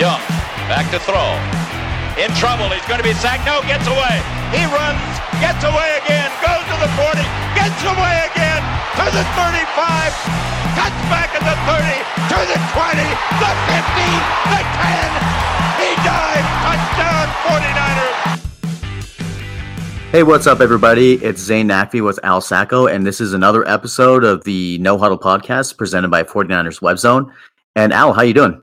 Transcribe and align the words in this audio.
Young, 0.00 0.16
back 0.64 0.88
to 0.96 0.98
throw. 1.04 1.36
In 2.16 2.32
trouble, 2.40 2.72
he's 2.72 2.80
going 2.88 2.96
to 2.96 3.04
be 3.04 3.12
sacked. 3.20 3.44
No, 3.44 3.60
gets 3.68 3.84
away. 3.84 4.16
He 4.48 4.64
runs, 4.64 4.96
gets 5.44 5.60
away 5.60 6.00
again, 6.00 6.32
goes 6.40 6.64
to 6.72 6.76
the 6.80 6.88
40, 6.96 7.20
gets 7.52 7.76
away 7.84 8.16
again, 8.32 8.64
to 8.96 9.04
the 9.12 9.20
35, 9.36 9.60
cuts 10.72 11.00
back 11.12 11.36
at 11.36 11.44
the 11.44 11.52
30, 11.68 11.84
to 12.32 12.38
the 12.48 12.56
20, 12.56 12.96
the 13.44 13.52
15, 13.68 14.24
the 14.48 14.60
10. 14.72 15.20
He 15.84 15.92
dives, 16.00 16.48
touchdown 16.64 17.28
49ers. 17.44 18.40
Hey, 20.12 20.22
what's 20.22 20.46
up, 20.46 20.62
everybody? 20.62 21.22
It's 21.22 21.42
Zane 21.42 21.68
Nakvi 21.68 22.02
with 22.02 22.18
Al 22.24 22.40
Sacco, 22.40 22.86
and 22.86 23.06
this 23.06 23.20
is 23.20 23.34
another 23.34 23.68
episode 23.68 24.24
of 24.24 24.44
the 24.44 24.78
No 24.78 24.96
Huddle 24.96 25.18
podcast 25.18 25.76
presented 25.76 26.10
by 26.10 26.22
49ers 26.22 26.80
Web 26.80 26.98
Zone. 26.98 27.30
And 27.76 27.92
Al, 27.92 28.14
how 28.14 28.22
you 28.22 28.32
doing? 28.32 28.62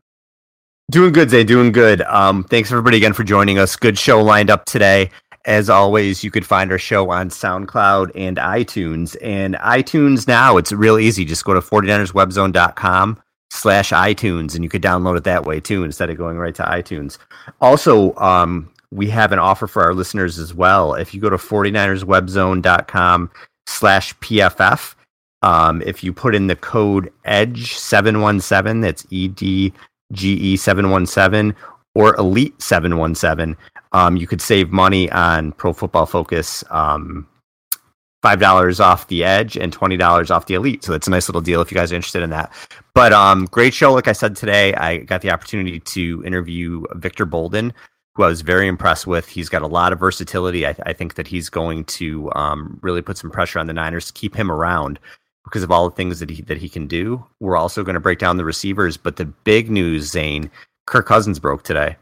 Doing 0.90 1.12
good, 1.12 1.30
Zay. 1.30 1.44
Doing 1.44 1.74
good. 1.74 2.02
Um, 2.04 2.46
thanks 2.46 2.72
everybody 2.72 2.96
again 2.96 3.12
for 3.12 3.26
joining 3.26 3.60
us. 3.60 3.76
Good 3.76 4.00
show 4.00 4.24
lined 4.24 4.50
up 4.50 4.64
today. 4.64 5.12
As 5.44 5.70
always, 5.70 6.24
you 6.24 6.32
could 6.32 6.46
find 6.46 6.72
our 6.72 6.78
show 6.78 7.10
on 7.10 7.30
SoundCloud 7.30 8.12
and 8.16 8.38
iTunes. 8.38 9.18
And 9.22 9.56
iTunes 9.56 10.30
now, 10.30 10.56
it's 10.56 10.72
real 10.72 10.98
easy. 10.98 11.26
Just 11.26 11.44
go 11.44 11.54
to 11.54 11.60
49erswebzone.com 11.60 13.22
slash 13.52 13.90
iTunes 13.92 14.56
and 14.56 14.64
you 14.64 14.70
could 14.70 14.82
download 14.82 15.18
it 15.18 15.26
that 15.26 15.46
way 15.46 15.60
too 15.60 15.84
instead 15.84 16.10
of 16.10 16.18
going 16.18 16.38
right 16.38 16.56
to 16.56 16.64
iTunes. 16.64 17.18
Also, 17.60 18.16
um, 18.16 18.72
we 18.92 19.10
have 19.10 19.34
an 19.34 19.40
offer 19.40 19.68
for 19.68 19.84
our 19.84 19.94
listeners 19.94 20.40
as 20.40 20.54
well. 20.54 20.94
If 20.94 21.14
you 21.14 21.20
go 21.20 21.30
to 21.30 21.38
49erswebzone.com 21.38 23.32
slash 23.66 24.14
PFF, 24.20 24.96
um, 25.42 25.82
if 25.82 26.02
you 26.02 26.14
put 26.14 26.34
in 26.34 26.48
the 26.48 26.56
code 26.56 27.12
EDGE717, 27.26 28.82
that's 28.82 29.06
E 29.10 29.28
D 29.28 29.74
GE717 30.14 31.56
or 31.96 32.16
Elite 32.16 32.62
717, 32.62 33.58
um, 33.92 34.18
you 34.18 34.28
could 34.28 34.42
save 34.42 34.72
money 34.72 35.10
on 35.12 35.52
Pro 35.54 35.74
Football 35.74 36.06
Focus. 36.06 36.64
Um, 36.70 37.28
$5 38.24 38.80
off 38.80 39.08
the 39.08 39.24
Edge 39.24 39.56
and 39.56 39.76
$20 39.76 40.32
off 40.32 40.48
the 40.48 40.56
Elite. 40.56 40.84
So 40.84 40.92
that's 40.92 41.08
a 41.08 41.12
nice 41.12 41.30
little 41.30 41.42
deal 41.42 41.62
if 41.62 41.72
you 41.72 41.76
guys 41.76 41.92
are 41.92 41.96
interested 41.96 42.24
in 42.24 42.30
that. 42.32 42.52
But 42.94 43.14
um, 43.14 43.46
great 43.46 43.74
show. 43.74 43.94
Like 43.94 44.08
I 44.08 44.12
said 44.12 44.36
today, 44.36 44.74
I 44.74 44.98
got 44.98 45.22
the 45.22 45.32
opportunity 45.32 45.80
to 45.80 46.24
interview 46.26 46.84
Victor 46.96 47.26
Bolden, 47.26 47.74
who 48.16 48.24
I 48.24 48.28
was 48.28 48.42
very 48.42 48.68
impressed 48.68 49.06
with. 49.08 49.28
He's 49.28 49.50
got 49.50 49.62
a 49.62 49.68
lot 49.68 49.94
of 49.94 50.00
versatility. 50.00 50.66
I, 50.66 50.76
I 50.86 50.94
think 50.94 51.14
that 51.16 51.28
he's 51.28 51.50
going 51.50 51.86
to 51.86 52.32
um, 52.36 52.80
really 52.82 53.02
put 53.02 53.18
some 53.18 53.30
pressure 53.30 53.60
on 53.60 53.68
the 53.68 53.74
Niners 53.74 54.08
to 54.08 54.14
keep 54.14 54.36
him 54.36 54.52
around 54.52 55.00
because 55.48 55.64
of 55.64 55.72
all 55.72 55.90
the 55.90 55.96
things 55.96 56.20
that 56.20 56.30
he 56.30 56.42
that 56.44 56.58
he 56.58 56.70
can 56.70 56.88
do. 56.88 57.26
We're 57.40 57.58
also 57.58 57.84
going 57.84 57.96
to 57.96 58.00
break 58.00 58.20
down 58.20 58.38
the 58.38 58.46
receivers, 58.46 58.98
but 58.98 59.16
the 59.16 59.26
big 59.26 59.72
news, 59.72 60.12
Zane, 60.12 60.52
Kirk 60.86 61.06
Cousins 61.06 61.40
broke 61.40 61.64
today. 61.64 61.96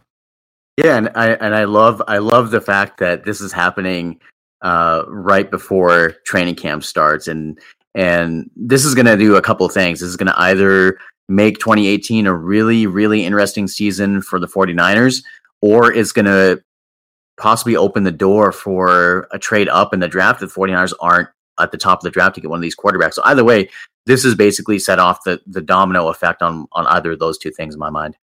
Yeah, 0.77 0.97
and 0.97 1.09
I 1.15 1.33
and 1.33 1.55
I 1.55 1.65
love 1.65 2.01
I 2.07 2.17
love 2.17 2.51
the 2.51 2.61
fact 2.61 2.99
that 2.99 3.23
this 3.23 3.39
is 3.39 3.53
happening 3.53 4.19
uh, 4.61 5.03
right 5.07 5.49
before 5.49 6.15
training 6.25 6.55
camp 6.55 6.83
starts, 6.83 7.27
and 7.27 7.59
and 7.93 8.49
this 8.55 8.83
is 8.83 8.95
going 8.95 9.05
to 9.05 9.17
do 9.17 9.35
a 9.35 9.41
couple 9.41 9.67
things. 9.69 9.99
This 9.99 10.09
is 10.09 10.17
going 10.17 10.27
to 10.27 10.41
either 10.41 10.97
make 11.29 11.59
2018 11.59 12.27
a 12.27 12.33
really 12.33 12.87
really 12.87 13.23
interesting 13.23 13.67
season 13.67 14.21
for 14.21 14.39
the 14.39 14.47
49ers, 14.47 15.23
or 15.61 15.93
it's 15.93 16.11
going 16.11 16.25
to 16.25 16.61
possibly 17.37 17.75
open 17.75 18.03
the 18.03 18.11
door 18.11 18.51
for 18.51 19.27
a 19.31 19.39
trade 19.39 19.69
up 19.69 19.93
in 19.93 19.99
the 19.99 20.07
draft. 20.07 20.39
That 20.39 20.47
the 20.47 20.59
49ers 20.59 20.93
aren't 20.99 21.29
at 21.59 21.71
the 21.71 21.77
top 21.77 21.99
of 21.99 22.03
the 22.03 22.11
draft 22.11 22.35
to 22.35 22.41
get 22.41 22.49
one 22.49 22.57
of 22.57 22.63
these 22.63 22.75
quarterbacks. 22.75 23.13
So 23.13 23.21
either 23.25 23.43
way, 23.43 23.69
this 24.05 24.23
is 24.25 24.35
basically 24.35 24.79
set 24.79 24.99
off 24.99 25.23
the 25.23 25.41
the 25.47 25.61
domino 25.61 26.09
effect 26.09 26.41
on 26.41 26.67
on 26.73 26.85
either 26.87 27.11
of 27.11 27.19
those 27.19 27.37
two 27.37 27.51
things 27.51 27.73
in 27.73 27.79
my 27.79 27.89
mind. 27.89 28.17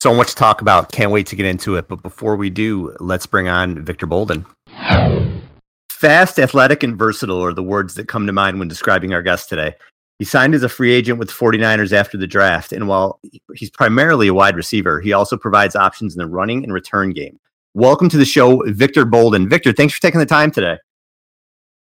So 0.00 0.14
much 0.14 0.28
to 0.28 0.34
talk 0.36 0.60
about. 0.60 0.92
Can't 0.92 1.10
wait 1.10 1.26
to 1.28 1.36
get 1.36 1.46
into 1.46 1.74
it. 1.74 1.88
But 1.88 2.02
before 2.02 2.36
we 2.36 2.50
do, 2.50 2.94
let's 3.00 3.26
bring 3.26 3.48
on 3.48 3.84
Victor 3.84 4.06
Bolden. 4.06 4.46
Fast, 5.90 6.38
athletic, 6.38 6.84
and 6.84 6.96
versatile 6.96 7.42
are 7.42 7.52
the 7.52 7.64
words 7.64 7.94
that 7.94 8.06
come 8.06 8.24
to 8.28 8.32
mind 8.32 8.60
when 8.60 8.68
describing 8.68 9.12
our 9.12 9.22
guest 9.22 9.48
today. 9.48 9.74
He 10.20 10.24
signed 10.24 10.54
as 10.54 10.62
a 10.62 10.68
free 10.68 10.92
agent 10.92 11.18
with 11.18 11.30
49ers 11.30 11.92
after 11.92 12.16
the 12.16 12.26
draft, 12.26 12.72
and 12.72 12.86
while 12.86 13.20
he's 13.54 13.70
primarily 13.70 14.28
a 14.28 14.34
wide 14.34 14.54
receiver, 14.54 15.00
he 15.00 15.12
also 15.12 15.36
provides 15.36 15.74
options 15.74 16.14
in 16.14 16.18
the 16.18 16.26
running 16.26 16.62
and 16.62 16.72
return 16.72 17.12
game. 17.12 17.38
Welcome 17.74 18.08
to 18.10 18.16
the 18.16 18.24
show, 18.24 18.62
Victor 18.66 19.04
Bolden. 19.04 19.48
Victor, 19.48 19.72
thanks 19.72 19.94
for 19.94 20.00
taking 20.00 20.20
the 20.20 20.26
time 20.26 20.52
today. 20.52 20.78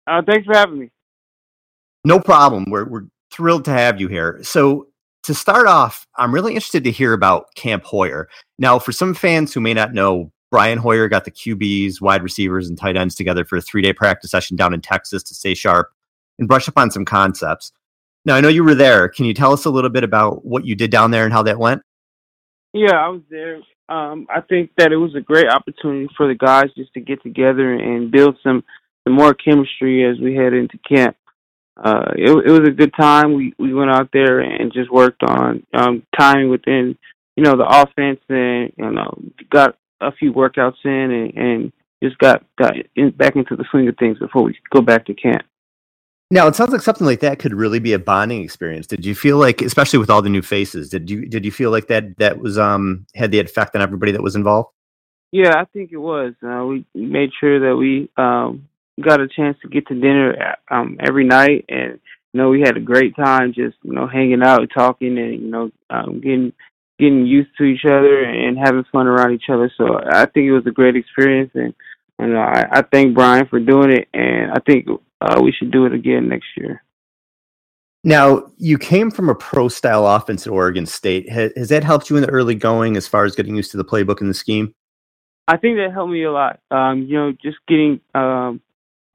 Uh, 0.07 0.21
thanks 0.25 0.45
for 0.45 0.53
having 0.55 0.79
me. 0.79 0.91
No 2.03 2.19
problem. 2.19 2.66
We're 2.69 2.85
we're 2.85 3.05
thrilled 3.31 3.66
to 3.66 3.71
have 3.71 3.99
you 3.99 4.07
here. 4.07 4.39
So 4.43 4.88
to 5.23 5.33
start 5.33 5.67
off, 5.67 6.05
I'm 6.17 6.33
really 6.33 6.53
interested 6.53 6.83
to 6.83 6.91
hear 6.91 7.13
about 7.13 7.53
Camp 7.55 7.83
Hoyer. 7.83 8.29
Now, 8.59 8.77
for 8.77 8.91
some 8.91 9.13
fans 9.16 9.53
who 9.53 9.59
may 9.59 9.73
not 9.73 9.93
know, 9.93 10.31
Brian 10.51 10.77
Hoyer 10.77 11.07
got 11.07 11.25
the 11.25 11.31
QBs, 11.31 11.99
wide 11.99 12.21
receivers, 12.21 12.69
and 12.69 12.77
tight 12.77 12.95
ends 12.95 13.16
together 13.16 13.43
for 13.43 13.57
a 13.57 13.61
three 13.61 13.81
day 13.81 13.93
practice 13.93 14.31
session 14.31 14.55
down 14.55 14.73
in 14.73 14.81
Texas 14.81 15.23
to 15.23 15.33
stay 15.33 15.53
sharp 15.53 15.91
and 16.37 16.47
brush 16.47 16.69
up 16.69 16.77
on 16.77 16.91
some 16.91 17.05
concepts. 17.05 17.72
Now, 18.25 18.35
I 18.35 18.41
know 18.41 18.49
you 18.49 18.63
were 18.63 18.75
there. 18.75 19.07
Can 19.09 19.25
you 19.25 19.33
tell 19.33 19.53
us 19.53 19.66
a 19.66 19.69
little 19.69 19.89
bit 19.89 20.03
about 20.03 20.45
what 20.45 20.66
you 20.66 20.75
did 20.75 20.91
down 20.91 21.11
there 21.11 21.25
and 21.25 21.33
how 21.33 21.43
that 21.43 21.59
went? 21.59 21.81
Yeah, 22.73 22.95
I 22.95 23.07
was 23.07 23.22
there. 23.29 23.61
Um, 23.87 24.27
I 24.33 24.41
think 24.41 24.72
that 24.77 24.91
it 24.91 24.97
was 24.97 25.16
a 25.16 25.22
great 25.22 25.47
opportunity 25.47 26.09
for 26.17 26.27
the 26.27 26.35
guys 26.35 26.72
just 26.75 26.93
to 26.93 26.99
get 26.99 27.22
together 27.22 27.73
and 27.73 28.11
build 28.11 28.37
some 28.41 28.63
some 29.05 29.16
more 29.16 29.33
chemistry 29.33 30.03
as 30.05 30.19
we 30.19 30.35
head 30.35 30.53
into 30.53 30.77
camp. 30.79 31.16
Uh, 31.77 32.11
it, 32.16 32.29
it 32.29 32.51
was 32.51 32.67
a 32.67 32.71
good 32.71 32.93
time. 32.99 33.33
We 33.33 33.53
we 33.57 33.73
went 33.73 33.91
out 33.91 34.09
there 34.13 34.39
and 34.39 34.71
just 34.73 34.91
worked 34.91 35.23
on 35.23 35.66
um, 35.73 36.03
timing 36.17 36.49
within, 36.49 36.97
you 37.35 37.43
know, 37.43 37.57
the 37.57 37.66
offense 37.66 38.19
and 38.29 38.71
you 38.77 38.91
know 38.91 39.17
got 39.49 39.77
a 40.01 40.11
few 40.11 40.31
workouts 40.33 40.83
in 40.83 40.91
and, 40.91 41.33
and 41.33 41.73
just 42.01 42.17
got 42.17 42.43
got 42.57 42.73
in, 42.95 43.11
back 43.11 43.35
into 43.35 43.55
the 43.55 43.66
swing 43.71 43.88
of 43.88 43.97
things 43.97 44.17
before 44.19 44.43
we 44.43 44.57
go 44.73 44.81
back 44.81 45.05
to 45.05 45.13
camp. 45.13 45.43
Now 46.31 46.47
it 46.47 46.55
sounds 46.55 46.72
like 46.72 46.81
something 46.81 47.05
like 47.05 47.19
that 47.19 47.39
could 47.39 47.53
really 47.53 47.79
be 47.79 47.93
a 47.93 47.99
bonding 47.99 48.41
experience. 48.41 48.87
Did 48.87 49.05
you 49.05 49.13
feel 49.13 49.37
like, 49.37 49.61
especially 49.61 49.99
with 49.99 50.09
all 50.09 50.22
the 50.22 50.29
new 50.29 50.41
faces, 50.41 50.89
did 50.89 51.09
you 51.09 51.25
did 51.27 51.45
you 51.45 51.51
feel 51.51 51.72
like 51.72 51.87
that 51.87 52.17
that 52.17 52.39
was 52.39 52.57
um 52.57 53.05
had 53.16 53.31
the 53.31 53.39
effect 53.39 53.75
on 53.75 53.81
everybody 53.81 54.13
that 54.13 54.23
was 54.23 54.35
involved? 54.35 54.69
Yeah, 55.31 55.59
I 55.59 55.66
think 55.66 55.91
it 55.91 55.97
was. 55.97 56.33
Uh, 56.41 56.63
we 56.66 56.85
made 56.95 57.31
sure 57.39 57.59
that 57.59 57.75
we 57.75 58.09
um, 58.16 58.69
got 59.01 59.22
a 59.22 59.28
chance 59.28 59.57
to 59.61 59.67
get 59.67 59.88
to 59.88 59.95
dinner 59.95 60.56
um 60.72 60.97
every 61.06 61.25
night 61.25 61.66
and 61.69 62.00
you 62.33 62.41
know 62.41 62.50
we 62.50 62.61
had 62.61 62.78
a 62.78 62.81
great 62.81 63.16
time 63.16 63.53
just 63.53 63.75
you 63.83 63.94
know 63.94 64.07
hanging 64.07 64.44
out 64.44 64.69
talking 64.73 65.17
and 65.17 65.41
you 65.41 65.50
know 65.50 65.72
um 65.89 66.22
getting 66.22 66.53
getting 66.97 67.25
used 67.25 67.50
to 67.57 67.63
each 67.63 67.84
other 67.85 68.23
and 68.23 68.57
having 68.57 68.85
fun 68.91 69.07
around 69.07 69.34
each 69.34 69.50
other. 69.50 69.72
So 69.78 70.00
i 70.11 70.25
think 70.25 70.45
it 70.45 70.53
was 70.53 70.66
a 70.66 70.72
great 70.72 70.95
experience 70.95 71.51
and 71.53 71.73
and 72.19 72.38
i 72.38 72.66
i 72.72 72.81
thank 72.81 73.13
brian 73.13 73.47
for 73.47 73.59
doing 73.59 73.91
it 73.91 74.07
and 74.13 74.51
i 74.51 74.59
think 74.66 74.88
uh 75.19 75.41
we 75.44 75.51
should 75.51 75.72
do 75.72 75.85
it 75.85 75.94
again 75.94 76.29
next 76.29 76.47
year. 76.57 76.81
Now 78.03 78.51
you 78.57 78.78
came 78.78 79.09
from 79.09 79.29
a 79.29 79.35
pro 79.35 79.67
style 79.67 80.05
offense 80.05 80.45
at 80.45 80.53
oregon 80.53 80.85
state. 80.85 81.28
Has, 81.28 81.51
has 81.57 81.69
that 81.69 81.84
helped 81.84 82.09
you 82.09 82.16
in 82.16 82.22
the 82.22 82.29
early 82.29 82.53
going 82.53 82.97
as 82.97 83.07
far 83.07 83.25
as 83.25 83.35
getting 83.35 83.55
used 83.55 83.72
to 83.72 83.78
the 83.78 83.85
playbook 83.85 84.22
and 84.22 84.29
the 84.29 84.35
scheme? 84.35 84.75
I 85.47 85.57
think 85.57 85.78
that 85.78 85.91
helped 85.91 86.11
me 86.11 86.23
a 86.23 86.31
lot. 86.31 86.59
Um 86.72 87.03
you 87.03 87.17
know 87.17 87.31
just 87.31 87.57
getting 87.67 88.00
um 88.13 88.61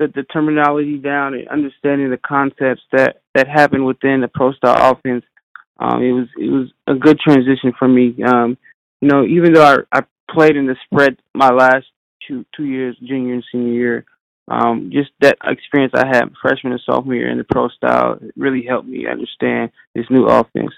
the, 0.01 0.09
the 0.09 0.23
terminology 0.25 0.97
down 0.97 1.35
and 1.35 1.47
understanding 1.49 2.11
the 2.11 2.17
concepts 2.17 2.83
that 2.91 3.21
that 3.35 3.47
happen 3.47 3.85
within 3.85 4.23
the 4.23 4.29
pro 4.29 4.53
style 4.53 4.93
offense. 4.93 5.25
Um, 5.79 6.03
it 6.03 6.13
was 6.13 6.29
it 6.39 6.51
was 6.51 6.69
a 6.87 6.95
good 6.95 7.21
transition 7.21 7.73
for 7.79 7.87
me. 7.87 8.17
Um, 8.25 8.57
you 9.01 9.09
know, 9.09 9.25
even 9.25 9.53
though 9.53 9.85
I, 9.93 9.99
I 9.99 10.03
played 10.31 10.57
in 10.57 10.67
the 10.67 10.77
spread 10.85 11.19
my 11.35 11.51
last 11.51 11.87
two 12.27 12.45
two 12.57 12.65
years, 12.65 12.97
junior 13.07 13.35
and 13.35 13.45
senior 13.53 13.73
year, 13.73 14.05
um, 14.49 14.91
just 14.93 15.11
that 15.21 15.37
experience 15.45 15.93
I 15.95 16.07
had 16.07 16.33
freshman 16.41 16.73
and 16.73 16.83
sophomore 16.85 17.15
year 17.15 17.31
in 17.31 17.39
the 17.39 17.45
pro 17.45 17.69
style 17.69 18.19
really 18.37 18.65
helped 18.67 18.89
me 18.89 19.07
understand 19.07 19.71
this 19.95 20.07
new 20.11 20.25
offense. 20.27 20.73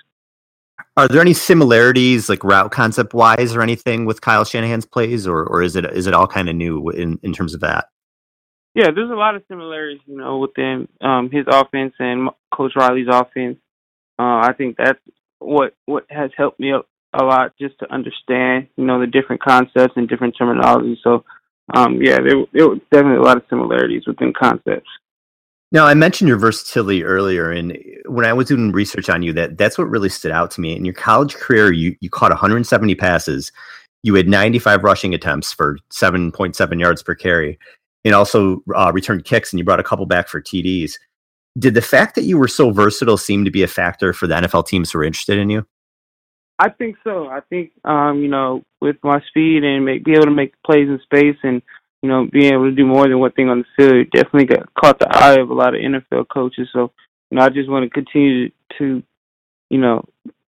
Are 0.96 1.06
there 1.06 1.20
any 1.20 1.32
similarities, 1.32 2.28
like 2.28 2.42
route 2.42 2.72
concept 2.72 3.14
wise, 3.14 3.54
or 3.54 3.62
anything 3.62 4.04
with 4.04 4.20
Kyle 4.20 4.44
Shanahan's 4.44 4.84
plays, 4.84 5.28
or 5.28 5.44
or 5.44 5.62
is 5.62 5.76
it 5.76 5.84
is 5.84 6.08
it 6.08 6.14
all 6.14 6.26
kind 6.26 6.48
of 6.48 6.56
new 6.56 6.90
in 6.90 7.20
in 7.22 7.32
terms 7.32 7.54
of 7.54 7.60
that? 7.60 7.86
Yeah, 8.74 8.90
there's 8.94 9.10
a 9.10 9.14
lot 9.14 9.34
of 9.34 9.42
similarities, 9.48 10.00
you 10.06 10.16
know, 10.16 10.38
within 10.38 10.88
um, 11.02 11.30
his 11.30 11.44
offense 11.46 11.92
and 11.98 12.30
Coach 12.54 12.72
Riley's 12.74 13.08
offense. 13.10 13.58
Uh, 14.18 14.40
I 14.44 14.54
think 14.56 14.76
that's 14.78 14.98
what 15.40 15.74
what 15.86 16.06
has 16.08 16.30
helped 16.36 16.60
me 16.60 16.72
a, 16.72 17.22
lot 17.22 17.52
just 17.60 17.78
to 17.80 17.92
understand, 17.92 18.68
you 18.76 18.84
know, 18.84 18.98
the 18.98 19.06
different 19.06 19.42
concepts 19.42 19.92
and 19.96 20.08
different 20.08 20.34
terminology. 20.38 20.98
So, 21.04 21.24
um, 21.74 22.00
yeah, 22.00 22.16
there, 22.16 22.44
there 22.54 22.68
were 22.68 22.76
definitely 22.90 23.18
a 23.18 23.22
lot 23.22 23.36
of 23.36 23.44
similarities 23.50 24.04
within 24.06 24.32
concepts. 24.32 24.88
Now, 25.72 25.86
I 25.86 25.94
mentioned 25.94 26.28
your 26.28 26.38
versatility 26.38 27.04
earlier, 27.04 27.50
and 27.50 27.78
when 28.06 28.24
I 28.24 28.32
was 28.32 28.48
doing 28.48 28.72
research 28.72 29.10
on 29.10 29.22
you, 29.22 29.32
that 29.34 29.58
that's 29.58 29.76
what 29.76 29.90
really 29.90 30.08
stood 30.08 30.32
out 30.32 30.50
to 30.52 30.60
me. 30.62 30.74
In 30.74 30.84
your 30.84 30.94
college 30.94 31.34
career, 31.34 31.72
you 31.72 31.96
you 32.00 32.08
caught 32.08 32.30
170 32.30 32.94
passes, 32.94 33.52
you 34.02 34.14
had 34.14 34.28
95 34.28 34.82
rushing 34.82 35.14
attempts 35.14 35.52
for 35.52 35.78
7.7 35.92 36.80
yards 36.80 37.02
per 37.02 37.14
carry, 37.14 37.58
and 38.04 38.14
also 38.14 38.62
uh, 38.74 38.90
returned 38.94 39.24
kicks, 39.24 39.52
and 39.52 39.58
you 39.58 39.64
brought 39.64 39.80
a 39.80 39.84
couple 39.84 40.06
back 40.06 40.28
for 40.28 40.40
TDs. 40.40 40.94
Did 41.58 41.74
the 41.74 41.82
fact 41.82 42.14
that 42.14 42.24
you 42.24 42.38
were 42.38 42.48
so 42.48 42.70
versatile 42.70 43.18
seem 43.18 43.44
to 43.44 43.50
be 43.50 43.62
a 43.62 43.68
factor 43.68 44.12
for 44.12 44.26
the 44.26 44.34
NFL 44.34 44.66
teams 44.66 44.90
who 44.90 44.98
were 44.98 45.04
interested 45.04 45.38
in 45.38 45.50
you? 45.50 45.66
I 46.58 46.70
think 46.70 46.96
so. 47.04 47.28
I 47.28 47.40
think 47.40 47.72
um, 47.84 48.22
you 48.22 48.28
know, 48.28 48.62
with 48.80 48.96
my 49.02 49.20
speed 49.28 49.64
and 49.64 49.84
make, 49.84 50.04
be 50.04 50.12
able 50.12 50.24
to 50.24 50.30
make 50.30 50.54
plays 50.64 50.88
in 50.88 51.00
space 51.04 51.36
and 51.42 51.62
you 52.02 52.08
know, 52.08 52.28
being 52.30 52.52
able 52.52 52.64
to 52.64 52.74
do 52.74 52.84
more 52.84 53.06
than 53.06 53.20
one 53.20 53.30
thing 53.32 53.48
on 53.48 53.58
the 53.58 53.64
field, 53.76 54.10
definitely 54.10 54.56
got 54.56 54.74
caught 54.74 54.98
the 54.98 55.08
eye 55.08 55.40
of 55.40 55.50
a 55.50 55.54
lot 55.54 55.74
of 55.74 55.80
NFL 55.80 56.28
coaches. 56.28 56.68
So, 56.72 56.90
you 57.30 57.38
know, 57.38 57.44
I 57.44 57.48
just 57.48 57.70
want 57.70 57.84
to 57.84 57.90
continue 57.90 58.50
to, 58.78 59.02
you 59.70 59.78
know, 59.78 60.04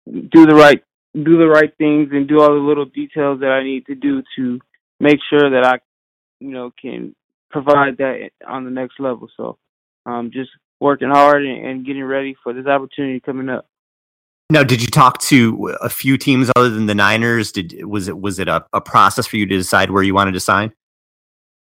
do 0.08 0.46
the 0.46 0.56
right 0.56 0.84
do 1.16 1.38
the 1.38 1.48
right 1.48 1.76
things 1.78 2.10
and 2.12 2.28
do 2.28 2.40
all 2.40 2.54
the 2.54 2.62
little 2.62 2.86
details 2.86 3.40
that 3.40 3.50
I 3.50 3.64
need 3.64 3.88
to 3.88 3.96
do 3.96 4.22
to 4.38 4.60
make 5.00 5.18
sure 5.28 5.50
that 5.50 5.66
I, 5.66 5.80
you 6.40 6.52
know, 6.52 6.72
can 6.80 7.16
provide 7.50 7.98
that 7.98 8.30
on 8.48 8.66
the 8.66 8.72
next 8.72 9.00
level. 9.00 9.30
So, 9.36 9.58
um, 10.06 10.32
just 10.32 10.52
working 10.80 11.10
hard 11.10 11.46
and, 11.46 11.66
and 11.66 11.86
getting 11.86 12.04
ready 12.04 12.36
for 12.44 12.54
this 12.54 12.66
opportunity 12.66 13.20
coming 13.20 13.50
up. 13.50 13.68
Now, 14.52 14.64
did 14.64 14.82
you 14.82 14.88
talk 14.88 15.20
to 15.24 15.78
a 15.80 15.90
few 15.90 16.18
teams 16.18 16.50
other 16.56 16.70
than 16.70 16.88
the 16.88 16.96
Niners? 16.96 17.52
Did 17.52 17.86
was 17.86 18.08
it 18.08 18.20
was 18.20 18.40
it 18.40 18.48
a, 18.48 18.66
a 18.74 18.82
process 18.82 19.28
for 19.28 19.38
you 19.38 19.46
to 19.46 19.58
decide 19.58 19.92
where 19.92 20.02
you 20.02 20.16
wanted 20.16 20.32
to 20.32 20.40
sign? 20.40 20.74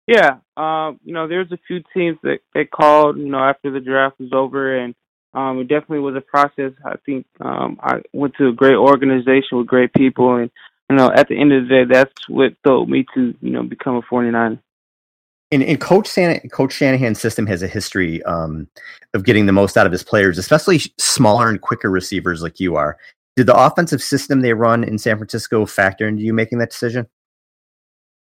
Yeah, 0.08 0.38
um, 0.56 1.00
you 1.04 1.14
know, 1.14 1.28
there's 1.28 1.52
a 1.52 1.60
few 1.68 1.84
teams 1.94 2.18
that, 2.24 2.40
that 2.56 2.72
called, 2.72 3.18
you 3.18 3.28
know, 3.28 3.40
after 3.44 3.72
the 3.72 3.82
draft 3.82 4.18
was 4.20 4.32
over, 4.32 4.78
and 4.78 4.96
um, 5.34 5.60
it 5.60 5.68
definitely 5.68 6.00
was 6.00 6.16
a 6.16 6.22
process. 6.22 6.72
I 6.86 6.96
think 7.06 7.26
um, 7.42 7.78
I 7.82 8.02
went 8.14 8.36
to 8.38 8.48
a 8.48 8.54
great 8.54 8.76
organization 8.76 9.58
with 9.58 9.68
great 9.68 9.94
people, 9.94 10.36
and 10.36 10.50
you 10.90 10.96
know, 10.96 11.12
at 11.14 11.28
the 11.28 11.38
end 11.38 11.52
of 11.52 11.64
the 11.64 11.70
day, 11.70 11.84
that's 11.84 12.30
what 12.30 12.54
told 12.64 12.90
me 12.90 13.06
to, 13.16 13.36
you 13.42 13.52
know, 13.52 13.64
become 13.64 13.98
a 13.98 14.02
49er. 14.02 14.60
And, 15.50 15.80
Coach 15.80 16.14
Coach 16.52 16.74
Shanahan's 16.74 17.22
system 17.22 17.48
has 17.48 17.64
a 17.64 17.68
history 17.68 18.22
um, 18.24 18.68
of 19.14 19.24
getting 19.24 19.46
the 19.46 19.54
most 19.54 19.78
out 19.78 19.86
of 19.86 19.94
his 19.94 20.04
players, 20.04 20.38
especially 20.38 20.80
smaller 20.98 21.50
and 21.50 21.62
quicker 21.62 21.90
receivers 21.90 22.42
like 22.42 22.60
you 22.60 22.76
are. 22.76 22.98
Did 23.38 23.48
the 23.48 23.56
offensive 23.56 24.02
system 24.02 24.42
they 24.42 24.54
run 24.54 24.84
in 24.84 24.98
San 24.98 25.18
Francisco 25.18 25.66
factor 25.66 26.08
into 26.08 26.24
you 26.24 26.34
making 26.34 26.58
that 26.58 26.72
decision? 26.72 27.08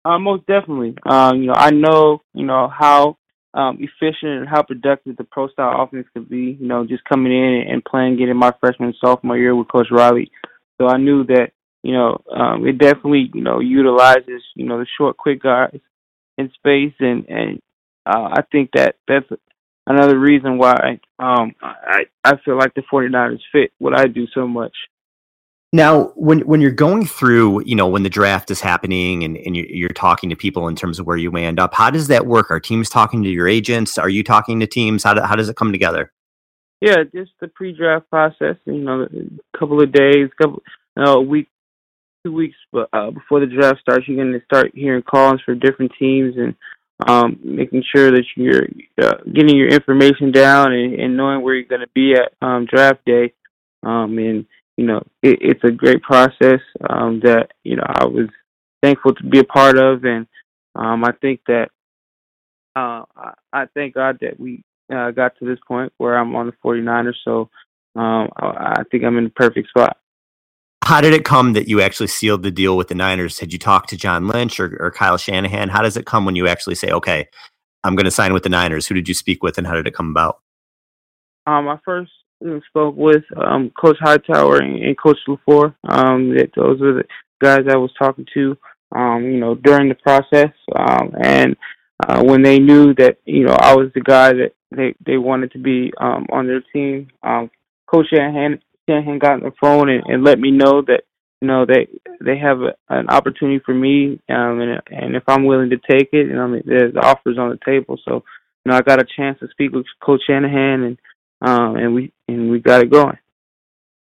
Uh, 0.04 0.18
most 0.18 0.48
definitely. 0.48 0.96
Um, 1.06 1.42
you 1.42 1.48
know, 1.48 1.54
I 1.54 1.70
know, 1.70 2.22
you 2.34 2.46
know, 2.46 2.68
how 2.68 3.18
um, 3.54 3.78
efficient 3.80 4.40
and 4.40 4.50
how 4.50 4.64
productive 4.64 5.18
the 5.18 5.26
pro 5.26 5.48
style 5.50 5.84
offense 5.84 6.08
could 6.14 6.28
be. 6.28 6.58
You 6.60 6.68
know, 6.68 6.88
just 6.88 7.04
coming 7.04 7.32
in 7.32 7.68
and 7.70 7.86
playing, 7.86 8.18
getting 8.18 8.38
my 8.38 8.52
freshman 8.60 8.90
and 8.90 8.98
sophomore 9.00 9.38
year 9.38 9.56
with 9.56 9.68
Coach 9.68 9.88
Riley. 9.92 10.32
So 10.80 10.88
I 10.88 10.98
knew 10.98 11.24
that, 11.26 11.52
you 11.84 11.94
know, 11.94 12.20
um, 12.36 12.66
it 12.66 12.80
definitely, 12.80 13.30
you 13.32 13.42
know, 13.42 13.60
utilizes, 13.60 14.42
you 14.56 14.66
know, 14.66 14.80
the 14.80 14.88
short, 14.98 15.18
quick 15.18 15.44
guys 15.44 15.80
in 16.38 16.52
space, 16.54 16.94
and 17.00 17.26
and 17.28 17.62
uh, 18.06 18.30
I 18.34 18.42
think 18.52 18.72
that 18.76 18.96
that's 19.08 19.28
another 19.88 20.18
reason 20.18 20.58
why 20.58 21.00
um, 21.20 21.54
I 21.62 22.06
I 22.24 22.38
feel 22.44 22.58
like 22.58 22.74
the 22.74 22.84
49ers 22.92 23.40
fit 23.52 23.72
what 23.80 23.98
I 23.98 24.08
do 24.08 24.28
so 24.34 24.48
much. 24.48 24.74
Now, 25.74 26.12
when 26.16 26.42
when 26.42 26.60
you're 26.60 26.72
going 26.72 27.06
through, 27.06 27.64
you 27.66 27.76
know, 27.76 27.88
when 27.88 28.04
the 28.04 28.10
draft 28.10 28.52
is 28.52 28.60
happening 28.60 29.24
and, 29.24 29.38
and 29.38 29.56
you're, 29.56 29.90
talking 29.90 30.30
to 30.30 30.36
people 30.36 30.68
in 30.68 30.76
terms 30.76 31.00
of 31.00 31.06
where 31.06 31.16
you 31.16 31.32
may 31.32 31.46
end 31.46 31.60
up, 31.60 31.74
how 31.74 31.90
does 31.90 32.08
that 32.08 32.26
work? 32.26 32.52
Are 32.52 32.60
teams 32.60 32.90
talking 32.90 33.24
to 33.24 33.30
your 33.30 33.48
agents? 33.48 33.98
Are 33.98 34.10
you 34.10 34.24
talking 34.24 34.60
to 34.60 34.68
teams? 34.68 35.04
How, 35.04 35.14
do, 35.14 35.22
how 35.22 35.36
does 35.36 35.48
it 35.48 35.56
come 35.56 35.72
together? 35.72 36.12
Yeah, 36.82 37.04
just 37.16 37.32
the 37.40 37.48
pre-draft 37.48 38.10
process. 38.10 38.56
You 38.66 38.80
know, 38.80 39.04
a 39.04 39.58
couple 39.58 39.82
of 39.82 39.92
days, 39.94 40.30
couple, 40.42 40.62
you 40.98 41.04
know, 41.04 41.14
a 41.14 41.22
week, 41.22 41.48
two 42.24 42.34
weeks 42.34 42.56
but, 42.72 42.90
uh, 42.94 43.12
before 43.12 43.40
the 43.40 43.46
draft 43.46 43.80
starts, 43.82 44.08
you're 44.08 44.24
going 44.24 44.38
to 44.38 44.46
start 44.46 44.72
hearing 44.74 45.04
calls 45.04 45.42
for 45.46 45.56
different 45.56 45.92
teams 45.98 46.36
and 46.38 46.56
um, 47.08 47.40
making 47.44 47.84
sure 47.96 48.12
that 48.12 48.26
you're 48.36 48.68
uh, 49.02 49.18
getting 49.34 49.56
your 49.58 49.70
information 49.70 50.32
down 50.32 50.72
and, 50.72 50.94
and 50.96 51.18
knowing 51.18 51.42
where 51.42 51.56
you're 51.56 51.64
going 51.64 51.82
to 51.82 51.90
be 51.96 52.14
at 52.14 52.34
um, 52.42 52.66
draft 52.66 53.04
day. 53.06 53.34
Um, 53.84 54.18
and 54.20 54.46
you 54.78 54.86
know, 54.86 55.02
it, 55.22 55.40
it's 55.42 55.64
a 55.64 55.72
great 55.72 56.02
process 56.02 56.60
um, 56.90 57.20
that 57.24 57.50
you 57.64 57.76
know 57.76 57.84
I 57.88 58.06
was 58.06 58.30
thankful 58.82 59.14
to 59.16 59.24
be 59.24 59.40
a 59.40 59.44
part 59.44 59.78
of, 59.78 60.04
and 60.04 60.28
um, 60.76 61.04
I 61.04 61.12
think 61.22 61.42
that 61.48 61.70
uh, 62.76 63.04
I, 63.16 63.34
I 63.52 63.66
thank 63.74 63.96
God 63.96 64.20
that 64.22 64.40
we 64.40 64.64
uh, 64.94 65.12
got 65.12 65.38
to 65.40 65.46
this 65.46 65.60
point 65.68 65.92
where 65.98 66.18
I'm 66.18 66.36
on 66.36 66.48
the 66.48 66.54
49ers. 66.64 67.16
So 67.24 67.50
um, 67.96 68.30
I, 68.38 68.76
I 68.80 68.84
think 68.90 69.04
I'm 69.04 69.18
in 69.18 69.26
the 69.26 69.30
perfect 69.32 69.70
spot. 69.70 69.98
How 70.92 71.00
did 71.00 71.14
it 71.14 71.24
come 71.24 71.54
that 71.54 71.70
you 71.70 71.80
actually 71.80 72.08
sealed 72.08 72.44
the 72.44 72.52
deal 72.52 72.76
with 72.76 72.90
the 72.90 72.96
Niners? 72.96 73.40
Had 73.40 73.54
you 73.54 73.58
talked 73.58 73.92
to 73.92 73.96
John 73.96 74.28
Lynch 74.28 74.60
or, 74.60 74.76
or 74.78 74.92
Kyle 74.92 75.16
Shanahan? 75.16 75.70
How 75.70 75.82
does 75.82 75.96
it 75.96 76.06
come 76.06 76.26
when 76.26 76.36
you 76.36 76.50
actually 76.50 76.76
say, 76.76 76.90
"Okay, 76.90 77.30
I'm 77.86 77.96
going 77.96 78.04
to 78.04 78.12
sign 78.12 78.34
with 78.34 78.44
the 78.44 78.50
Niners"? 78.50 78.88
Who 78.88 78.96
did 78.96 79.08
you 79.08 79.14
speak 79.14 79.42
with, 79.42 79.58
and 79.58 79.66
how 79.66 79.74
did 79.76 79.88
it 79.88 79.94
come 79.94 80.10
about? 80.12 80.42
Um, 81.48 81.64
my 81.64 81.80
first 81.86 82.12
spoke 82.68 82.98
with 82.98 83.24
um, 83.38 83.70
Coach 83.70 83.96
Hightower 84.02 84.58
and, 84.58 84.84
and 84.84 85.00
Coach 85.00 85.18
LaFleur. 85.30 85.74
Um, 85.88 86.36
those 86.58 86.82
are 86.82 86.96
the 86.96 87.04
guys 87.42 87.62
I 87.70 87.78
was 87.78 87.94
talking 87.98 88.28
to, 88.34 88.58
um, 88.94 89.24
you 89.24 89.40
know, 89.40 89.56
during 89.56 89.88
the 89.88 89.96
process. 89.96 90.52
Um, 90.76 91.14
and 91.24 91.56
uh, 92.06 92.22
when 92.22 92.42
they 92.42 92.60
knew 92.60 92.94
that, 92.96 93.16
you 93.24 93.46
know, 93.46 93.56
I 93.58 93.76
was 93.76 93.92
the 93.96 94.02
guy 94.02 94.34
that 94.34 94.56
they, 94.76 94.94
they 95.06 95.18
wanted 95.18 95.54
to 95.54 95.58
be 95.58 95.94
um, 96.02 96.26
on 96.34 96.48
their 96.48 96.62
team, 96.74 97.08
um, 97.24 97.50
Coach 97.88 98.08
Shanahan, 98.10 98.60
Shanahan 98.90 99.20
got 99.20 99.34
on 99.34 99.40
the 99.42 99.52
phone 99.60 99.90
and, 99.90 100.04
and 100.06 100.24
let 100.24 100.40
me 100.40 100.52
know 100.52 100.82
that, 100.82 101.04
you 101.42 101.48
know, 101.48 101.66
they 101.66 101.88
they 102.24 102.38
have 102.38 102.62
a, 102.62 102.76
an 102.90 103.10
opportunity 103.10 103.60
for 103.66 103.74
me, 103.74 104.20
um, 104.30 104.62
and 104.62 104.82
and 104.92 105.16
if 105.16 105.24
I'm 105.28 105.46
willing 105.46 105.72
to 105.72 105.78
take 105.78 106.10
it, 106.14 106.30
and 106.30 106.30
you 106.30 106.36
know, 106.36 106.62
there's 106.64 106.96
offers 106.96 107.40
on 107.40 107.50
the 107.50 107.58
table. 107.66 107.98
So, 108.06 108.24
you 108.64 108.72
know, 108.72 108.76
I 108.76 108.82
got 108.82 109.02
a 109.02 109.08
chance 109.18 109.40
to 109.40 109.48
speak 109.50 109.72
with 109.72 109.88
Coach 110.04 110.22
Shanahan 110.28 110.84
and 110.84 110.98
um, 111.42 111.76
and 111.78 111.96
we 111.96 112.14
and 112.28 112.52
we 112.52 112.60
got 112.60 112.82
it 112.82 112.92
going. 112.92 113.18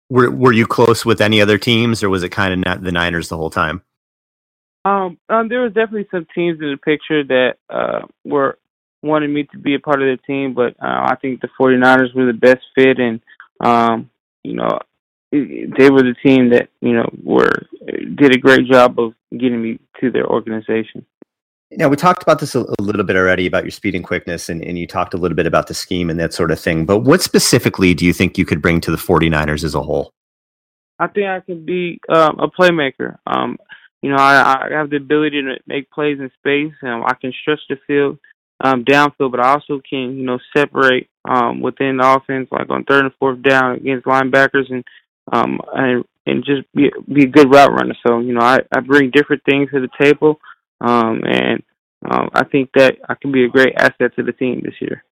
Were 0.10 0.30
Were 0.32 0.52
you 0.52 0.68
close 0.68 1.06
with 1.06 1.22
any 1.22 1.42
other 1.42 1.58
teams, 1.58 2.04
or 2.04 2.10
was 2.10 2.24
it 2.24 2.30
kind 2.30 2.54
of 2.54 2.60
not 2.60 2.84
the 2.84 2.92
Niners 2.92 3.30
the 3.30 3.38
whole 3.38 3.50
time? 3.50 3.84
Um, 4.86 5.18
um, 5.30 5.50
there 5.50 5.62
was 5.62 5.74
definitely 5.74 6.08
some 6.12 6.26
teams 6.34 6.60
in 6.62 6.72
the 6.72 6.78
picture 6.78 7.24
that 7.24 7.54
uh, 7.70 8.06
were 8.26 8.58
wanted 9.02 9.30
me 9.30 9.44
to 9.44 9.58
be 9.58 9.76
a 9.76 9.80
part 9.80 10.02
of 10.02 10.08
the 10.08 10.22
team, 10.26 10.54
but 10.54 10.76
uh, 10.82 11.08
I 11.08 11.16
think 11.22 11.42
the 11.42 11.50
49ers 11.60 12.14
were 12.14 12.26
the 12.26 12.34
best 12.34 12.62
fit, 12.76 13.00
and 13.00 13.22
um, 13.62 14.10
you 14.44 14.54
know, 14.54 14.80
they 15.32 15.90
were 15.90 16.02
the 16.02 16.16
team 16.24 16.50
that 16.50 16.70
you 16.82 16.94
know 16.94 17.10
were 17.24 17.68
did 18.16 18.36
a 18.36 18.40
great 18.40 18.68
job 18.68 19.00
of 19.00 19.14
getting 19.32 19.62
me 19.62 19.80
to 20.02 20.12
their 20.12 20.26
organization. 20.26 21.06
Now 21.72 21.88
we 21.88 21.98
talked 21.98 22.24
about 22.24 22.40
this 22.40 22.56
a, 22.56 22.62
a, 22.62 22.82
little 22.82 23.04
bit 23.04 23.16
already 23.16 23.46
about 23.46 23.64
your 23.64 23.72
speed 23.72 23.94
and 23.94 24.04
quickness, 24.04 24.50
and, 24.50 24.64
and 24.64 24.80
you 24.80 24.88
talked 24.88 25.14
a 25.14 25.18
little 25.18 25.36
bit 25.36 25.46
about 25.46 25.68
the 25.68 25.76
scheme 25.76 26.10
and 26.10 26.20
that 26.20 26.34
sort 26.34 26.50
of 26.50 26.60
thing. 26.60 26.86
But 26.86 27.00
what 27.00 27.22
specifically 27.22 27.94
do 27.94 28.06
you 28.06 28.14
think 28.14 28.40
you 28.40 28.46
could 28.46 28.62
bring 28.62 28.82
to 28.82 28.92
the 28.92 28.98
49ers 28.98 29.64
as 29.64 29.76
a 29.76 29.82
whole? 29.82 30.12
I 30.98 31.08
think 31.08 31.28
I 31.28 31.42
can 31.42 31.66
be 31.66 32.00
um, 32.10 32.40
a 32.40 32.50
playmaker. 32.50 33.18
Um, 33.28 33.58
you 34.02 34.10
know, 34.10 34.18
I, 34.18 34.68
I 34.68 34.72
have 34.72 34.90
the 34.90 34.98
ability 34.98 35.44
to 35.44 35.58
make 35.68 35.92
plays 35.92 36.20
in 36.20 36.32
space, 36.40 36.74
and 36.82 37.04
I 37.06 37.14
can 37.14 37.32
stretch 37.40 37.62
the 37.70 37.78
field 37.86 38.18
um, 38.62 38.84
downfield, 38.84 39.32
but 39.32 39.40
I 39.40 39.52
also 39.52 39.80
can, 39.88 40.18
you 40.18 40.26
know, 40.26 40.40
separate 40.56 41.08
um, 41.30 41.62
within 41.62 41.98
the 41.98 42.16
offense, 42.16 42.50
like 42.52 42.70
on 42.70 42.84
third 42.86 43.06
and 43.06 43.14
fourth 43.20 43.42
down 43.44 43.76
against 43.76 44.08
linebackers, 44.08 44.72
and 44.72 44.84
um, 45.32 45.60
and 45.74 46.04
and 46.26 46.44
just 46.44 46.64
be 46.74 46.92
be 47.12 47.24
a 47.26 47.28
good 47.28 47.54
route 47.54 47.72
runner. 47.72 47.96
So, 48.06 48.20
you 48.20 48.34
know, 48.34 48.42
I, 48.42 48.60
I 48.72 48.80
bring 48.80 49.12
different 49.12 49.44
things 49.44 49.70
to 49.72 49.80
the 49.80 49.90
table. 50.04 50.40
Um, 50.82 51.22
and 51.26 51.64
um, 52.10 52.30
I 52.34 52.46
think 52.46 52.72
that 52.76 52.98
I 53.08 53.16
can 53.16 53.32
be 53.32 53.44
a 53.44 53.50
great 53.50 53.76
asset 53.78 54.16
to 54.16 54.24
the 54.24 54.32
team 54.32 54.62
this 54.64 54.76
year. 54.80 55.04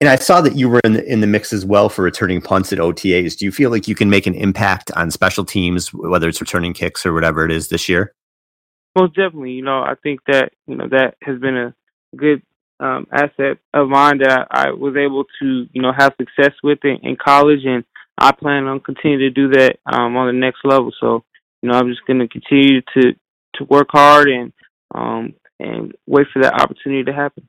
And 0.00 0.10
I 0.10 0.16
saw 0.16 0.40
that 0.42 0.56
you 0.56 0.68
were 0.68 0.80
in 0.84 0.94
the, 0.94 1.04
in 1.10 1.20
the 1.20 1.26
mix 1.26 1.52
as 1.52 1.64
well 1.64 1.88
for 1.88 2.02
returning 2.02 2.42
punts 2.42 2.72
at 2.72 2.78
OTAs. 2.78 3.38
Do 3.38 3.44
you 3.44 3.52
feel 3.52 3.70
like 3.70 3.88
you 3.88 3.94
can 3.94 4.10
make 4.10 4.26
an 4.26 4.34
impact 4.34 4.90
on 4.96 5.10
special 5.10 5.44
teams, 5.44 5.94
whether 5.94 6.28
it's 6.28 6.40
returning 6.40 6.74
kicks 6.74 7.06
or 7.06 7.14
whatever 7.14 7.44
it 7.46 7.52
is 7.52 7.68
this 7.68 7.88
year? 7.88 8.12
Most 8.98 9.14
definitely. 9.14 9.52
You 9.52 9.62
know, 9.62 9.80
I 9.82 9.94
think 10.02 10.20
that 10.26 10.52
you 10.66 10.76
know 10.76 10.88
that 10.88 11.16
has 11.22 11.38
been 11.38 11.56
a 11.56 11.74
good 12.16 12.42
um, 12.80 13.06
asset 13.12 13.58
of 13.72 13.88
mine 13.88 14.18
that 14.18 14.48
I, 14.50 14.70
was 14.70 14.96
able 14.96 15.24
to 15.40 15.66
you 15.72 15.82
know 15.82 15.92
have 15.96 16.14
success 16.18 16.52
with 16.62 16.78
in, 16.84 16.98
in 17.02 17.16
college, 17.16 17.64
and 17.64 17.84
I 18.18 18.32
plan 18.32 18.64
on 18.66 18.80
continuing 18.80 19.20
to 19.20 19.30
do 19.30 19.48
that 19.50 19.78
um, 19.86 20.16
on 20.16 20.26
the 20.26 20.32
next 20.32 20.60
level. 20.64 20.92
So 21.00 21.24
you 21.62 21.70
know, 21.70 21.78
I'm 21.78 21.88
just 21.88 22.04
going 22.06 22.18
to 22.18 22.28
continue 22.28 22.82
to 22.94 23.14
to 23.54 23.64
work 23.64 23.88
hard 23.90 24.28
and 24.28 24.52
um, 24.94 25.34
and 25.58 25.92
wait 26.06 26.26
for 26.32 26.42
that 26.42 26.60
opportunity 26.60 27.04
to 27.04 27.12
happen. 27.12 27.48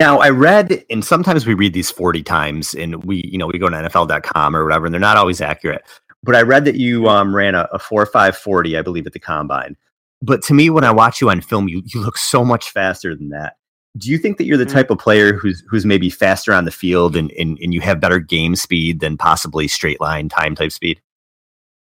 Now, 0.00 0.18
I 0.18 0.30
read, 0.30 0.84
and 0.90 1.04
sometimes 1.04 1.44
we 1.44 1.54
read 1.54 1.72
these 1.72 1.90
40 1.90 2.22
times, 2.22 2.74
and 2.74 3.04
we, 3.04 3.28
you 3.32 3.36
know, 3.36 3.48
we 3.48 3.58
go 3.58 3.68
to 3.68 3.76
NFL.com 3.76 4.54
or 4.54 4.62
whatever, 4.64 4.86
and 4.86 4.94
they're 4.94 5.00
not 5.00 5.16
always 5.16 5.40
accurate. 5.40 5.82
But 6.22 6.36
I 6.36 6.42
read 6.42 6.64
that 6.66 6.76
you 6.76 7.08
um, 7.08 7.34
ran 7.34 7.56
a, 7.56 7.68
a 7.72 7.78
4 7.80 8.06
5 8.06 8.36
40, 8.36 8.78
I 8.78 8.82
believe, 8.82 9.06
at 9.06 9.12
the 9.12 9.18
combine. 9.18 9.76
But 10.22 10.42
to 10.44 10.54
me, 10.54 10.70
when 10.70 10.84
I 10.84 10.92
watch 10.92 11.20
you 11.20 11.30
on 11.30 11.40
film, 11.40 11.68
you, 11.68 11.82
you 11.84 12.00
look 12.00 12.16
so 12.16 12.44
much 12.44 12.70
faster 12.70 13.14
than 13.14 13.30
that. 13.30 13.56
Do 13.96 14.10
you 14.10 14.18
think 14.18 14.38
that 14.38 14.44
you're 14.44 14.58
the 14.58 14.64
mm-hmm. 14.64 14.74
type 14.74 14.90
of 14.90 14.98
player 14.98 15.32
who's 15.32 15.64
who's 15.68 15.84
maybe 15.84 16.10
faster 16.10 16.52
on 16.52 16.64
the 16.64 16.70
field 16.70 17.16
and, 17.16 17.30
and, 17.32 17.58
and 17.60 17.72
you 17.72 17.80
have 17.80 18.00
better 18.00 18.20
game 18.20 18.54
speed 18.54 19.00
than 19.00 19.16
possibly 19.16 19.66
straight 19.66 20.00
line 20.00 20.28
time 20.28 20.54
type 20.54 20.72
speed? 20.72 21.00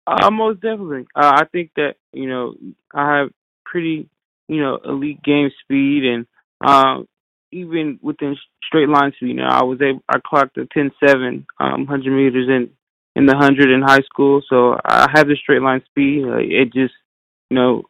Uh, 0.07 0.31
most 0.31 0.61
definitely. 0.61 1.07
Uh, 1.15 1.33
I 1.37 1.45
think 1.53 1.71
that, 1.77 1.95
you 2.13 2.29
know, 2.29 2.55
I 2.93 3.19
have 3.19 3.31
pretty 3.65 4.11
you 4.53 4.61
know, 4.61 4.79
elite 4.85 5.23
game 5.23 5.51
speed 5.63 6.05
and 6.05 6.27
um, 6.63 7.09
even 7.51 7.99
within 8.03 8.37
straight 8.63 8.89
line 8.89 9.13
speed. 9.17 9.29
You 9.29 9.35
know, 9.35 9.49
I 9.49 9.63
was 9.63 9.81
able, 9.81 10.03
I 10.09 10.19
clocked 10.25 10.59
a 10.59 10.67
10-7, 10.67 11.47
um, 11.59 11.87
100 11.87 12.11
meters 12.11 12.49
in 12.49 12.71
in 13.15 13.27
the 13.27 13.37
hundred 13.37 13.71
in 13.71 13.83
high 13.83 14.01
school, 14.01 14.41
so 14.49 14.79
I 14.87 15.07
have 15.13 15.27
the 15.27 15.37
straight 15.37 15.61
line 15.61 15.83
speed. 15.85 16.25
Uh, 16.25 16.39
it 16.39 16.73
just, 16.73 16.95
you 17.51 17.57
know, 17.57 17.83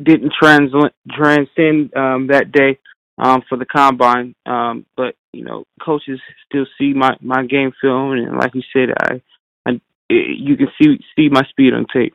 didn't 0.00 0.32
trans- 0.40 0.70
transcend 1.10 1.92
um, 1.96 2.28
that 2.28 2.52
day 2.52 2.78
um, 3.20 3.42
for 3.48 3.56
the 3.56 3.66
combine. 3.66 4.34
Um, 4.46 4.86
but 4.96 5.14
you 5.32 5.44
know, 5.44 5.64
coaches 5.80 6.20
still 6.46 6.66
see 6.78 6.92
my 6.92 7.16
my 7.20 7.44
game 7.44 7.72
film, 7.80 8.12
and 8.12 8.36
like 8.36 8.54
you 8.54 8.62
said, 8.72 8.90
I, 8.98 9.22
I 9.66 9.80
you 10.08 10.56
can 10.56 10.68
see 10.80 10.98
see 11.14 11.28
my 11.28 11.42
speed 11.50 11.74
on 11.74 11.86
tape. 11.92 12.14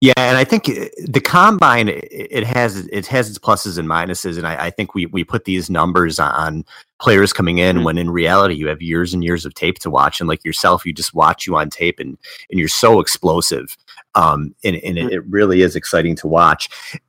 Yeah, 0.00 0.12
and 0.16 0.36
I 0.36 0.44
think 0.44 0.68
uh, 0.68 0.86
the 1.08 1.20
combine 1.20 1.88
it 1.88 2.46
has 2.46 2.86
it 2.86 3.06
has 3.08 3.28
its 3.28 3.38
pluses 3.38 3.78
and 3.78 3.88
minuses, 3.88 4.38
and 4.38 4.46
I, 4.46 4.66
I 4.66 4.70
think 4.70 4.94
we 4.94 5.06
we 5.06 5.24
put 5.24 5.44
these 5.44 5.68
numbers 5.68 6.20
on 6.20 6.64
players 7.00 7.32
coming 7.32 7.58
in 7.58 7.76
mm-hmm. 7.76 7.84
when 7.84 7.98
in 7.98 8.10
reality 8.10 8.54
you 8.54 8.68
have 8.68 8.80
years 8.80 9.12
and 9.12 9.24
years 9.24 9.44
of 9.44 9.54
tape 9.54 9.80
to 9.80 9.90
watch, 9.90 10.20
and 10.20 10.28
like 10.28 10.44
yourself, 10.44 10.86
you 10.86 10.92
just 10.92 11.14
watch 11.14 11.48
you 11.48 11.56
on 11.56 11.70
tape, 11.70 11.98
and 11.98 12.16
and 12.50 12.60
you're 12.60 12.68
so 12.68 13.00
explosive, 13.00 13.76
um, 14.14 14.54
and 14.62 14.76
and 14.76 14.98
mm-hmm. 14.98 15.08
it, 15.08 15.14
it 15.14 15.26
really 15.26 15.62
is 15.62 15.74
exciting 15.74 16.14
to 16.16 16.28
watch. 16.28 16.68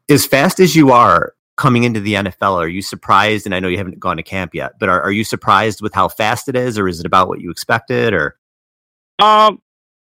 As 0.10 0.26
fast 0.26 0.60
as 0.60 0.76
you 0.76 0.92
are 0.92 1.36
coming 1.60 1.84
into 1.84 2.00
the 2.00 2.13
NFL, 2.13 2.56
are 2.56 2.70
you 2.70 2.82
surprised? 2.82 3.46
And 3.46 3.54
I 3.54 3.60
know 3.60 3.68
you 3.68 3.78
haven't 3.78 4.00
gone 4.00 4.16
to 4.16 4.24
camp 4.24 4.56
yet, 4.56 4.80
but 4.80 4.88
are, 4.88 5.01
are 5.01 5.12
you 5.12 5.25
surprised 5.25 5.82
with 5.82 5.94
how 5.94 6.08
fast 6.08 6.48
it 6.48 6.56
is, 6.56 6.80
or 6.80 6.88
is 6.88 7.01
it 7.01 7.06
about 7.06 7.28
what 7.28 7.42
you 7.42 7.51
expected, 7.51 8.13
or? 8.13 8.38
Um, 9.22 9.62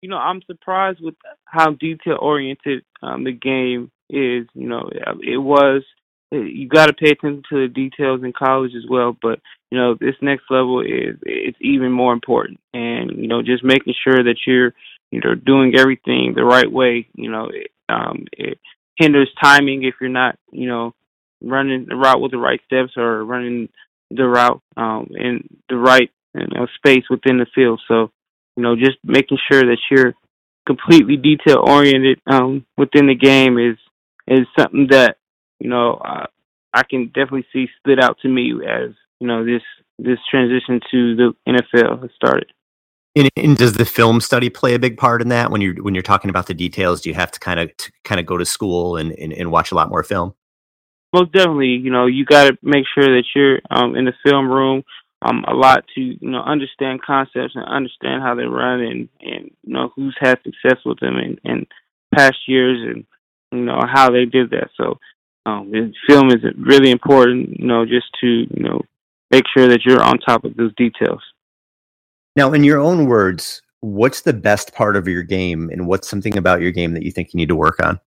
you 0.01 0.09
know, 0.09 0.17
I'm 0.17 0.41
surprised 0.43 0.99
with 1.01 1.15
how 1.45 1.71
detail 1.71 2.17
oriented 2.19 2.83
um, 3.01 3.23
the 3.23 3.31
game 3.31 3.89
is. 4.09 4.45
You 4.53 4.67
know, 4.67 4.89
it 5.23 5.37
was. 5.37 5.83
You 6.29 6.67
got 6.67 6.87
to 6.87 6.93
pay 6.93 7.11
attention 7.11 7.43
to 7.49 7.61
the 7.61 7.73
details 7.73 8.21
in 8.21 8.33
college 8.33 8.73
as 8.75 8.83
well, 8.89 9.15
but 9.21 9.39
you 9.71 9.77
know, 9.77 9.95
this 9.97 10.15
next 10.21 10.43
level 10.49 10.81
is 10.81 11.15
it's 11.21 11.57
even 11.61 11.93
more 11.93 12.11
important. 12.11 12.59
And 12.73 13.11
you 13.11 13.29
know, 13.29 13.41
just 13.41 13.63
making 13.63 13.93
sure 14.03 14.21
that 14.21 14.35
you're 14.45 14.73
you 15.11 15.21
know 15.23 15.35
doing 15.35 15.75
everything 15.77 16.33
the 16.35 16.43
right 16.43 16.69
way. 16.69 17.07
You 17.15 17.31
know, 17.31 17.49
it, 17.53 17.71
um, 17.87 18.25
it 18.33 18.59
hinders 18.97 19.31
timing 19.41 19.83
if 19.83 19.95
you're 20.01 20.09
not 20.09 20.37
you 20.51 20.67
know 20.67 20.93
running 21.41 21.85
the 21.87 21.95
route 21.95 22.21
with 22.21 22.31
the 22.31 22.37
right 22.37 22.61
steps 22.65 22.93
or 22.97 23.23
running 23.23 23.69
the 24.09 24.27
route 24.27 24.61
um, 24.75 25.09
in 25.15 25.47
the 25.69 25.77
right 25.77 26.09
you 26.33 26.47
know, 26.53 26.67
space 26.75 27.03
within 27.09 27.37
the 27.37 27.47
field. 27.53 27.81
So 27.87 28.11
you 28.55 28.63
know, 28.63 28.75
just 28.75 28.97
making 29.03 29.37
sure 29.49 29.61
that 29.61 29.77
you're 29.89 30.13
completely 30.65 31.15
detail 31.15 31.63
oriented 31.65 32.19
um, 32.27 32.65
within 32.77 33.07
the 33.07 33.15
game 33.15 33.57
is 33.57 33.77
is 34.27 34.45
something 34.57 34.87
that 34.89 35.17
you 35.59 35.69
know 35.69 35.93
uh, 35.93 36.25
I 36.73 36.83
can 36.83 37.07
definitely 37.07 37.45
see 37.53 37.67
stood 37.79 38.03
out 38.03 38.17
to 38.21 38.27
me 38.27 38.53
as 38.67 38.91
you 39.19 39.27
know 39.27 39.45
this 39.45 39.61
this 39.99 40.19
transition 40.29 40.79
to 40.91 41.15
the 41.15 41.33
NFL 41.47 42.01
has 42.01 42.11
started. 42.15 42.51
And, 43.15 43.29
and, 43.35 43.57
does 43.57 43.73
the 43.73 43.85
film 43.85 44.21
study 44.21 44.47
play 44.47 44.75
a 44.75 44.79
big 44.79 44.95
part 44.95 45.23
in 45.23 45.29
that 45.29 45.49
when 45.49 45.59
you're 45.59 45.81
when 45.81 45.95
you're 45.95 46.03
talking 46.03 46.29
about 46.29 46.45
the 46.45 46.53
details? 46.53 47.01
Do 47.01 47.09
you 47.09 47.15
have 47.15 47.31
to 47.31 47.39
kind 47.39 47.59
of 47.59 47.71
kind 48.03 48.19
of 48.19 48.27
go 48.27 48.37
to 48.37 48.45
school 48.45 48.95
and, 48.95 49.11
and, 49.13 49.33
and 49.33 49.51
watch 49.51 49.71
a 49.71 49.75
lot 49.75 49.89
more 49.89 50.03
film? 50.03 50.35
Most 51.13 51.31
definitely, 51.31 51.79
you 51.81 51.91
know, 51.91 52.05
you 52.05 52.25
got 52.25 52.49
to 52.49 52.57
make 52.61 52.85
sure 52.93 53.05
that 53.05 53.23
you're 53.35 53.59
um, 53.69 53.95
in 53.95 54.05
the 54.05 54.13
film 54.25 54.49
room 54.49 54.83
um, 55.21 55.43
a 55.47 55.53
lot 55.53 55.83
to 55.95 56.01
you 56.01 56.29
know 56.29 56.41
understand 56.41 57.01
concepts 57.01 57.55
and 57.55 57.65
understand 57.65 58.21
how 58.21 58.35
they 58.35 58.43
run 58.43 58.81
and 58.81 59.09
and 59.21 59.51
you 59.63 59.73
know 59.73 59.91
who's 59.95 60.15
had 60.19 60.39
success 60.43 60.79
with 60.85 60.99
them 60.99 61.17
in, 61.17 61.37
in 61.43 61.65
past 62.13 62.37
years 62.47 62.79
and 62.93 63.05
you 63.51 63.65
know 63.65 63.81
how 63.91 64.09
they 64.09 64.25
did 64.25 64.51
that. 64.51 64.69
So 64.75 64.99
um, 65.45 65.71
film 66.07 66.27
is 66.29 66.43
really 66.57 66.91
important, 66.91 67.59
you 67.59 67.65
know, 67.65 67.85
just 67.85 68.07
to 68.21 68.27
you 68.27 68.63
know 68.63 68.81
make 69.31 69.45
sure 69.55 69.67
that 69.67 69.85
you're 69.85 70.03
on 70.03 70.19
top 70.19 70.43
of 70.43 70.55
those 70.55 70.73
details. 70.75 71.21
Now, 72.35 72.53
in 72.53 72.63
your 72.63 72.79
own 72.79 73.07
words, 73.07 73.63
what's 73.79 74.21
the 74.21 74.33
best 74.33 74.73
part 74.75 74.95
of 74.95 75.07
your 75.07 75.23
game, 75.23 75.69
and 75.71 75.87
what's 75.87 76.07
something 76.07 76.37
about 76.37 76.61
your 76.61 76.71
game 76.71 76.93
that 76.93 77.03
you 77.03 77.11
think 77.11 77.33
you 77.33 77.37
need 77.37 77.49
to 77.49 77.55
work 77.55 77.83
on? 77.83 77.99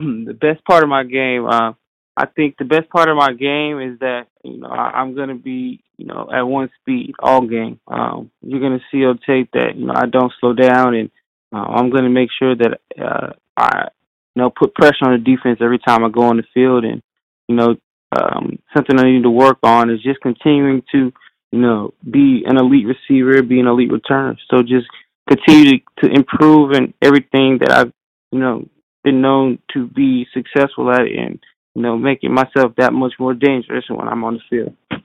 The 0.00 0.36
best 0.38 0.64
part 0.64 0.82
of 0.82 0.88
my 0.88 1.04
game, 1.04 1.46
uh, 1.46 1.72
I 2.20 2.26
think 2.26 2.58
the 2.58 2.66
best 2.66 2.90
part 2.90 3.08
of 3.08 3.16
my 3.16 3.32
game 3.32 3.80
is 3.80 3.98
that 4.00 4.26
you 4.44 4.58
know 4.58 4.68
I, 4.68 5.00
I'm 5.00 5.14
gonna 5.14 5.34
be 5.34 5.82
you 5.96 6.04
know 6.04 6.28
at 6.30 6.42
one 6.42 6.68
speed 6.80 7.14
all 7.18 7.46
game. 7.46 7.80
Um, 7.88 8.30
you're 8.42 8.60
gonna 8.60 8.84
see 8.92 9.06
on 9.06 9.18
tape 9.26 9.50
that 9.54 9.74
you 9.76 9.86
know 9.86 9.94
I 9.96 10.04
don't 10.04 10.32
slow 10.38 10.52
down, 10.52 10.94
and 10.94 11.10
uh, 11.50 11.64
I'm 11.64 11.88
gonna 11.88 12.10
make 12.10 12.28
sure 12.38 12.54
that 12.54 12.80
uh, 13.00 13.32
I 13.56 13.88
you 14.34 14.42
know 14.42 14.50
put 14.50 14.74
pressure 14.74 15.06
on 15.06 15.12
the 15.12 15.18
defense 15.18 15.60
every 15.62 15.78
time 15.78 16.04
I 16.04 16.10
go 16.10 16.24
on 16.24 16.36
the 16.36 16.44
field, 16.52 16.84
and 16.84 17.00
you 17.48 17.54
know 17.54 17.76
um, 18.12 18.58
something 18.76 18.98
I 18.98 19.10
need 19.10 19.22
to 19.22 19.30
work 19.30 19.58
on 19.62 19.88
is 19.88 20.02
just 20.02 20.20
continuing 20.20 20.82
to 20.92 21.10
you 21.52 21.58
know 21.58 21.94
be 22.08 22.44
an 22.44 22.58
elite 22.58 22.86
receiver, 22.86 23.42
be 23.42 23.60
an 23.60 23.66
elite 23.66 23.92
returner. 23.92 24.36
So 24.50 24.62
just 24.62 24.88
continue 25.26 25.78
to, 25.78 25.84
to 26.02 26.12
improve 26.14 26.72
in 26.72 26.92
everything 27.00 27.60
that 27.60 27.72
I've 27.72 27.92
you 28.30 28.40
know 28.40 28.68
been 29.04 29.22
known 29.22 29.58
to 29.72 29.86
be 29.86 30.26
successful 30.34 30.90
at, 30.90 31.00
and 31.00 31.40
you 31.74 31.82
know, 31.82 31.96
making 31.96 32.32
myself 32.32 32.72
that 32.76 32.92
much 32.92 33.14
more 33.18 33.34
dangerous 33.34 33.84
when 33.88 34.08
I'm 34.08 34.24
on 34.24 34.34
the 34.34 34.40
field. 34.48 35.02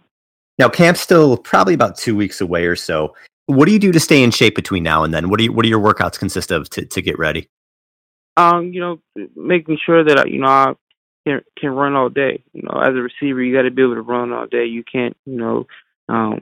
Now, 0.58 0.70
camp's 0.70 1.02
still 1.02 1.38
probably 1.38 1.74
about 1.74 1.98
two 1.98 2.16
weeks 2.16 2.42
away 2.42 2.66
or 2.66 2.76
so. 2.76 3.14
What 3.48 3.66
do 3.66 3.74
you 3.74 3.80
do 3.80 3.92
to 3.92 4.00
stay 4.00 4.24
in 4.24 4.32
shape 4.32 4.56
between 4.56 4.84
now 4.84 5.04
and 5.04 5.14
then? 5.14 5.30
What 5.30 5.38
do 5.38 5.44
you, 5.44 5.52
what 5.52 5.64
do 5.64 5.70
your 5.70 5.82
workouts 5.82 6.18
consist 6.18 6.52
of 6.52 6.70
to, 6.72 6.86
to 6.86 7.02
get 7.02 7.20
ready? 7.20 7.50
Um, 8.38 8.74
you 8.74 8.82
know, 8.82 9.00
making 9.36 9.78
sure 9.86 10.04
that 10.04 10.20
I, 10.20 10.26
you 10.26 10.40
know 10.40 10.48
I 10.48 10.74
can 11.26 11.42
can 11.58 11.70
run 11.70 11.96
all 11.96 12.10
day. 12.10 12.44
You 12.54 12.64
know, 12.64 12.82
as 12.82 12.90
a 12.90 13.02
receiver, 13.02 13.42
you 13.42 13.56
got 13.56 13.64
to 13.64 13.72
be 13.72 13.82
able 13.82 13.96
to 13.96 14.02
run 14.02 14.34
all 14.34 14.48
day. 14.48 14.66
You 14.66 14.84
can't, 14.84 15.16
you 15.26 15.38
know, 15.38 15.68
um, 16.10 16.42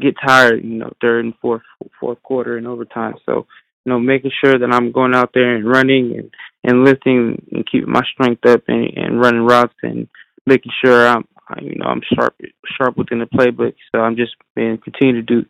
get 0.00 0.14
tired. 0.24 0.64
You 0.64 0.78
know, 0.78 0.92
third 1.00 1.24
and 1.24 1.34
fourth 1.40 1.62
fourth 2.00 2.22
quarter 2.22 2.56
and 2.56 2.66
overtime. 2.66 3.14
So, 3.24 3.46
you 3.84 3.92
know, 3.92 4.00
making 4.00 4.32
sure 4.42 4.58
that 4.58 4.72
I'm 4.72 4.90
going 4.90 5.14
out 5.14 5.30
there 5.32 5.54
and 5.54 5.68
running 5.68 6.16
and 6.18 6.30
and 6.64 6.84
lifting 6.84 7.42
and 7.52 7.66
keeping 7.70 7.90
my 7.90 8.02
strength 8.12 8.44
up 8.46 8.62
and, 8.68 8.90
and 8.96 9.20
running 9.20 9.42
routes 9.42 9.74
and 9.82 10.08
making 10.46 10.72
sure 10.84 11.06
I'm 11.06 11.26
you 11.60 11.76
know 11.76 11.86
I'm 11.86 12.02
sharp 12.14 12.34
sharp 12.76 12.96
within 12.96 13.20
the 13.20 13.26
playbook. 13.26 13.74
So 13.92 14.00
I'm 14.00 14.16
just 14.16 14.32
been 14.54 14.78
continue 14.78 15.14
to 15.14 15.22
do 15.22 15.44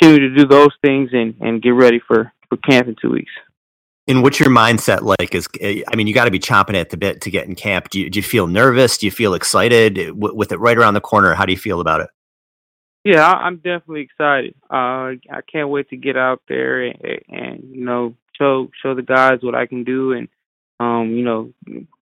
continue 0.00 0.28
to 0.28 0.34
do 0.34 0.46
those 0.46 0.74
things 0.82 1.10
and 1.12 1.34
and 1.40 1.62
get 1.62 1.70
ready 1.70 2.00
for 2.06 2.32
for 2.48 2.56
camp 2.58 2.88
in 2.88 2.96
two 3.00 3.10
weeks. 3.10 3.32
And 4.06 4.22
what's 4.22 4.40
your 4.40 4.48
mindset 4.48 5.02
like? 5.02 5.34
Is 5.34 5.48
I 5.62 5.94
mean, 5.94 6.06
you 6.06 6.14
got 6.14 6.24
to 6.24 6.30
be 6.30 6.38
chomping 6.38 6.74
at 6.74 6.88
the 6.88 6.96
bit 6.96 7.20
to 7.22 7.30
get 7.30 7.46
in 7.46 7.54
camp. 7.54 7.90
Do 7.90 8.00
you, 8.00 8.08
do 8.08 8.18
you 8.18 8.22
feel 8.22 8.46
nervous? 8.46 8.96
Do 8.96 9.06
you 9.06 9.10
feel 9.10 9.34
excited 9.34 10.12
with 10.14 10.50
it 10.50 10.58
right 10.58 10.78
around 10.78 10.94
the 10.94 11.02
corner? 11.02 11.34
How 11.34 11.44
do 11.44 11.52
you 11.52 11.58
feel 11.58 11.80
about 11.80 12.00
it? 12.00 12.08
Yeah, 13.04 13.30
I'm 13.30 13.56
definitely 13.56 14.02
excited. 14.02 14.54
Uh, 14.70 15.16
I 15.30 15.40
can't 15.50 15.68
wait 15.68 15.90
to 15.90 15.96
get 15.96 16.16
out 16.16 16.40
there 16.48 16.82
and, 16.84 17.20
and 17.28 17.62
you 17.70 17.84
know 17.84 18.14
show 18.38 18.70
show 18.82 18.94
the 18.94 19.02
guys 19.02 19.38
what 19.42 19.54
I 19.54 19.66
can 19.66 19.84
do, 19.84 20.12
and 20.12 20.28
um, 20.80 21.10
you 21.10 21.24
know, 21.24 21.52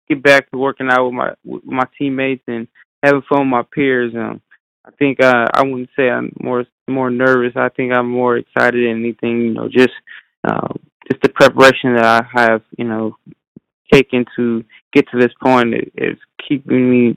get 0.08 0.24
back 0.24 0.50
to 0.52 0.58
working 0.58 0.90
out 0.90 1.06
with 1.06 1.14
my 1.14 1.34
with 1.44 1.64
my 1.66 1.86
teammates 1.98 2.44
and 2.48 2.68
having 3.04 3.24
fun 3.30 3.42
with 3.42 3.48
my 3.48 3.64
peers. 3.74 4.14
Um, 4.16 4.42
I 4.86 4.92
think 4.92 5.22
uh, 5.22 5.48
I 5.54 5.64
wouldn't 5.64 5.90
say 5.96 6.10
I'm 6.10 6.32
more 6.42 6.66
more 6.88 7.10
nervous. 7.10 7.54
I 7.56 7.70
think 7.70 7.92
I'm 7.94 8.10
more 8.10 8.38
excited 8.38 8.86
than 8.88 9.04
anything. 9.04 9.42
You 9.42 9.54
know, 9.54 9.68
just 9.68 9.94
uh, 10.48 10.74
just 11.10 11.22
the 11.22 11.30
preparation 11.30 11.96
that 11.96 12.06
I 12.06 12.22
have, 12.40 12.62
you 12.78 12.86
know, 12.86 13.18
taken 13.92 14.26
to 14.36 14.64
get 14.94 15.06
to 15.12 15.20
this 15.20 15.34
point 15.42 15.74
is, 15.74 15.90
is 15.96 16.18
keeping 16.48 16.90
me 16.90 17.16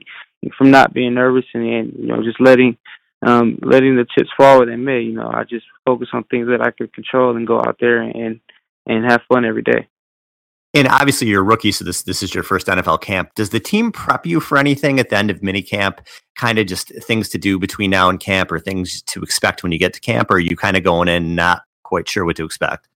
from 0.57 0.71
not 0.71 0.93
being 0.93 1.15
nervous 1.15 1.45
and, 1.53 1.63
and 1.63 1.93
you 1.97 2.07
know 2.07 2.23
just 2.23 2.39
letting 2.39 2.77
um 3.25 3.57
letting 3.61 3.95
the 3.95 4.05
chips 4.15 4.29
fall 4.37 4.59
where 4.59 4.67
they 4.67 4.75
may. 4.75 5.01
You 5.01 5.13
know, 5.13 5.31
I 5.33 5.43
just 5.43 5.65
focus 5.85 6.09
on 6.13 6.23
things 6.25 6.47
that 6.47 6.61
I 6.61 6.71
can 6.71 6.87
control 6.89 7.35
and 7.35 7.47
go 7.47 7.59
out 7.59 7.77
there 7.79 8.01
and 8.01 8.15
and 8.15 8.39
have 8.87 9.21
fun 9.27 9.45
every 9.45 9.63
day. 9.63 9.87
And 10.73 10.89
obviously, 10.89 11.27
you're 11.27 11.41
a 11.41 11.45
rookie, 11.45 11.71
so 11.71 11.85
this 11.85 12.03
this 12.03 12.21
is 12.21 12.35
your 12.35 12.43
first 12.43 12.67
NFL 12.67 12.99
camp. 13.01 13.33
Does 13.35 13.49
the 13.49 13.61
team 13.61 13.93
prep 13.93 14.25
you 14.25 14.41
for 14.41 14.57
anything 14.57 14.99
at 14.99 15.09
the 15.09 15.17
end 15.17 15.31
of 15.31 15.41
mini 15.41 15.61
camp? 15.61 16.01
Kind 16.35 16.59
of 16.59 16.67
just 16.67 16.91
things 17.03 17.29
to 17.29 17.37
do 17.37 17.57
between 17.57 17.91
now 17.91 18.09
and 18.09 18.19
camp, 18.19 18.51
or 18.51 18.59
things 18.59 19.01
to 19.03 19.21
expect 19.21 19.63
when 19.63 19.71
you 19.71 19.79
get 19.79 19.93
to 19.93 20.01
camp, 20.01 20.29
or 20.29 20.35
are 20.35 20.39
you 20.39 20.57
kind 20.57 20.75
of 20.75 20.83
going 20.83 21.07
in 21.07 21.33
not 21.33 21.61
quite 21.83 22.09
sure 22.09 22.25
what 22.25 22.35
to 22.35 22.43
expect? 22.43 22.89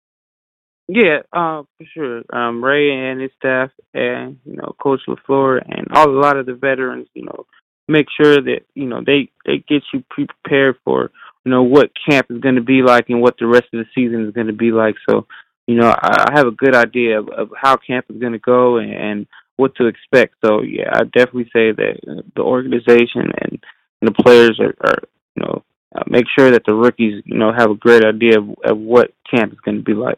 Yeah, 0.89 1.19
uh, 1.31 1.63
for 1.77 1.85
sure. 1.93 2.23
Um, 2.33 2.61
Ray 2.61 2.91
and 2.91 3.21
his 3.21 3.31
staff, 3.37 3.69
and 3.93 4.39
you 4.43 4.57
know, 4.57 4.75
Coach 4.81 5.01
Lafleur, 5.07 5.61
and 5.65 5.87
all 5.91 6.09
a 6.09 6.19
lot 6.19 6.35
of 6.35 6.47
the 6.47 6.55
veterans, 6.55 7.07
you 7.13 7.23
know, 7.23 7.45
make 7.87 8.07
sure 8.19 8.41
that 8.41 8.61
you 8.75 8.87
know 8.87 9.01
they 9.05 9.29
they 9.45 9.63
get 9.69 9.83
you 9.93 10.03
prepared 10.09 10.77
for 10.83 11.11
you 11.45 11.51
know 11.51 11.63
what 11.63 11.91
camp 12.09 12.25
is 12.29 12.39
going 12.39 12.55
to 12.55 12.61
be 12.61 12.81
like 12.81 13.05
and 13.09 13.21
what 13.21 13.35
the 13.39 13.47
rest 13.47 13.67
of 13.71 13.79
the 13.79 13.85
season 13.95 14.25
is 14.25 14.33
going 14.33 14.47
to 14.47 14.53
be 14.53 14.71
like. 14.71 14.95
So 15.09 15.27
you 15.69 15.75
know, 15.75 15.89
I, 15.89 16.25
I 16.29 16.31
have 16.33 16.47
a 16.47 16.51
good 16.51 16.73
idea 16.73 17.19
of, 17.19 17.29
of 17.29 17.51
how 17.55 17.77
camp 17.77 18.05
is 18.09 18.19
going 18.19 18.33
to 18.33 18.39
go 18.39 18.77
and, 18.77 18.91
and 18.91 19.27
what 19.55 19.75
to 19.75 19.85
expect. 19.85 20.33
So 20.43 20.63
yeah, 20.63 20.89
I 20.91 21.03
definitely 21.03 21.51
say 21.53 21.71
that 21.71 22.23
the 22.35 22.41
organization 22.41 23.31
and, 23.39 23.63
and 24.01 24.07
the 24.07 24.23
players 24.23 24.59
are, 24.59 24.73
are 24.81 24.97
you 25.35 25.43
know 25.43 25.63
uh, 25.95 26.03
make 26.07 26.25
sure 26.35 26.49
that 26.49 26.63
the 26.65 26.73
rookies 26.73 27.21
you 27.23 27.37
know 27.37 27.53
have 27.53 27.69
a 27.69 27.75
great 27.75 28.03
idea 28.03 28.39
of, 28.39 28.49
of 28.63 28.79
what 28.79 29.13
camp 29.29 29.53
is 29.53 29.59
going 29.59 29.77
to 29.77 29.83
be 29.83 29.93
like. 29.93 30.17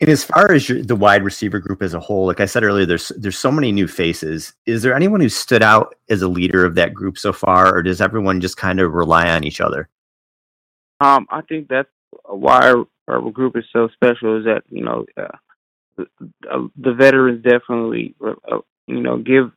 And 0.00 0.08
as 0.08 0.24
far 0.24 0.50
as 0.50 0.66
your, 0.66 0.82
the 0.82 0.96
wide 0.96 1.24
receiver 1.24 1.58
group 1.58 1.82
as 1.82 1.92
a 1.92 2.00
whole, 2.00 2.24
like 2.24 2.40
I 2.40 2.46
said 2.46 2.62
earlier, 2.62 2.86
there's 2.86 3.08
there's 3.18 3.38
so 3.38 3.52
many 3.52 3.72
new 3.72 3.86
faces. 3.86 4.54
Is 4.64 4.80
there 4.80 4.94
anyone 4.94 5.20
who 5.20 5.28
stood 5.28 5.62
out 5.62 5.94
as 6.08 6.22
a 6.22 6.28
leader 6.28 6.64
of 6.64 6.74
that 6.76 6.94
group 6.94 7.18
so 7.18 7.34
far, 7.34 7.76
or 7.76 7.82
does 7.82 8.00
everyone 8.00 8.40
just 8.40 8.56
kind 8.56 8.80
of 8.80 8.94
rely 8.94 9.28
on 9.28 9.44
each 9.44 9.60
other? 9.60 9.90
Um, 11.00 11.26
I 11.28 11.42
think 11.42 11.68
that's 11.68 11.90
why 12.24 12.82
our 13.10 13.30
group 13.30 13.56
is 13.56 13.64
so 13.72 13.88
special 13.94 14.38
is 14.38 14.44
that 14.44 14.62
you 14.68 14.84
know 14.84 15.04
uh, 15.16 15.36
the, 15.96 16.06
uh, 16.50 16.66
the 16.76 16.94
veterans 16.94 17.42
definitely 17.42 18.14
uh, 18.24 18.58
you 18.86 19.00
know 19.00 19.18
give 19.18 19.50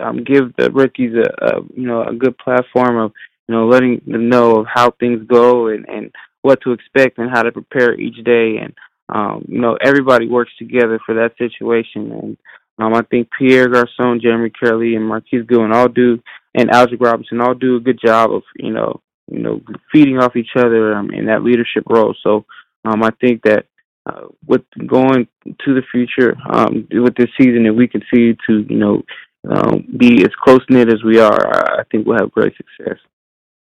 um, 0.00 0.24
give 0.24 0.54
the 0.56 0.70
rookies 0.70 1.14
a, 1.14 1.46
a 1.46 1.60
you 1.74 1.86
know 1.86 2.02
a 2.02 2.14
good 2.14 2.36
platform 2.38 2.96
of 2.96 3.12
you 3.48 3.54
know 3.54 3.66
letting 3.66 4.00
them 4.06 4.28
know 4.28 4.60
of 4.60 4.66
how 4.72 4.90
things 4.92 5.26
go 5.26 5.68
and 5.68 5.88
and 5.88 6.12
what 6.42 6.60
to 6.62 6.72
expect 6.72 7.18
and 7.18 7.30
how 7.30 7.42
to 7.42 7.52
prepare 7.52 7.98
each 7.98 8.24
day 8.24 8.58
and 8.58 8.74
um, 9.08 9.44
you 9.48 9.60
know 9.60 9.76
everybody 9.82 10.28
works 10.28 10.52
together 10.58 11.00
for 11.04 11.14
that 11.14 11.32
situation 11.38 12.12
and 12.12 12.36
um, 12.78 12.94
I 12.94 13.02
think 13.02 13.28
Pierre 13.36 13.68
Garcon, 13.68 14.20
Jeremy 14.20 14.50
Kerley, 14.50 14.94
and 14.94 15.06
Marquise 15.06 15.44
Goodwin 15.46 15.72
all 15.72 15.88
do, 15.88 16.22
and 16.54 16.70
Aldrick 16.70 17.00
Robinson 17.00 17.40
all 17.40 17.54
do 17.54 17.76
a 17.76 17.80
good 17.80 17.98
job 18.04 18.32
of 18.32 18.42
you 18.56 18.72
know 18.72 19.00
you 19.30 19.40
know 19.40 19.60
feeding 19.92 20.18
off 20.18 20.36
each 20.36 20.54
other 20.56 20.94
um, 20.94 21.10
in 21.10 21.26
that 21.26 21.42
leadership 21.42 21.84
role. 21.88 22.14
So 22.22 22.44
um, 22.84 23.02
I 23.02 23.10
think 23.20 23.42
that 23.42 23.66
uh, 24.06 24.26
with 24.46 24.62
going 24.86 25.28
to 25.46 25.74
the 25.74 25.82
future 25.92 26.36
um, 26.50 26.86
with 26.90 27.14
this 27.16 27.28
season, 27.38 27.66
if 27.66 27.74
we 27.74 27.88
continue 27.88 28.34
to 28.46 28.64
you 28.68 28.78
know 28.78 29.02
um, 29.48 29.86
be 29.96 30.22
as 30.22 30.30
close 30.42 30.60
knit 30.68 30.92
as 30.92 31.02
we 31.04 31.18
are, 31.18 31.80
I 31.80 31.84
think 31.90 32.06
we'll 32.06 32.18
have 32.18 32.32
great 32.32 32.54
success. 32.56 32.98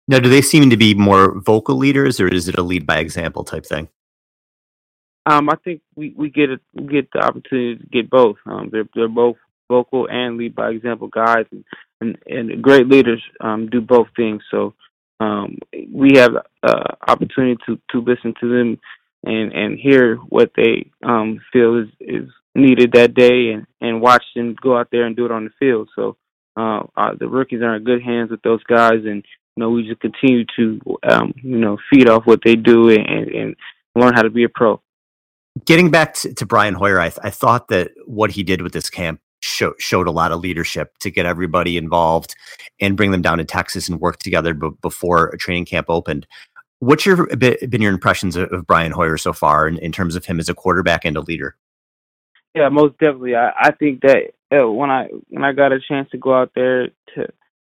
Now, 0.08 0.20
do 0.20 0.28
they 0.28 0.42
seem 0.42 0.70
to 0.70 0.76
be 0.76 0.94
more 0.94 1.38
vocal 1.40 1.76
leaders, 1.76 2.20
or 2.20 2.28
is 2.28 2.48
it 2.48 2.58
a 2.58 2.62
lead 2.62 2.86
by 2.86 2.98
example 2.98 3.44
type 3.44 3.66
thing? 3.66 3.88
Um, 5.26 5.50
I 5.50 5.56
think 5.64 5.82
we 5.96 6.14
we 6.16 6.30
get 6.30 6.50
it, 6.50 6.60
we 6.74 6.86
get 6.86 7.10
the 7.12 7.20
opportunity 7.20 7.76
to 7.76 7.86
get 7.86 8.08
both. 8.08 8.36
Um, 8.46 8.68
they're 8.70 8.88
they're 8.94 9.08
both 9.08 9.36
vocal 9.68 10.06
and 10.08 10.36
lead 10.36 10.54
by 10.54 10.70
example 10.70 11.08
guys, 11.08 11.46
and 11.50 11.64
and, 12.00 12.16
and 12.26 12.62
great 12.62 12.88
leaders 12.88 13.22
um, 13.40 13.68
do 13.68 13.80
both 13.80 14.06
things. 14.14 14.42
So 14.50 14.74
um, 15.18 15.58
we 15.92 16.16
have 16.16 16.36
uh, 16.62 16.94
opportunity 17.08 17.56
to 17.66 17.80
to 17.90 18.00
listen 18.00 18.34
to 18.40 18.48
them 18.48 18.78
and 19.26 19.52
and 19.52 19.78
hear 19.78 20.16
what 20.16 20.52
they 20.56 20.90
um, 21.02 21.40
feel 21.52 21.78
is 21.78 21.88
is 22.00 22.28
needed 22.54 22.92
that 22.92 23.14
day, 23.14 23.50
and 23.50 23.66
and 23.80 24.00
watch 24.00 24.24
them 24.34 24.56
go 24.60 24.76
out 24.76 24.88
there 24.90 25.04
and 25.04 25.16
do 25.16 25.26
it 25.26 25.32
on 25.32 25.44
the 25.44 25.50
field. 25.58 25.88
So 25.94 26.16
uh, 26.56 26.82
uh, 26.96 27.14
the 27.18 27.28
rookies 27.28 27.62
are 27.62 27.76
in 27.76 27.84
good 27.84 28.02
hands 28.02 28.30
with 28.30 28.42
those 28.42 28.62
guys, 28.64 29.00
and 29.04 29.24
you 29.56 29.60
know 29.60 29.70
we 29.70 29.86
just 29.86 30.00
continue 30.00 30.44
to 30.56 30.80
um, 31.08 31.34
you 31.42 31.58
know 31.58 31.76
feed 31.92 32.08
off 32.08 32.26
what 32.26 32.40
they 32.44 32.54
do 32.54 32.88
and, 32.90 33.28
and 33.28 33.56
learn 33.94 34.14
how 34.14 34.22
to 34.22 34.30
be 34.30 34.44
a 34.44 34.48
pro. 34.48 34.80
Getting 35.64 35.90
back 35.90 36.14
to, 36.14 36.34
to 36.34 36.46
Brian 36.46 36.74
Hoyer, 36.74 37.00
I, 37.00 37.08
th- 37.08 37.20
I 37.22 37.30
thought 37.30 37.68
that 37.68 37.92
what 38.04 38.30
he 38.30 38.42
did 38.42 38.60
with 38.60 38.74
this 38.74 38.90
camp 38.90 39.20
show, 39.40 39.74
showed 39.78 40.06
a 40.06 40.10
lot 40.10 40.32
of 40.32 40.40
leadership 40.40 40.98
to 40.98 41.10
get 41.10 41.24
everybody 41.26 41.76
involved 41.76 42.34
and 42.80 42.96
bring 42.96 43.10
them 43.10 43.22
down 43.22 43.38
to 43.38 43.44
Texas 43.44 43.88
and 43.88 44.00
work 44.00 44.18
together 44.18 44.52
b- 44.52 44.70
before 44.82 45.28
a 45.28 45.38
training 45.38 45.64
camp 45.64 45.86
opened. 45.88 46.26
What's 46.80 47.06
your 47.06 47.26
been 47.36 47.82
your 47.82 47.92
impressions 47.92 48.36
of, 48.36 48.66
Brian 48.66 48.92
Hoyer 48.92 49.16
so 49.16 49.32
far 49.32 49.66
in, 49.66 49.78
in, 49.78 49.92
terms 49.92 50.14
of 50.14 50.26
him 50.26 50.38
as 50.38 50.48
a 50.48 50.54
quarterback 50.54 51.04
and 51.04 51.16
a 51.16 51.20
leader? 51.20 51.56
Yeah, 52.54 52.68
most 52.68 52.98
definitely. 52.98 53.34
I, 53.34 53.50
I 53.56 53.70
think 53.72 54.02
that 54.02 54.32
uh, 54.52 54.70
when 54.70 54.90
I 54.90 55.08
when 55.28 55.44
I 55.44 55.52
got 55.52 55.72
a 55.72 55.80
chance 55.80 56.10
to 56.10 56.18
go 56.18 56.34
out 56.34 56.52
there 56.54 56.88
to 57.14 57.26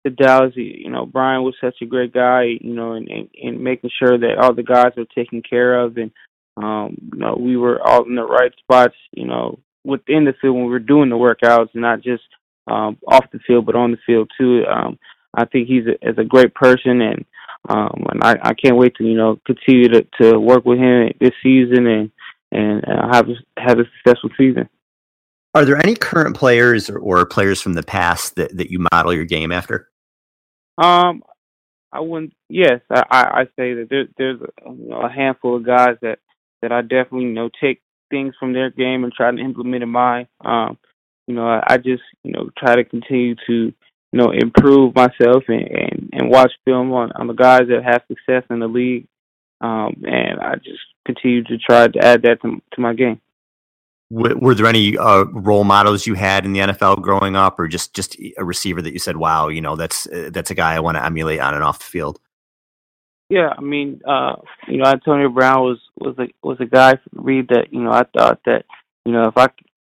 to 0.06 0.10
Dallas, 0.10 0.54
you 0.56 0.90
know, 0.90 1.06
Brian 1.06 1.44
was 1.44 1.56
such 1.62 1.76
a 1.82 1.86
great 1.86 2.14
guy, 2.14 2.58
you 2.62 2.74
know, 2.74 2.94
and, 2.94 3.62
making 3.62 3.90
sure 3.98 4.18
that 4.18 4.38
all 4.38 4.54
the 4.54 4.64
guys 4.64 4.94
are 4.98 5.06
taken 5.16 5.42
care 5.42 5.80
of 5.80 5.98
and 5.98 6.12
um, 6.58 6.98
you 7.14 7.20
know, 7.20 7.38
we 7.40 7.56
were 7.56 7.82
all 7.82 8.04
in 8.06 8.16
the 8.16 8.24
right 8.24 8.52
spots, 8.58 8.96
you 9.12 9.26
know, 9.26 9.60
within 9.86 10.26
the 10.26 10.34
field 10.42 10.56
when 10.56 10.66
we 10.66 10.72
were 10.72 10.80
doing 10.80 11.10
the 11.10 11.16
workouts, 11.16 11.70
not 11.74 12.02
just 12.02 12.24
um, 12.68 12.98
off 13.08 13.32
the 13.32 13.40
field, 13.48 13.66
but 13.66 13.76
on 13.76 13.92
the 13.92 13.98
field 14.06 14.30
too. 14.38 14.64
Um, 14.66 15.00
I 15.34 15.46
think 15.46 15.68
he's 15.68 15.86
a, 15.86 16.10
is 16.10 16.18
a 16.18 16.24
great 16.24 16.54
person, 16.54 17.02
and 17.02 17.26
um, 17.68 18.06
and 18.12 18.24
I, 18.24 18.38
I 18.42 18.54
can't 18.54 18.78
wait 18.78 18.96
to 18.96 19.04
you 19.04 19.16
know 19.16 19.40
continue 19.46 19.90
to, 19.90 20.08
to 20.22 20.40
work 20.40 20.66
with 20.66 20.80
him 20.80 21.12
this 21.20 21.34
season 21.44 21.88
and 21.88 22.12
and 22.52 22.84
uh, 22.86 23.14
have 23.14 23.28
have 23.58 23.80
a 23.80 23.86
successful 23.98 24.30
season. 24.38 24.70
Are 25.54 25.66
there 25.66 25.78
any 25.78 25.96
current 25.96 26.36
players 26.36 26.90
or, 26.90 27.00
or 27.00 27.26
players 27.26 27.60
from 27.60 27.74
the 27.74 27.84
past 27.84 28.36
that, 28.36 28.56
that 28.58 28.70
you 28.70 28.86
model 28.92 29.14
your 29.14 29.26
game 29.26 29.52
after? 29.52 29.90
Um, 30.78 31.24
I 31.92 32.02
wouldn't. 32.02 32.34
Yes, 32.50 32.82
I, 32.90 33.04
I, 33.10 33.22
I 33.42 33.44
say 33.56 33.74
that 33.74 33.88
there, 33.90 34.06
there's 34.18 34.40
a, 34.42 34.70
you 34.70 34.90
know, 34.90 35.02
a 35.02 35.10
handful 35.10 35.58
of 35.58 35.66
guys 35.66 35.98
that 36.02 36.20
that 36.62 36.72
I 36.72 36.82
definitely 36.82 37.24
you 37.24 37.34
know 37.34 37.50
take 37.62 37.82
things 38.10 38.36
from 38.40 38.54
their 38.54 38.70
game 38.70 39.04
and 39.04 39.14
try 39.14 39.32
to 39.32 39.38
implement 39.38 39.84
in 39.84 39.90
mine. 39.90 40.28
Um, 40.44 40.78
you 41.28 41.36
know, 41.36 41.48
I, 41.48 41.64
I 41.68 41.78
just 41.78 42.04
you 42.24 42.32
know 42.32 42.50
try 42.58 42.76
to 42.76 42.84
continue 42.84 43.36
to 43.48 43.74
you 44.12 44.20
know 44.20 44.32
improve 44.32 44.96
myself 44.96 45.44
and 45.48 45.68
and, 45.68 46.10
and 46.14 46.30
watch 46.30 46.52
film 46.66 46.92
on 46.94 47.12
on 47.14 47.28
the 47.28 47.34
guys 47.34 47.68
that 47.70 47.84
have 47.84 48.02
success 48.08 48.44
in 48.50 48.60
the 48.60 48.68
league. 48.68 49.08
Um, 49.62 50.04
and 50.08 50.40
I 50.40 50.56
just 50.56 50.80
continue 51.06 51.44
to 51.44 51.58
try 51.58 51.88
to 51.88 52.00
add 52.00 52.22
that 52.22 52.42
to, 52.44 52.62
to 52.74 52.82
my 52.82 52.94
game. 52.94 53.20
Were 54.12 54.56
there 54.56 54.66
any 54.66 54.98
uh, 54.98 55.26
role 55.26 55.64
models 55.64 56.08
you 56.08 56.16
had 56.16 56.44
in 56.44 56.54
the 56.54 56.60
NFL 56.60 57.02
growing 57.02 57.36
up, 57.36 57.60
or 57.60 57.68
just 57.68 57.94
just 57.94 58.18
a 58.38 58.44
receiver 58.44 58.82
that 58.82 58.92
you 58.92 58.98
said, 58.98 59.18
"Wow, 59.18 59.50
you 59.50 59.62
know, 59.62 59.76
that's 59.76 60.08
uh, 60.08 60.32
that's 60.34 60.50
a 60.50 60.56
guy 60.56 60.74
I 60.74 60.80
want 60.80 60.98
to 60.98 61.06
emulate 61.06 61.40
on 61.40 61.54
and 61.54 61.64
off 61.64 61.78
the 61.78 61.86
field"? 61.86 62.20
Yeah, 63.30 63.54
I 63.56 63.62
mean, 63.62 64.02
uh, 64.08 64.38
you 64.68 64.78
know, 64.78 64.86
Antonio 64.86 65.30
Brown 65.30 65.62
was 65.62 65.80
was 66.00 66.16
a 66.18 66.28
was 66.42 66.58
a 66.60 66.66
guy 66.66 66.98
read 67.14 67.50
that 67.50 67.72
you 67.72 67.82
know 67.82 67.92
I 67.92 68.04
thought 68.18 68.40
that 68.46 68.66
you 69.06 69.12
know 69.12 69.26
if 69.26 69.38
I 69.38 69.50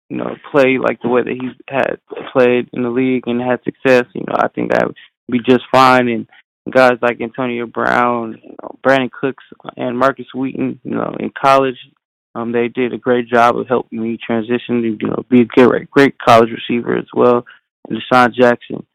you 0.09 0.17
know 0.17 0.35
play 0.51 0.77
like 0.77 1.01
the 1.01 1.09
way 1.09 1.23
that 1.23 1.31
he 1.31 1.49
had 1.67 1.99
played 2.31 2.69
in 2.73 2.83
the 2.83 2.89
league 2.89 3.23
and 3.27 3.41
had 3.41 3.63
success, 3.63 4.05
you 4.13 4.23
know, 4.27 4.35
I 4.37 4.47
think 4.49 4.73
I 4.73 4.85
would 4.85 4.95
be 5.31 5.39
just 5.39 5.63
fine. 5.71 6.07
And 6.07 6.27
guys 6.71 6.97
like 7.01 7.21
Antonio 7.21 7.65
Brown, 7.65 8.39
you 8.43 8.55
know, 8.61 8.77
Brandin 8.85 9.11
Cooks, 9.11 9.43
and 9.77 9.97
Markus 9.97 10.27
Wheaton, 10.33 10.79
you 10.83 10.91
know, 10.91 11.15
in 11.19 11.31
college, 11.39 11.77
um, 12.35 12.51
they 12.51 12.67
did 12.67 12.93
a 12.93 12.97
great 12.97 13.27
job 13.27 13.57
of 13.57 13.67
helping 13.67 14.01
me 14.01 14.17
transition 14.17 14.81
to 14.81 14.97
you 14.99 15.07
know 15.07 15.23
be 15.29 15.41
a 15.41 15.45
great 15.45 15.89
great 15.89 16.15
college 16.19 16.49
receiver 16.49 16.97
as 16.97 17.07
well. 17.13 17.45
And 17.87 17.99
DeSean 17.99 18.33
Jackson, 18.33 18.85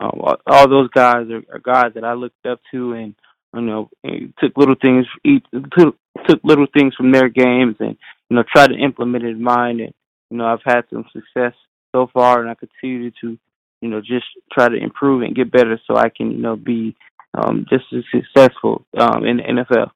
um, 0.00 0.20
all, 0.20 0.36
all 0.46 0.68
those 0.68 0.88
guys 0.90 1.26
are, 1.30 1.42
are 1.52 1.60
guys 1.60 1.92
that 1.94 2.04
I 2.04 2.14
looked 2.14 2.46
up 2.46 2.60
to 2.72 2.94
and 2.94 3.14
you 3.54 3.60
know, 3.60 3.90
took 4.38 4.56
little 4.56 4.76
things, 4.80 5.06
took 5.76 5.96
took 6.26 6.40
little 6.44 6.66
things 6.72 6.94
from 6.94 7.12
their 7.12 7.28
games, 7.28 7.76
and 7.80 7.96
you 8.30 8.36
know, 8.36 8.44
tried 8.50 8.68
to 8.68 8.78
implement 8.78 9.24
it 9.24 9.30
in 9.30 9.42
mine. 9.42 9.80
And 9.80 9.92
you 10.32 10.38
know, 10.38 10.46
I've 10.46 10.62
had 10.64 10.84
some 10.90 11.04
success 11.12 11.52
so 11.94 12.08
far, 12.12 12.40
and 12.40 12.48
I 12.48 12.54
continue 12.54 13.10
to, 13.20 13.38
you 13.82 13.88
know, 13.88 14.00
just 14.00 14.24
try 14.50 14.70
to 14.70 14.76
improve 14.76 15.20
and 15.20 15.36
get 15.36 15.52
better, 15.52 15.78
so 15.86 15.96
I 15.96 16.08
can, 16.08 16.32
you 16.32 16.38
know, 16.38 16.56
be 16.56 16.96
um, 17.34 17.66
just 17.68 17.84
as 17.94 18.02
successful 18.10 18.86
um, 18.96 19.26
in 19.26 19.36
the 19.36 19.42
NFL. 19.42 19.90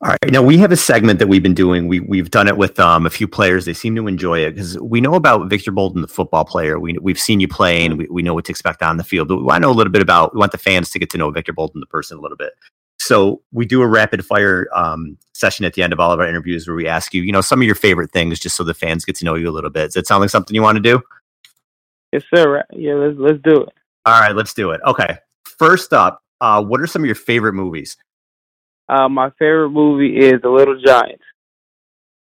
All 0.00 0.08
right. 0.08 0.32
Now 0.32 0.42
we 0.42 0.56
have 0.58 0.72
a 0.72 0.78
segment 0.78 1.18
that 1.18 1.28
we've 1.28 1.42
been 1.42 1.54
doing. 1.54 1.88
We 1.88 2.00
we've 2.00 2.30
done 2.30 2.48
it 2.48 2.56
with 2.56 2.80
um, 2.80 3.04
a 3.04 3.10
few 3.10 3.28
players. 3.28 3.66
They 3.66 3.74
seem 3.74 3.94
to 3.96 4.06
enjoy 4.06 4.38
it 4.40 4.52
because 4.52 4.78
we 4.80 5.02
know 5.02 5.14
about 5.14 5.50
Victor 5.50 5.72
Bolden, 5.72 6.00
the 6.00 6.08
football 6.08 6.46
player. 6.46 6.78
We 6.78 6.96
we've 7.02 7.18
seen 7.18 7.38
you 7.38 7.48
play, 7.48 7.84
and 7.84 7.98
we, 7.98 8.08
we 8.10 8.22
know 8.22 8.32
what 8.32 8.46
to 8.46 8.52
expect 8.52 8.82
on 8.82 8.96
the 8.96 9.04
field. 9.04 9.28
But 9.28 9.36
we 9.36 9.42
want 9.42 9.56
to 9.56 9.60
know 9.60 9.70
a 9.70 9.76
little 9.76 9.92
bit 9.92 10.00
about. 10.00 10.34
We 10.34 10.38
want 10.38 10.52
the 10.52 10.58
fans 10.58 10.88
to 10.90 10.98
get 10.98 11.10
to 11.10 11.18
know 11.18 11.30
Victor 11.30 11.52
Bolden, 11.52 11.80
the 11.80 11.86
person, 11.86 12.16
a 12.16 12.20
little 12.22 12.38
bit. 12.38 12.54
So 12.98 13.42
we 13.52 13.66
do 13.66 13.82
a 13.82 13.86
rapid 13.86 14.24
fire 14.24 14.68
um, 14.74 15.18
session 15.34 15.64
at 15.64 15.74
the 15.74 15.82
end 15.82 15.92
of 15.92 16.00
all 16.00 16.12
of 16.12 16.20
our 16.20 16.26
interviews 16.26 16.66
where 16.66 16.76
we 16.76 16.86
ask 16.86 17.12
you, 17.12 17.22
you 17.22 17.32
know, 17.32 17.40
some 17.40 17.60
of 17.60 17.66
your 17.66 17.74
favorite 17.74 18.12
things, 18.12 18.38
just 18.38 18.56
so 18.56 18.64
the 18.64 18.74
fans 18.74 19.04
get 19.04 19.16
to 19.16 19.24
know 19.24 19.34
you 19.34 19.50
a 19.50 19.52
little 19.52 19.70
bit. 19.70 19.86
Does 19.86 19.94
that 19.94 20.06
sound 20.06 20.20
like 20.20 20.30
something 20.30 20.54
you 20.54 20.62
want 20.62 20.76
to 20.76 20.82
do? 20.82 21.02
Yes, 22.12 22.22
sir. 22.34 22.62
Yeah, 22.72 22.94
let's 22.94 23.16
let's 23.18 23.42
do 23.42 23.62
it. 23.62 23.72
All 24.06 24.20
right, 24.20 24.34
let's 24.34 24.54
do 24.54 24.70
it. 24.70 24.80
Okay. 24.86 25.18
First 25.58 25.92
up, 25.92 26.22
uh, 26.40 26.62
what 26.62 26.80
are 26.80 26.86
some 26.86 27.02
of 27.02 27.06
your 27.06 27.14
favorite 27.14 27.54
movies? 27.54 27.96
Uh, 28.88 29.08
my 29.08 29.30
favorite 29.38 29.70
movie 29.70 30.18
is 30.18 30.40
The 30.42 30.50
Little 30.50 30.80
Giants. 30.80 31.24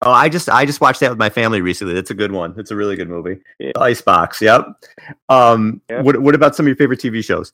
Oh, 0.01 0.11
I 0.11 0.29
just 0.29 0.49
I 0.49 0.65
just 0.65 0.79
watched 0.79 1.01
that 1.01 1.09
with 1.09 1.19
my 1.19 1.29
family 1.29 1.61
recently. 1.61 1.93
That's 1.93 2.09
a 2.09 2.15
good 2.15 2.31
one. 2.31 2.55
It's 2.57 2.71
a 2.71 2.75
really 2.75 2.95
good 2.95 3.09
movie. 3.09 3.41
Yeah. 3.59 3.71
Icebox. 3.77 4.41
Yep. 4.41 4.65
Um, 5.27 5.81
yep. 5.89 6.05
What 6.05 6.21
What 6.21 6.35
about 6.35 6.55
some 6.55 6.65
of 6.65 6.67
your 6.67 6.77
favorite 6.77 7.01
TV 7.01 7.23
shows? 7.23 7.53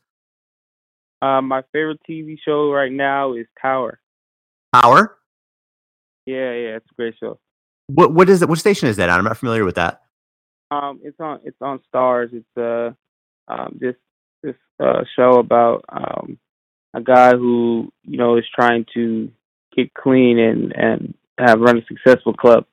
Uh, 1.22 1.42
my 1.42 1.64
favorite 1.74 2.00
TV 2.08 2.38
show 2.46 2.72
right 2.72 2.92
now 2.92 3.34
is 3.34 3.48
Power. 3.60 4.00
Power. 4.74 5.18
Yeah, 6.26 6.52
yeah, 6.54 6.76
it's 6.78 6.90
a 6.92 6.96
great 6.96 7.16
show. 7.20 7.40
What 7.88 8.14
What 8.14 8.30
is 8.30 8.42
it? 8.42 8.50
What 8.50 8.60
station 8.60 8.90
is 8.90 8.98
that 8.98 9.10
on? 9.10 9.20
I'm 9.20 9.26
not 9.26 9.38
familiar 9.38 9.66
with 9.66 9.76
that. 9.76 10.02
Um, 10.72 11.00
it's 11.04 11.20
on 11.20 11.40
it's 11.44 11.62
on 11.62 11.80
Starz. 11.94 12.34
It's 12.34 12.58
uh, 12.58 12.92
um, 13.52 13.78
this 13.80 13.96
this 14.42 14.56
uh 14.80 15.04
show 15.16 15.40
about 15.40 15.86
um 15.90 16.40
a 16.96 17.02
guy 17.02 17.32
who 17.36 17.92
you 18.04 18.18
know 18.18 18.38
is 18.38 18.46
trying 18.54 18.86
to 18.94 19.32
get 19.76 19.94
clean 19.94 20.40
and 20.40 20.76
and 20.76 21.14
have 21.38 21.60
run 21.60 21.78
a 21.78 21.86
successful 21.86 22.34
club 22.34 22.66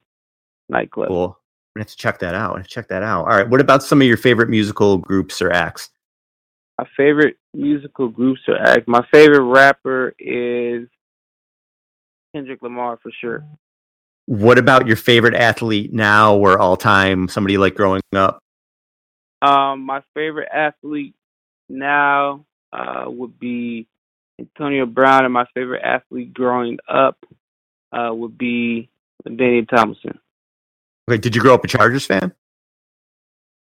nightclub. 0.69 1.09
Cool. 1.09 1.39
We 1.75 1.81
have 1.81 1.89
to 1.89 1.97
check 1.97 2.19
that 2.21 2.35
out. 2.35 2.67
Check 2.67 2.89
that 2.89 3.03
out. 3.03 3.23
All 3.23 3.37
right. 3.37 3.49
What 3.49 3.61
about 3.61 3.83
some 3.83 4.01
of 4.01 4.07
your 4.07 4.17
favorite 4.17 4.51
musical 4.51 4.99
groups 4.99 5.41
or 5.41 5.51
acts? 5.51 5.91
My 6.79 6.87
favorite 6.97 7.37
musical 7.55 8.09
groups 8.09 8.41
or 8.47 8.57
acts. 8.57 8.87
My 8.87 9.05
favorite 9.13 9.45
rapper 9.45 10.15
is 10.19 10.89
Kendrick 12.35 12.63
Lamar 12.63 12.99
for 13.03 13.11
sure. 13.21 13.45
What 14.27 14.59
about 14.59 14.87
your 14.87 14.97
favorite 14.97 15.35
athlete 15.35 15.93
now 15.93 16.37
or 16.37 16.59
all 16.59 16.77
time? 16.77 17.29
Somebody 17.29 17.59
like 17.59 17.75
growing 17.75 18.01
up? 18.15 18.39
Um, 19.43 19.85
my 19.85 20.03
favorite 20.15 20.49
athlete 20.53 21.15
now 21.69 22.45
uh, 22.73 23.05
would 23.07 23.39
be 23.39 23.89
Antonio 24.39 24.87
Brown 24.87 25.25
and 25.25 25.35
my 25.35 25.47
favorite 25.55 25.83
athlete 25.83 26.33
growing 26.33 26.79
up 26.89 27.17
uh, 27.93 28.11
would 28.13 28.39
be 28.39 28.89
Daniel 29.25 29.67
Tomlinson. 29.67 30.19
Okay, 31.11 31.19
did 31.19 31.35
you 31.35 31.43
grow 31.43 31.55
up 31.55 31.65
a 31.65 31.69
Chargers 31.69 32.07
fan? 32.07 32.33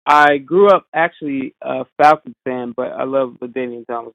I 0.07 0.39
grew 0.39 0.69
up 0.69 0.87
actually 0.95 1.55
a 1.61 1.85
Falcons 1.97 2.37
fan, 2.45 2.73
but 2.77 2.93
I 2.93 3.03
love 3.03 3.37
Daniel 3.53 3.85
Tomlinson. 3.89 4.15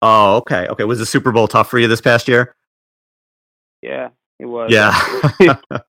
Oh, 0.00 0.36
okay, 0.36 0.68
okay. 0.68 0.84
Was 0.84 1.00
the 1.00 1.06
Super 1.06 1.32
Bowl 1.32 1.48
tough 1.48 1.68
for 1.68 1.78
you 1.78 1.88
this 1.88 2.00
past 2.00 2.28
year? 2.28 2.54
Yeah, 3.82 4.10
it 4.38 4.46
was. 4.46 4.70
Yeah. 4.70 5.56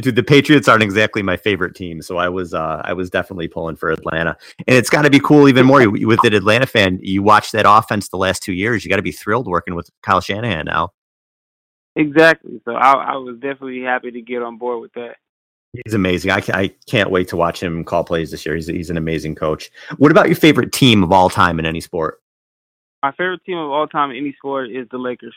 Dude, 0.00 0.16
the 0.16 0.22
Patriots 0.22 0.68
aren't 0.68 0.82
exactly 0.82 1.22
my 1.22 1.36
favorite 1.36 1.74
team, 1.74 2.00
so 2.00 2.16
I 2.16 2.28
was 2.28 2.54
uh, 2.54 2.80
I 2.82 2.94
was 2.94 3.10
definitely 3.10 3.48
pulling 3.48 3.76
for 3.76 3.90
Atlanta, 3.90 4.36
and 4.66 4.76
it's 4.76 4.88
got 4.88 5.02
to 5.02 5.10
be 5.10 5.20
cool 5.20 5.48
even 5.48 5.66
more 5.66 5.88
with 5.90 6.24
an 6.24 6.32
Atlanta 6.32 6.64
fan. 6.64 6.98
You 7.02 7.22
watch 7.22 7.52
that 7.52 7.66
offense 7.68 8.08
the 8.08 8.16
last 8.16 8.42
two 8.42 8.54
years, 8.54 8.84
you 8.84 8.88
got 8.88 8.96
to 8.96 9.02
be 9.02 9.12
thrilled 9.12 9.46
working 9.46 9.74
with 9.74 9.90
Kyle 10.02 10.22
Shanahan 10.22 10.64
now. 10.64 10.92
Exactly. 11.94 12.58
So 12.64 12.72
I, 12.72 12.92
I 12.92 13.16
was 13.16 13.34
definitely 13.34 13.82
happy 13.82 14.10
to 14.10 14.22
get 14.22 14.42
on 14.42 14.56
board 14.56 14.80
with 14.80 14.94
that. 14.94 15.16
He's 15.84 15.92
amazing. 15.92 16.30
I, 16.30 16.42
I 16.54 16.68
can't 16.86 17.10
wait 17.10 17.28
to 17.28 17.36
watch 17.36 17.62
him 17.62 17.84
call 17.84 18.04
plays 18.04 18.30
this 18.30 18.46
year. 18.46 18.54
He's 18.54 18.66
he's 18.68 18.90
an 18.90 18.96
amazing 18.96 19.34
coach. 19.34 19.70
What 19.98 20.10
about 20.10 20.26
your 20.26 20.36
favorite 20.36 20.72
team 20.72 21.02
of 21.02 21.12
all 21.12 21.28
time 21.28 21.58
in 21.58 21.66
any 21.66 21.80
sport? 21.82 22.22
My 23.02 23.12
favorite 23.12 23.44
team 23.44 23.58
of 23.58 23.70
all 23.70 23.88
time 23.88 24.10
in 24.10 24.16
any 24.16 24.32
sport 24.38 24.70
is 24.70 24.86
the 24.90 24.98
Lakers. 24.98 25.34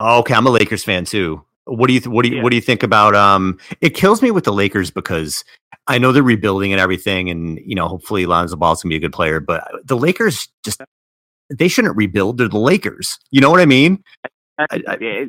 Oh, 0.00 0.18
okay, 0.20 0.34
I'm 0.34 0.46
a 0.46 0.50
Lakers 0.50 0.84
fan 0.84 1.04
too. 1.04 1.42
What 1.64 1.88
do 1.88 1.94
you 1.94 2.00
th- 2.00 2.12
what 2.12 2.22
do 2.22 2.28
you 2.28 2.36
yeah. 2.36 2.42
what 2.42 2.50
do 2.50 2.56
you 2.56 2.62
think 2.62 2.82
about 2.82 3.14
um 3.14 3.58
it 3.80 3.90
kills 3.90 4.22
me 4.22 4.30
with 4.30 4.44
the 4.44 4.52
Lakers 4.52 4.90
because 4.90 5.44
I 5.88 5.98
know 5.98 6.12
they're 6.12 6.22
rebuilding 6.22 6.72
and 6.72 6.80
everything 6.80 7.28
and 7.28 7.58
you 7.64 7.74
know 7.74 7.88
hopefully 7.88 8.26
Lonzo 8.26 8.56
Ball's 8.56 8.82
going 8.82 8.90
to 8.90 8.92
be 8.94 8.98
a 8.98 9.00
good 9.00 9.12
player 9.12 9.40
but 9.40 9.66
the 9.84 9.96
Lakers 9.96 10.48
just 10.64 10.80
they 11.50 11.68
shouldn't 11.68 11.96
rebuild 11.96 12.38
they're 12.38 12.48
the 12.48 12.58
Lakers. 12.58 13.18
You 13.30 13.40
know 13.40 13.50
what 13.50 13.60
I 13.60 13.66
mean? 13.66 14.02
I, 14.58 14.66
I, 14.70 15.28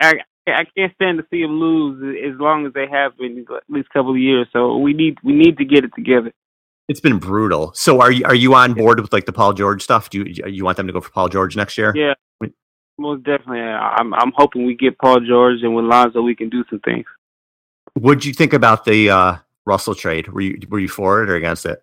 I, 0.00 0.14
I 0.46 0.64
can't 0.76 0.92
stand 0.94 1.18
to 1.18 1.26
see 1.30 1.42
them 1.42 1.60
lose 1.60 2.16
as 2.24 2.38
long 2.40 2.66
as 2.66 2.72
they 2.72 2.86
have 2.90 3.16
been 3.16 3.44
at 3.50 3.62
least 3.68 3.90
couple 3.90 4.12
of 4.12 4.18
years. 4.18 4.48
So 4.52 4.78
we 4.78 4.92
need 4.92 5.18
we 5.22 5.32
need 5.32 5.58
to 5.58 5.64
get 5.64 5.84
it 5.84 5.92
together. 5.94 6.32
It's 6.88 7.00
been 7.00 7.18
brutal. 7.18 7.72
So 7.74 8.00
are 8.00 8.12
you 8.12 8.24
are 8.24 8.34
you 8.34 8.54
on 8.54 8.74
board 8.74 9.00
with 9.00 9.12
like 9.12 9.26
the 9.26 9.32
Paul 9.32 9.52
George 9.52 9.82
stuff? 9.82 10.10
Do 10.10 10.18
you 10.18 10.46
you 10.46 10.64
want 10.64 10.76
them 10.76 10.86
to 10.86 10.92
go 10.92 11.00
for 11.00 11.10
Paul 11.10 11.28
George 11.28 11.56
next 11.56 11.78
year? 11.78 11.92
Yeah, 11.94 12.14
most 12.98 13.24
definitely. 13.24 13.60
I'm 13.60 14.14
I'm 14.14 14.32
hoping 14.34 14.66
we 14.66 14.74
get 14.74 14.98
Paul 14.98 15.20
George 15.20 15.62
and 15.62 15.74
with 15.74 15.84
Lonzo 15.84 16.22
we 16.22 16.34
can 16.34 16.48
do 16.48 16.64
some 16.70 16.80
things. 16.80 17.06
What'd 17.94 18.24
you 18.24 18.32
think 18.32 18.52
about 18.52 18.84
the 18.84 19.10
uh, 19.10 19.36
Russell 19.66 19.94
trade? 19.94 20.28
Were 20.28 20.40
you 20.40 20.60
were 20.68 20.78
you 20.78 20.88
for 20.88 21.22
it 21.22 21.30
or 21.30 21.36
against 21.36 21.66
it? 21.66 21.82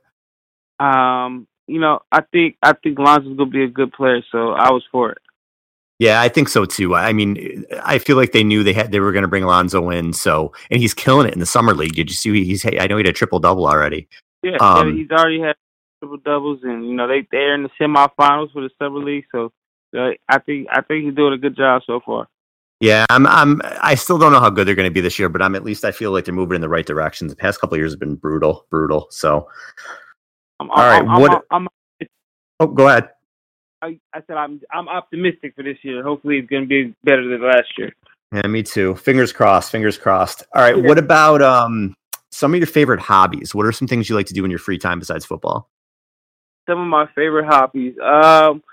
Um, 0.80 1.48
you 1.68 1.80
know, 1.80 2.00
I 2.12 2.22
think 2.32 2.58
I 2.62 2.74
think 2.74 3.00
Lonzo's 3.00 3.38
gonna 3.38 3.50
be 3.50 3.64
a 3.64 3.68
good 3.68 3.94
player, 3.94 4.22
so 4.32 4.52
I 4.52 4.72
was 4.72 4.84
for 4.92 5.12
it. 5.12 5.20
Yeah, 6.02 6.20
I 6.20 6.30
think 6.30 6.50
so 6.50 6.66
too. 6.66 6.96
I 6.96 7.14
mean, 7.14 7.64
I 7.84 8.00
feel 8.00 8.18
like 8.18 8.32
they 8.32 8.44
knew 8.44 8.64
they 8.64 8.74
had 8.74 8.92
they 8.92 9.00
were 9.00 9.12
going 9.12 9.22
to 9.22 9.28
bring 9.28 9.44
Lonzo 9.44 9.92
in. 9.92 10.14
So, 10.14 10.52
and 10.72 10.82
he's 10.82 10.96
killing 10.96 11.28
it 11.28 11.34
in 11.36 11.40
the 11.40 11.46
summer 11.46 11.76
league. 11.76 11.94
Did 11.94 12.10
you 12.10 12.16
see? 12.16 12.44
He's 12.44 12.66
I 12.66 12.88
know 12.88 12.98
he 12.98 13.04
had 13.04 13.10
a 13.10 13.14
triple 13.14 13.38
double 13.38 13.68
already. 13.68 14.08
Yeah, 14.42 14.58
um, 14.60 14.90
yeah, 14.90 14.96
he's 14.96 15.12
already 15.12 15.40
had 15.42 15.56
triple 16.00 16.18
doubles, 16.18 16.62
and 16.64 16.88
you 16.88 16.96
know 16.96 17.08
they 17.08 17.28
they're 17.32 17.54
in 17.54 17.62
the 17.62 17.70
semifinals 17.80 18.52
for 18.52 18.64
the 18.64 18.72
summer 18.80 18.98
league. 18.98 19.26
So 19.32 19.52
I 19.94 20.40
think 20.40 20.68
I 20.72 20.82
think 20.82 21.06
he's 21.06 21.16
doing 21.16 21.34
a 21.34 21.38
good 21.38 21.56
job 21.56 21.82
so 21.86 22.00
far. 22.06 22.28
Yeah, 22.80 23.06
I'm. 23.10 23.28
I'm. 23.28 23.62
I 23.82 23.94
still 23.94 24.18
don't 24.18 24.32
know 24.32 24.40
how 24.40 24.50
good 24.50 24.68
they're 24.68 24.76
going 24.76 24.90
to 24.90 24.94
be 24.94 25.02
this 25.02 25.20
year, 25.20 25.30
but 25.30 25.42
I'm 25.42 25.56
at 25.56 25.64
least 25.64 25.86
I 25.86 25.92
feel 25.92 26.12
like 26.12 26.26
they're 26.26 26.34
moving 26.34 26.56
in 26.56 26.62
the 26.62 26.70
right 26.70 26.86
direction. 26.86 27.28
The 27.28 27.36
past 27.36 27.62
couple 27.62 27.78
years 27.78 27.92
have 27.92 28.00
been 28.00 28.16
brutal, 28.16 28.66
brutal. 28.72 29.08
So, 29.12 29.48
I'm, 30.60 30.72
all 30.72 30.78
right. 30.78 31.04
I'm, 31.08 31.22
what? 31.22 31.44
I'm, 31.52 31.68
oh, 32.60 32.68
go 32.68 32.88
ahead. 32.88 33.10
I, 33.84 34.00
I 34.14 34.22
said 34.26 34.36
I'm. 34.36 34.60
I'm 34.74 34.90
optimistic 34.90 35.54
for 35.56 35.64
this 35.64 35.78
year. 35.84 36.02
Hopefully, 36.02 36.40
it's 36.40 36.50
going 36.50 36.64
to 36.64 36.68
be 36.68 36.96
better 37.04 37.28
than 37.28 37.44
last 37.44 37.68
year. 37.78 37.94
Yeah, 38.34 38.48
me 38.48 38.64
too. 38.64 38.96
Fingers 38.96 39.32
crossed. 39.32 39.72
Fingers 39.72 39.98
crossed. 39.98 40.44
All 40.56 40.64
right. 40.64 40.82
What 40.82 40.98
about 40.98 41.44
um 41.44 41.94
some 42.32 42.54
of 42.54 42.60
your 42.60 42.68
favorite 42.68 43.00
hobbies? 43.00 43.54
What 43.54 43.68
are 43.68 43.72
some 43.72 43.88
things 43.88 44.10
you 44.10 44.16
like 44.16 44.28
to 44.28 44.34
do 44.34 44.44
in 44.44 44.50
your 44.50 44.60
free 44.60 44.78
time 44.78 44.98
besides 44.98 45.26
football? 45.26 45.70
Some 46.68 46.80
of 46.80 46.88
my 46.88 47.08
favorite 47.14 47.46
hobbies. 47.46 47.94
Um, 48.00 48.64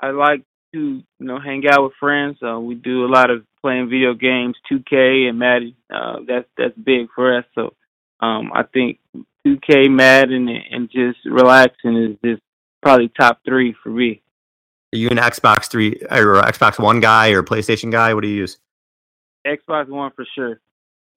I 0.00 0.10
like 0.10 0.42
to 0.74 1.02
you 1.18 1.26
know 1.26 1.38
hang 1.38 1.66
out 1.66 1.84
with 1.84 1.92
friends. 1.98 2.36
Uh, 2.42 2.60
we 2.60 2.74
do 2.74 3.04
a 3.04 3.08
lot 3.08 3.30
of 3.30 3.44
playing 3.62 3.88
video 3.88 4.14
games, 4.14 4.56
2K 4.70 5.28
and 5.28 5.38
Madden. 5.38 5.74
Uh, 5.92 6.18
that's 6.26 6.48
that's 6.58 6.76
big 6.76 7.08
for 7.14 7.38
us. 7.38 7.44
So 7.54 7.74
um, 8.20 8.52
I 8.54 8.64
think 8.64 8.98
2K, 9.46 9.90
Madden, 9.90 10.48
and 10.48 10.90
just 10.90 11.18
relaxing 11.24 11.96
is 11.96 12.16
just 12.24 12.42
probably 12.82 13.08
top 13.08 13.40
three 13.44 13.74
for 13.82 13.88
me. 13.88 14.22
Are 14.92 14.98
you 14.98 15.08
an 15.08 15.16
Xbox 15.16 15.68
three 15.68 15.94
or 16.10 16.42
Xbox 16.42 16.78
One 16.78 17.00
guy 17.00 17.30
or 17.30 17.42
PlayStation 17.42 17.90
guy? 17.90 18.14
What 18.14 18.22
do 18.22 18.28
you 18.28 18.36
use? 18.36 18.58
Xbox 19.46 19.88
One 19.88 20.12
for 20.14 20.26
sure. 20.34 20.60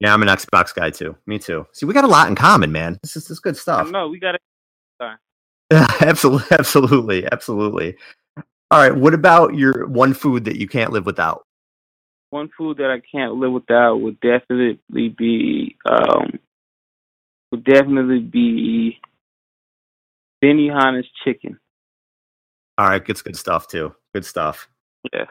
Yeah, 0.00 0.14
I'm 0.14 0.22
an 0.22 0.28
Xbox 0.28 0.74
guy 0.74 0.90
too. 0.90 1.16
Me 1.26 1.38
too. 1.38 1.66
See, 1.72 1.86
we 1.86 1.92
got 1.92 2.04
a 2.04 2.08
lot 2.08 2.28
in 2.28 2.34
common, 2.34 2.72
man. 2.72 2.98
This 3.02 3.16
is 3.16 3.24
this 3.24 3.32
is 3.32 3.40
good 3.40 3.56
stuff. 3.56 3.90
No, 3.90 4.08
we 4.08 4.18
got 4.18 4.34
it. 4.34 4.40
absolutely, 6.00 6.46
absolutely, 6.58 7.28
absolutely. 7.30 7.96
All 8.70 8.80
right. 8.80 8.94
What 8.94 9.14
about 9.14 9.54
your 9.54 9.86
one 9.86 10.14
food 10.14 10.44
that 10.44 10.56
you 10.56 10.68
can't 10.68 10.92
live 10.92 11.06
without? 11.06 11.42
One 12.30 12.50
food 12.56 12.76
that 12.78 12.90
I 12.90 13.00
can't 13.10 13.34
live 13.34 13.52
without 13.52 13.96
would 13.96 14.20
definitely 14.20 15.08
be 15.08 15.76
um 15.90 16.38
would 17.50 17.64
definitely 17.64 18.20
be 18.20 19.00
Benihana's 20.44 21.08
chicken. 21.24 21.58
All 22.76 22.88
right, 22.88 23.02
it's 23.08 23.22
good 23.22 23.36
stuff 23.36 23.66
too. 23.66 23.94
Good 24.14 24.24
stuff. 24.24 24.68
Yeah. 25.12 25.24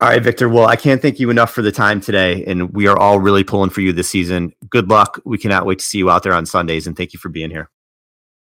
All 0.00 0.08
right, 0.08 0.22
Victor. 0.22 0.48
Well, 0.48 0.66
I 0.66 0.76
can't 0.76 1.02
thank 1.02 1.18
you 1.18 1.28
enough 1.28 1.52
for 1.52 1.62
the 1.62 1.72
time 1.72 2.00
today, 2.00 2.44
and 2.46 2.72
we 2.72 2.86
are 2.86 2.98
all 2.98 3.18
really 3.18 3.44
pulling 3.44 3.70
for 3.70 3.80
you 3.80 3.92
this 3.92 4.08
season. 4.08 4.52
Good 4.70 4.88
luck. 4.88 5.20
We 5.24 5.38
cannot 5.38 5.66
wait 5.66 5.80
to 5.80 5.84
see 5.84 5.98
you 5.98 6.08
out 6.08 6.22
there 6.22 6.32
on 6.32 6.46
Sundays, 6.46 6.86
and 6.86 6.96
thank 6.96 7.12
you 7.12 7.18
for 7.18 7.28
being 7.28 7.50
here. 7.50 7.68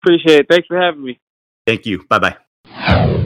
Appreciate 0.02 0.40
it. 0.40 0.46
Thanks 0.50 0.66
for 0.66 0.80
having 0.80 1.02
me. 1.02 1.18
Thank 1.66 1.86
you. 1.86 2.04
Bye 2.08 2.36
bye. 2.68 3.22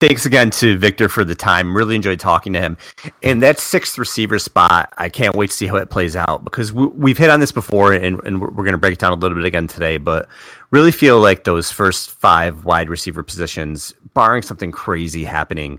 Thanks 0.00 0.26
again 0.26 0.50
to 0.50 0.76
Victor 0.76 1.08
for 1.08 1.24
the 1.24 1.34
time. 1.34 1.74
Really 1.74 1.94
enjoyed 1.94 2.18
talking 2.18 2.52
to 2.54 2.60
him. 2.60 2.76
And 3.22 3.42
that 3.42 3.58
sixth 3.58 3.96
receiver 3.96 4.38
spot, 4.38 4.92
I 4.98 5.08
can't 5.08 5.36
wait 5.36 5.50
to 5.50 5.56
see 5.56 5.66
how 5.66 5.76
it 5.76 5.88
plays 5.88 6.16
out 6.16 6.44
because 6.44 6.72
we, 6.72 7.10
have 7.10 7.18
hit 7.18 7.30
on 7.30 7.40
this 7.40 7.52
before 7.52 7.92
and, 7.92 8.20
and 8.24 8.40
we're, 8.40 8.50
going 8.50 8.72
to 8.72 8.78
break 8.78 8.94
it 8.94 8.98
down 8.98 9.12
a 9.12 9.14
little 9.14 9.36
bit 9.36 9.46
again 9.46 9.68
today. 9.68 9.96
But 9.96 10.28
really 10.72 10.90
feel 10.90 11.20
like 11.20 11.44
those 11.44 11.70
first 11.70 12.10
five 12.10 12.64
wide 12.64 12.90
receiver 12.90 13.22
positions, 13.22 13.94
barring 14.14 14.42
something 14.42 14.72
crazy 14.72 15.24
happening 15.24 15.78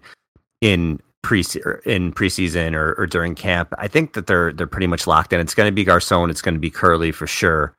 in 0.62 0.99
pre 1.21 1.39
in 1.86 2.13
preseason 2.13 2.73
or, 2.73 2.93
or 2.93 3.06
during 3.06 3.36
camp, 3.36 3.73
I 3.78 3.89
think 3.89 4.13
that 4.13 4.28
they're 4.28 4.54
they're 4.54 4.65
pretty 4.65 4.88
much 4.88 5.08
locked 5.08 5.34
in. 5.34 5.41
It's 5.41 5.54
going 5.54 5.67
to 5.67 5.75
be 5.75 5.84
Garcon, 5.84 6.30
it's 6.30 6.41
going 6.41 6.56
to 6.56 6.60
be 6.60 6.71
Kerley 6.71 7.13
for 7.13 7.28
sure. 7.28 7.75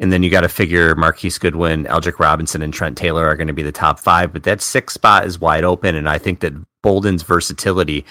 And 0.00 0.12
then 0.12 0.22
you 0.22 0.30
got 0.30 0.40
to 0.40 0.48
figure 0.48 0.94
Marquise 0.96 1.38
Goodwin, 1.38 1.84
Aldrick 1.84 2.18
Robinson, 2.18 2.62
and 2.62 2.72
Trent 2.72 2.96
Taylor 2.96 3.26
are 3.26 3.36
going 3.36 3.46
to 3.48 3.52
be 3.52 3.62
the 3.62 3.70
top 3.70 4.00
five. 4.00 4.32
But 4.32 4.44
that 4.44 4.62
sixth 4.62 4.94
spot 4.94 5.26
is 5.26 5.40
wide 5.40 5.62
open. 5.62 5.94
And 5.94 6.08
I 6.08 6.16
think 6.18 6.40
that 6.40 6.54
Bolden's 6.82 7.22
versatility 7.22 8.04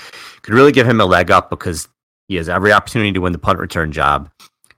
could 0.43 0.53
really 0.53 0.71
give 0.71 0.87
him 0.87 1.01
a 1.01 1.05
leg 1.05 1.31
up 1.31 1.49
because 1.49 1.87
he 2.27 2.35
has 2.35 2.47
every 2.47 2.71
opportunity 2.71 3.11
to 3.11 3.19
win 3.19 3.33
the 3.33 3.39
punt 3.39 3.59
return 3.59 3.91
job. 3.91 4.29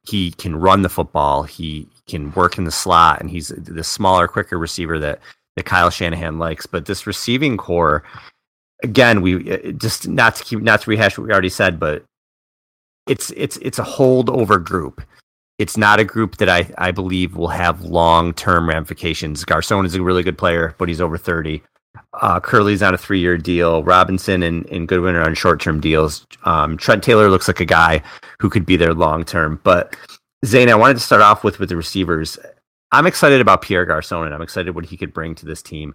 He 0.03 0.31
can 0.31 0.55
run 0.55 0.81
the 0.81 0.89
football. 0.89 1.43
He 1.43 1.87
can 2.07 2.31
work 2.31 2.57
in 2.57 2.63
the 2.63 2.71
slot, 2.71 3.21
and 3.21 3.29
he's 3.29 3.49
the 3.49 3.83
smaller, 3.83 4.27
quicker 4.27 4.57
receiver 4.57 4.97
that 4.99 5.19
that 5.57 5.65
Kyle 5.65 5.89
Shanahan 5.89 6.39
likes. 6.39 6.65
But 6.65 6.85
this 6.85 7.05
receiving 7.05 7.57
corps, 7.57 8.03
again, 8.83 9.21
we 9.21 9.51
uh, 9.51 9.71
just 9.73 10.07
not 10.07 10.35
to 10.35 10.43
keep 10.43 10.61
not 10.61 10.81
to 10.81 10.89
rehash 10.89 11.17
what 11.17 11.27
we 11.27 11.33
already 11.33 11.49
said, 11.49 11.79
but 11.79 12.03
it's 13.07 13.31
it's 13.35 13.57
it's 13.57 13.79
a 13.79 13.83
holdover 13.83 14.63
group. 14.63 15.01
It's 15.61 15.77
not 15.77 15.99
a 15.99 16.03
group 16.03 16.37
that 16.37 16.49
I, 16.49 16.67
I 16.79 16.89
believe 16.89 17.35
will 17.35 17.47
have 17.49 17.83
long 17.83 18.33
term 18.33 18.67
ramifications. 18.67 19.45
Garcon 19.45 19.85
is 19.85 19.93
a 19.93 20.01
really 20.01 20.23
good 20.23 20.35
player, 20.35 20.73
but 20.79 20.89
he's 20.89 20.99
over 20.99 21.19
30. 21.19 21.61
Uh, 22.19 22.39
Kerley's 22.39 22.81
on 22.81 22.95
a 22.95 22.97
three 22.97 23.19
year 23.19 23.37
deal. 23.37 23.83
Robinson 23.83 24.41
and, 24.41 24.65
and 24.71 24.87
Goodwin 24.87 25.13
are 25.13 25.21
on 25.21 25.35
short 25.35 25.61
term 25.61 25.79
deals. 25.79 26.25
Um, 26.45 26.77
Trent 26.77 27.03
Taylor 27.03 27.29
looks 27.29 27.47
like 27.47 27.59
a 27.59 27.65
guy 27.65 28.01
who 28.39 28.49
could 28.49 28.65
be 28.65 28.75
there 28.75 28.95
long 28.95 29.23
term. 29.23 29.59
But 29.63 29.95
Zane, 30.43 30.67
I 30.67 30.73
wanted 30.73 30.95
to 30.95 30.99
start 30.99 31.21
off 31.21 31.43
with 31.43 31.59
with 31.59 31.69
the 31.69 31.75
receivers. 31.75 32.39
I'm 32.91 33.05
excited 33.05 33.39
about 33.39 33.61
Pierre 33.61 33.85
Garcon, 33.85 34.25
and 34.25 34.33
I'm 34.33 34.41
excited 34.41 34.73
what 34.73 34.87
he 34.87 34.97
could 34.97 35.13
bring 35.13 35.35
to 35.35 35.45
this 35.45 35.61
team. 35.61 35.93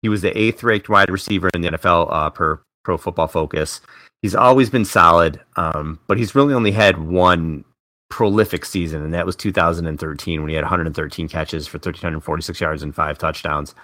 He 0.00 0.08
was 0.08 0.22
the 0.22 0.38
eighth 0.38 0.62
ranked 0.62 0.88
wide 0.88 1.10
receiver 1.10 1.50
in 1.54 1.62
the 1.62 1.70
NFL 1.70 2.06
uh, 2.12 2.30
per 2.30 2.62
Pro 2.84 2.96
Football 2.96 3.26
Focus. 3.26 3.80
He's 4.22 4.36
always 4.36 4.70
been 4.70 4.84
solid, 4.84 5.40
um, 5.56 5.98
but 6.06 6.18
he's 6.18 6.36
really 6.36 6.54
only 6.54 6.70
had 6.70 6.98
one 6.98 7.64
prolific 8.08 8.64
season, 8.64 9.02
and 9.02 9.12
that 9.14 9.26
was 9.26 9.36
2013 9.36 10.40
when 10.40 10.48
he 10.48 10.54
had 10.54 10.64
113 10.64 11.28
catches 11.28 11.66
for 11.66 11.76
1,346 11.76 12.60
yards 12.60 12.82
and 12.82 12.94
five 12.94 13.18
touchdowns. 13.18 13.74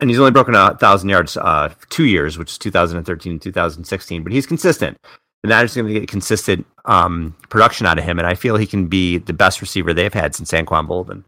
And 0.00 0.10
he's 0.10 0.18
only 0.18 0.30
broken 0.30 0.54
a 0.54 0.76
thousand 0.76 1.08
yards 1.08 1.36
uh, 1.36 1.72
two 1.88 2.04
years, 2.04 2.36
which 2.36 2.50
is 2.50 2.58
2013 2.58 3.32
and 3.32 3.40
2016. 3.42 4.22
But 4.22 4.32
he's 4.32 4.46
consistent. 4.46 4.98
And 5.42 5.50
that 5.50 5.64
is 5.64 5.74
going 5.74 5.86
to 5.86 6.00
get 6.00 6.08
consistent 6.08 6.66
um, 6.86 7.34
production 7.48 7.86
out 7.86 7.98
of 7.98 8.04
him, 8.04 8.18
and 8.18 8.26
I 8.26 8.34
feel 8.34 8.56
he 8.56 8.66
can 8.66 8.88
be 8.88 9.18
the 9.18 9.32
best 9.32 9.60
receiver 9.60 9.94
they've 9.94 10.12
had 10.12 10.34
since 10.34 10.50
Anquan 10.52 10.88
Boldin. 10.88 11.24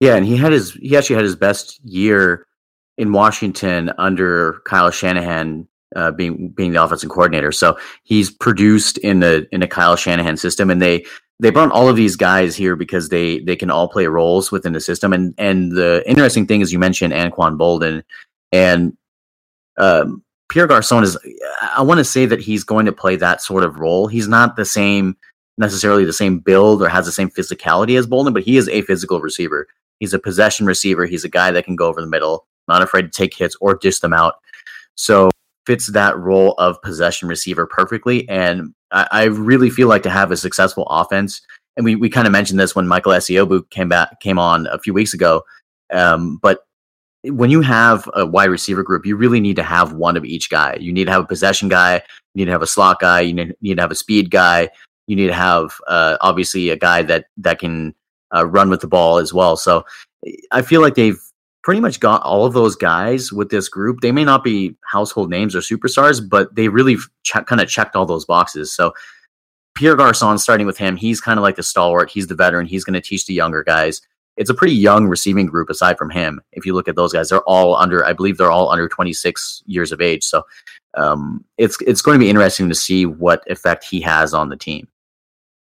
Yeah, 0.00 0.16
and 0.16 0.26
he 0.26 0.36
had 0.36 0.52
his 0.52 0.72
he 0.72 0.96
actually 0.96 1.16
had 1.16 1.24
his 1.24 1.36
best 1.36 1.80
year 1.84 2.46
in 2.98 3.12
Washington 3.12 3.92
under 3.98 4.60
Kyle 4.64 4.90
Shanahan 4.90 5.66
uh, 5.96 6.10
being 6.10 6.48
being 6.50 6.72
the 6.72 6.82
offensive 6.82 7.10
coordinator. 7.10 7.52
So 7.52 7.78
he's 8.04 8.30
produced 8.30 8.98
in 8.98 9.20
the 9.20 9.46
in 9.52 9.62
a 9.62 9.66
Kyle 9.66 9.96
Shanahan 9.96 10.36
system, 10.36 10.70
and 10.70 10.80
they 10.80 11.04
they 11.42 11.50
brought 11.50 11.72
all 11.72 11.88
of 11.88 11.96
these 11.96 12.14
guys 12.14 12.54
here 12.54 12.76
because 12.76 13.08
they 13.08 13.40
they 13.40 13.56
can 13.56 13.68
all 13.68 13.88
play 13.88 14.06
roles 14.06 14.52
within 14.52 14.72
the 14.72 14.80
system. 14.80 15.12
And 15.12 15.34
and 15.38 15.72
the 15.72 16.02
interesting 16.06 16.46
thing 16.46 16.60
is 16.60 16.72
you 16.72 16.78
mentioned 16.78 17.12
Anquan 17.12 17.58
Boldin 17.58 18.04
and 18.52 18.96
um, 19.76 20.22
Pierre 20.48 20.68
Garcon 20.68 21.02
is. 21.02 21.18
I 21.60 21.82
want 21.82 21.98
to 21.98 22.04
say 22.04 22.26
that 22.26 22.40
he's 22.40 22.62
going 22.62 22.86
to 22.86 22.92
play 22.92 23.16
that 23.16 23.42
sort 23.42 23.64
of 23.64 23.80
role. 23.80 24.06
He's 24.06 24.28
not 24.28 24.54
the 24.54 24.64
same 24.64 25.16
necessarily 25.58 26.04
the 26.04 26.12
same 26.12 26.38
build 26.38 26.80
or 26.80 26.88
has 26.88 27.06
the 27.06 27.12
same 27.12 27.28
physicality 27.28 27.98
as 27.98 28.06
Boldin, 28.06 28.32
but 28.32 28.44
he 28.44 28.56
is 28.56 28.68
a 28.68 28.82
physical 28.82 29.20
receiver. 29.20 29.66
He's 29.98 30.14
a 30.14 30.18
possession 30.20 30.64
receiver. 30.64 31.06
He's 31.06 31.24
a 31.24 31.28
guy 31.28 31.50
that 31.50 31.64
can 31.64 31.76
go 31.76 31.88
over 31.88 32.00
the 32.00 32.06
middle, 32.06 32.46
not 32.68 32.82
afraid 32.82 33.02
to 33.02 33.08
take 33.08 33.34
hits 33.34 33.56
or 33.60 33.74
dish 33.74 33.98
them 33.98 34.12
out. 34.12 34.36
So 34.94 35.28
fits 35.66 35.88
that 35.88 36.16
role 36.18 36.52
of 36.58 36.80
possession 36.82 37.28
receiver 37.28 37.66
perfectly. 37.66 38.28
And 38.28 38.74
I, 38.92 39.08
I 39.10 39.24
really 39.24 39.70
feel 39.70 39.88
like 39.88 40.02
to 40.04 40.10
have 40.10 40.30
a 40.30 40.36
successful 40.36 40.86
offense, 40.88 41.40
and 41.76 41.84
we, 41.84 41.96
we 41.96 42.08
kind 42.08 42.26
of 42.26 42.32
mentioned 42.32 42.60
this 42.60 42.74
when 42.74 42.86
Michael 42.86 43.12
Esiobu 43.12 43.68
came 43.70 43.88
back 43.88 44.20
came 44.20 44.38
on 44.38 44.66
a 44.68 44.78
few 44.78 44.94
weeks 44.94 45.14
ago. 45.14 45.42
Um, 45.92 46.38
but 46.42 46.60
when 47.24 47.50
you 47.50 47.60
have 47.60 48.08
a 48.14 48.26
wide 48.26 48.50
receiver 48.50 48.82
group, 48.82 49.06
you 49.06 49.16
really 49.16 49.40
need 49.40 49.56
to 49.56 49.62
have 49.62 49.92
one 49.92 50.16
of 50.16 50.24
each 50.24 50.50
guy. 50.50 50.76
You 50.80 50.92
need 50.92 51.04
to 51.04 51.12
have 51.12 51.24
a 51.24 51.26
possession 51.26 51.68
guy, 51.68 51.94
you 52.34 52.40
need 52.40 52.46
to 52.46 52.50
have 52.52 52.62
a 52.62 52.66
slot 52.66 53.00
guy, 53.00 53.20
you 53.20 53.32
need, 53.32 53.54
need 53.60 53.76
to 53.76 53.82
have 53.82 53.92
a 53.92 53.96
speed 53.96 54.30
guy, 54.30 54.68
you 55.06 55.16
need 55.16 55.28
to 55.28 55.34
have 55.34 55.72
uh, 55.88 56.16
obviously 56.20 56.70
a 56.70 56.76
guy 56.76 57.02
that 57.02 57.26
that 57.36 57.58
can 57.58 57.94
uh, 58.34 58.46
run 58.46 58.70
with 58.70 58.80
the 58.80 58.88
ball 58.88 59.18
as 59.18 59.32
well. 59.32 59.56
So 59.56 59.84
I 60.50 60.62
feel 60.62 60.80
like 60.80 60.94
they've 60.94 61.20
pretty 61.62 61.80
much 61.80 62.00
got 62.00 62.22
all 62.22 62.44
of 62.44 62.52
those 62.52 62.76
guys 62.76 63.32
with 63.32 63.50
this 63.50 63.68
group. 63.68 64.00
They 64.00 64.12
may 64.12 64.24
not 64.24 64.42
be 64.42 64.76
household 64.90 65.30
names 65.30 65.54
or 65.54 65.60
superstars, 65.60 66.26
but 66.26 66.54
they 66.54 66.68
really 66.68 66.96
ch- 67.22 67.46
kind 67.46 67.60
of 67.60 67.68
checked 67.68 67.94
all 67.96 68.06
those 68.06 68.24
boxes. 68.24 68.72
So 68.72 68.92
Pierre 69.74 69.96
Garcon, 69.96 70.38
starting 70.38 70.66
with 70.66 70.78
him, 70.78 70.96
he's 70.96 71.20
kind 71.20 71.38
of 71.38 71.42
like 71.42 71.56
the 71.56 71.62
stalwart. 71.62 72.10
He's 72.10 72.26
the 72.26 72.34
veteran. 72.34 72.66
He's 72.66 72.84
going 72.84 72.94
to 72.94 73.00
teach 73.00 73.26
the 73.26 73.34
younger 73.34 73.62
guys. 73.62 74.02
It's 74.36 74.50
a 74.50 74.54
pretty 74.54 74.74
young 74.74 75.06
receiving 75.06 75.46
group 75.46 75.70
aside 75.70 75.98
from 75.98 76.10
him. 76.10 76.40
If 76.52 76.66
you 76.66 76.74
look 76.74 76.88
at 76.88 76.96
those 76.96 77.12
guys, 77.12 77.28
they're 77.28 77.42
all 77.42 77.76
under, 77.76 78.04
I 78.04 78.12
believe 78.12 78.38
they're 78.38 78.50
all 78.50 78.70
under 78.70 78.88
26 78.88 79.62
years 79.66 79.92
of 79.92 80.00
age. 80.00 80.24
So 80.24 80.42
um, 80.94 81.44
it's 81.58 81.80
it's 81.82 82.02
going 82.02 82.18
to 82.18 82.24
be 82.24 82.30
interesting 82.30 82.68
to 82.68 82.74
see 82.74 83.06
what 83.06 83.42
effect 83.50 83.84
he 83.84 84.00
has 84.00 84.34
on 84.34 84.48
the 84.48 84.56
team. 84.56 84.88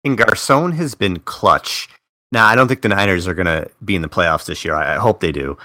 And 0.04 0.18
Garcon 0.18 0.74
has 0.74 0.96
been 0.96 1.20
clutch. 1.20 1.90
Now, 2.32 2.48
I 2.48 2.56
don't 2.56 2.68
think 2.68 2.82
the 2.82 2.90
Niners 2.90 3.28
are 3.28 3.34
going 3.34 3.46
to 3.46 3.70
be 3.86 3.96
in 3.96 4.02
the 4.02 4.10
playoffs 4.10 4.46
this 4.46 4.66
year. 4.66 4.74
I, 4.74 4.96
I 4.96 4.98
hope 4.98 5.20
they 5.20 5.32
do. 5.32 5.58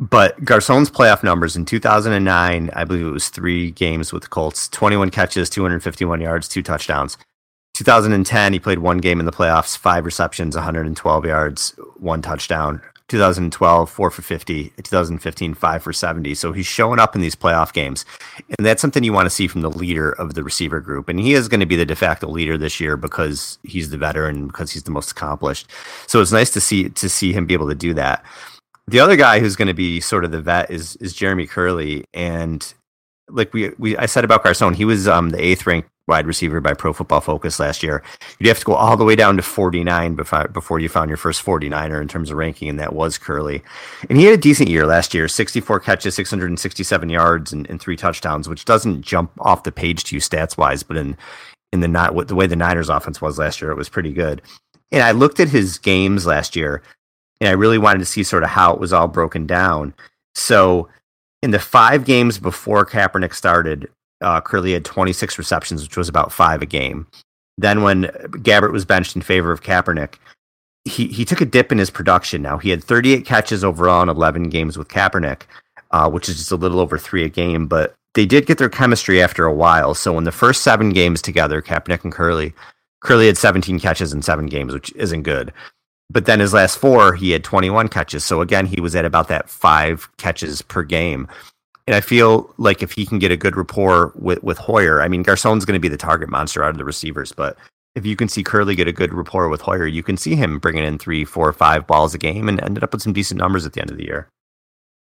But 0.00 0.44
Garcon's 0.44 0.90
playoff 0.90 1.22
numbers 1.22 1.56
in 1.56 1.64
2009, 1.64 2.70
I 2.72 2.84
believe 2.84 3.06
it 3.06 3.10
was 3.10 3.28
three 3.28 3.70
games 3.70 4.12
with 4.12 4.24
the 4.24 4.28
Colts 4.28 4.68
21 4.68 5.10
catches, 5.10 5.48
251 5.50 6.20
yards, 6.20 6.48
two 6.48 6.62
touchdowns. 6.62 7.16
2010, 7.74 8.52
he 8.52 8.58
played 8.60 8.78
one 8.78 8.98
game 8.98 9.18
in 9.20 9.26
the 9.26 9.32
playoffs, 9.32 9.76
five 9.76 10.04
receptions, 10.04 10.54
112 10.54 11.24
yards, 11.24 11.78
one 11.96 12.22
touchdown. 12.22 12.80
2012, 13.08 13.90
four 13.90 14.10
for 14.10 14.22
50. 14.22 14.72
2015, 14.82 15.54
five 15.54 15.82
for 15.82 15.92
70. 15.92 16.34
So 16.34 16.52
he's 16.52 16.66
showing 16.66 16.98
up 16.98 17.14
in 17.14 17.20
these 17.20 17.36
playoff 17.36 17.72
games. 17.72 18.04
And 18.56 18.64
that's 18.64 18.80
something 18.80 19.04
you 19.04 19.12
want 19.12 19.26
to 19.26 19.30
see 19.30 19.46
from 19.46 19.60
the 19.60 19.70
leader 19.70 20.12
of 20.12 20.34
the 20.34 20.42
receiver 20.42 20.80
group. 20.80 21.08
And 21.08 21.20
he 21.20 21.34
is 21.34 21.46
going 21.46 21.60
to 21.60 21.66
be 21.66 21.76
the 21.76 21.84
de 21.84 21.94
facto 21.94 22.28
leader 22.28 22.56
this 22.56 22.80
year 22.80 22.96
because 22.96 23.58
he's 23.62 23.90
the 23.90 23.98
veteran, 23.98 24.46
because 24.46 24.72
he's 24.72 24.84
the 24.84 24.90
most 24.90 25.10
accomplished. 25.10 25.70
So 26.06 26.22
it's 26.22 26.32
nice 26.32 26.50
to 26.52 26.60
see 26.60 26.88
to 26.88 27.08
see 27.10 27.32
him 27.32 27.44
be 27.44 27.54
able 27.54 27.68
to 27.68 27.74
do 27.74 27.92
that. 27.94 28.24
The 28.86 29.00
other 29.00 29.16
guy 29.16 29.40
who's 29.40 29.56
going 29.56 29.68
to 29.68 29.74
be 29.74 30.00
sort 30.00 30.24
of 30.24 30.30
the 30.30 30.40
vet 30.40 30.70
is 30.70 30.96
is 30.96 31.14
Jeremy 31.14 31.46
Kerley, 31.46 32.04
and 32.12 32.74
like 33.28 33.52
we 33.52 33.70
we 33.78 33.96
I 33.96 34.06
said 34.06 34.24
about 34.24 34.44
Garcon, 34.44 34.74
he 34.74 34.84
was 34.84 35.08
um 35.08 35.30
the 35.30 35.42
eighth 35.42 35.66
ranked 35.66 35.88
wide 36.06 36.26
receiver 36.26 36.60
by 36.60 36.74
Pro 36.74 36.92
Football 36.92 37.22
Focus 37.22 37.58
last 37.58 37.82
year. 37.82 38.02
You'd 38.38 38.48
have 38.48 38.58
to 38.58 38.64
go 38.64 38.74
all 38.74 38.96
the 38.96 39.04
way 39.04 39.16
down 39.16 39.36
to 39.38 39.42
49 39.42 40.14
before 40.16 40.48
before 40.48 40.80
you 40.80 40.90
found 40.90 41.08
your 41.08 41.16
first 41.16 41.42
49er 41.44 42.00
in 42.02 42.08
terms 42.08 42.30
of 42.30 42.36
ranking, 42.36 42.68
and 42.68 42.78
that 42.78 42.92
was 42.92 43.18
Kerley. 43.18 43.62
And 44.10 44.18
he 44.18 44.24
had 44.24 44.34
a 44.34 44.42
decent 44.42 44.68
year 44.68 44.86
last 44.86 45.14
year: 45.14 45.28
64 45.28 45.80
catches, 45.80 46.14
667 46.14 47.08
yards, 47.08 47.52
and, 47.54 47.68
and 47.70 47.80
three 47.80 47.96
touchdowns, 47.96 48.48
which 48.50 48.66
doesn't 48.66 49.00
jump 49.00 49.32
off 49.40 49.62
the 49.62 49.72
page 49.72 50.04
to 50.04 50.16
you 50.16 50.20
stats 50.20 50.58
wise, 50.58 50.82
but 50.82 50.98
in 50.98 51.16
in 51.72 51.80
the 51.80 51.88
not 51.88 52.28
the 52.28 52.34
way 52.34 52.46
the 52.46 52.54
Niners 52.54 52.90
offense 52.90 53.22
was 53.22 53.38
last 53.38 53.62
year, 53.62 53.70
it 53.70 53.76
was 53.76 53.88
pretty 53.88 54.12
good. 54.12 54.42
And 54.92 55.02
I 55.02 55.12
looked 55.12 55.40
at 55.40 55.48
his 55.48 55.78
games 55.78 56.26
last 56.26 56.54
year 56.54 56.82
and 57.44 57.50
I 57.50 57.52
really 57.52 57.76
wanted 57.76 57.98
to 57.98 58.06
see 58.06 58.22
sort 58.22 58.42
of 58.42 58.48
how 58.48 58.72
it 58.72 58.80
was 58.80 58.94
all 58.94 59.06
broken 59.06 59.46
down. 59.46 59.92
So 60.34 60.88
in 61.42 61.50
the 61.50 61.58
five 61.58 62.06
games 62.06 62.38
before 62.38 62.86
Kaepernick 62.86 63.34
started, 63.34 63.90
uh, 64.22 64.40
Kerley 64.40 64.72
had 64.72 64.86
26 64.86 65.36
receptions, 65.36 65.82
which 65.82 65.98
was 65.98 66.08
about 66.08 66.32
five 66.32 66.62
a 66.62 66.66
game. 66.66 67.06
Then 67.58 67.82
when 67.82 68.04
Gabbert 68.04 68.72
was 68.72 68.86
benched 68.86 69.14
in 69.14 69.20
favor 69.20 69.52
of 69.52 69.62
Kaepernick, 69.62 70.14
he, 70.86 71.08
he 71.08 71.26
took 71.26 71.42
a 71.42 71.44
dip 71.44 71.70
in 71.70 71.76
his 71.76 71.90
production. 71.90 72.40
Now 72.40 72.56
he 72.56 72.70
had 72.70 72.82
38 72.82 73.26
catches 73.26 73.62
overall 73.62 74.02
in 74.02 74.08
11 74.08 74.44
games 74.44 74.78
with 74.78 74.88
Kaepernick, 74.88 75.42
uh, 75.90 76.08
which 76.08 76.30
is 76.30 76.36
just 76.36 76.50
a 76.50 76.56
little 76.56 76.80
over 76.80 76.96
three 76.96 77.24
a 77.24 77.28
game. 77.28 77.66
But 77.66 77.94
they 78.14 78.24
did 78.24 78.46
get 78.46 78.56
their 78.56 78.70
chemistry 78.70 79.22
after 79.22 79.44
a 79.44 79.52
while. 79.52 79.92
So 79.92 80.16
in 80.16 80.24
the 80.24 80.32
first 80.32 80.62
seven 80.62 80.94
games 80.94 81.20
together, 81.20 81.60
Kaepernick 81.60 82.04
and 82.04 82.12
Kerley, 82.12 82.54
Kerley 83.04 83.26
had 83.26 83.36
17 83.36 83.80
catches 83.80 84.14
in 84.14 84.22
seven 84.22 84.46
games, 84.46 84.72
which 84.72 84.90
isn't 84.96 85.24
good. 85.24 85.52
But 86.10 86.26
then 86.26 86.40
his 86.40 86.52
last 86.52 86.78
four, 86.78 87.14
he 87.14 87.30
had 87.30 87.44
21 87.44 87.88
catches. 87.88 88.24
So 88.24 88.40
again, 88.40 88.66
he 88.66 88.80
was 88.80 88.94
at 88.94 89.04
about 89.04 89.28
that 89.28 89.48
five 89.48 90.08
catches 90.16 90.62
per 90.62 90.82
game. 90.82 91.28
And 91.86 91.94
I 91.94 92.00
feel 92.00 92.52
like 92.56 92.82
if 92.82 92.92
he 92.92 93.04
can 93.04 93.18
get 93.18 93.32
a 93.32 93.36
good 93.36 93.56
rapport 93.56 94.12
with, 94.14 94.42
with 94.42 94.58
Hoyer, 94.58 95.02
I 95.02 95.08
mean, 95.08 95.22
Garcon's 95.22 95.64
going 95.64 95.74
to 95.74 95.80
be 95.80 95.88
the 95.88 95.96
target 95.96 96.30
monster 96.30 96.62
out 96.62 96.70
of 96.70 96.78
the 96.78 96.84
receivers, 96.84 97.32
but 97.32 97.56
if 97.94 98.04
you 98.04 98.16
can 98.16 98.28
see 98.28 98.42
Kerley 98.42 98.76
get 98.76 98.88
a 98.88 98.92
good 98.92 99.14
rapport 99.14 99.48
with 99.48 99.60
Hoyer, 99.60 99.86
you 99.86 100.02
can 100.02 100.16
see 100.16 100.34
him 100.34 100.58
bringing 100.58 100.84
in 100.84 100.98
three, 100.98 101.24
four, 101.24 101.52
five 101.52 101.86
balls 101.86 102.14
a 102.14 102.18
game 102.18 102.48
and 102.48 102.62
ended 102.62 102.82
up 102.82 102.92
with 102.92 103.02
some 103.02 103.12
decent 103.12 103.38
numbers 103.38 103.64
at 103.66 103.72
the 103.72 103.80
end 103.80 103.90
of 103.90 103.96
the 103.96 104.04
year. 104.04 104.28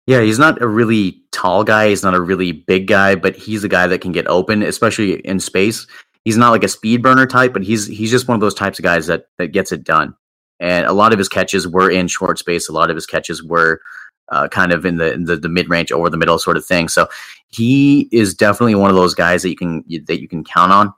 Yeah, 0.06 0.22
he's 0.22 0.38
not 0.38 0.62
a 0.62 0.68
really 0.68 1.20
tall 1.32 1.64
guy. 1.64 1.90
He's 1.90 2.04
not 2.04 2.14
a 2.14 2.22
really 2.22 2.52
big 2.52 2.88
guy, 2.88 3.16
but 3.16 3.36
he's 3.36 3.64
a 3.64 3.70
guy 3.70 3.88
that 3.88 4.02
can 4.02 4.12
get 4.12 4.28
open, 4.28 4.62
especially 4.62 5.14
in 5.14 5.40
space. 5.40 5.88
He's 6.26 6.38
not 6.38 6.52
like 6.52 6.64
a 6.64 6.68
speed 6.68 7.02
burner 7.02 7.26
type, 7.26 7.54
but 7.54 7.64
he's 7.64 7.88
he's 7.88 8.12
just 8.12 8.28
one 8.28 8.36
of 8.36 8.42
those 8.42 8.54
types 8.54 8.78
of 8.78 8.84
guys 8.84 9.08
that 9.08 9.28
that 9.40 9.48
gets 9.48 9.72
it 9.72 9.84
done 9.84 10.16
and 10.60 10.86
a 10.86 10.94
lot 10.94 11.14
of 11.14 11.20
his 11.20 11.30
catches 11.30 11.68
were 11.68 11.90
in 11.90 12.08
short 12.08 12.40
space. 12.40 12.70
A 12.70 12.74
lot 12.74 12.90
of 12.90 12.96
his 12.96 13.06
catches 13.06 13.44
were 13.44 13.82
uh, 14.30 14.48
kind 14.48 14.72
of 14.72 14.86
in 14.86 14.98
the 14.98 15.14
in 15.14 15.26
the, 15.26 15.38
the 15.38 15.50
mid 15.50 15.70
range 15.70 15.92
over 15.92 16.10
the 16.10 16.18
middle 16.18 16.40
sort 16.40 16.58
of 16.58 16.66
thing. 16.66 16.88
So 16.88 17.08
he 17.48 18.10
is 18.12 18.34
definitely 18.34 18.76
one 18.76 18.90
of 18.90 18.96
those 18.96 19.16
guys 19.16 19.42
that 19.44 19.50
you 19.50 19.56
can 19.56 19.84
that 20.06 20.22
you 20.22 20.28
can 20.28 20.44
count 20.44 20.72
on 20.72 20.94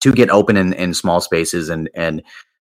to 0.00 0.12
get 0.12 0.30
open 0.30 0.56
in, 0.56 0.72
in 0.74 0.94
small 0.94 1.20
spaces 1.20 1.68
and 1.68 1.88
and 1.94 2.22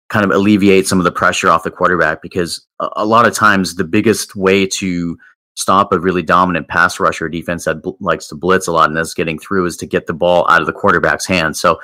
kind 0.09 0.25
of 0.25 0.31
alleviate 0.31 0.87
some 0.87 0.99
of 0.99 1.05
the 1.05 1.11
pressure 1.11 1.49
off 1.49 1.63
the 1.63 1.71
quarterback 1.71 2.21
because 2.21 2.65
a, 2.79 2.89
a 2.97 3.05
lot 3.05 3.25
of 3.25 3.33
times 3.33 3.75
the 3.75 3.85
biggest 3.85 4.35
way 4.35 4.67
to 4.67 5.17
stop 5.55 5.93
a 5.93 5.99
really 5.99 6.21
dominant 6.21 6.67
pass 6.67 6.99
rusher 6.99 7.29
defense 7.29 7.65
that 7.65 7.81
bl- 7.81 7.91
likes 7.99 8.27
to 8.27 8.35
blitz 8.35 8.67
a 8.67 8.71
lot 8.71 8.89
and 8.89 8.97
that's 8.97 9.13
getting 9.13 9.39
through 9.39 9.65
is 9.65 9.77
to 9.77 9.85
get 9.85 10.07
the 10.07 10.13
ball 10.13 10.45
out 10.49 10.61
of 10.61 10.67
the 10.67 10.73
quarterback's 10.73 11.25
hands. 11.25 11.59
So 11.59 11.79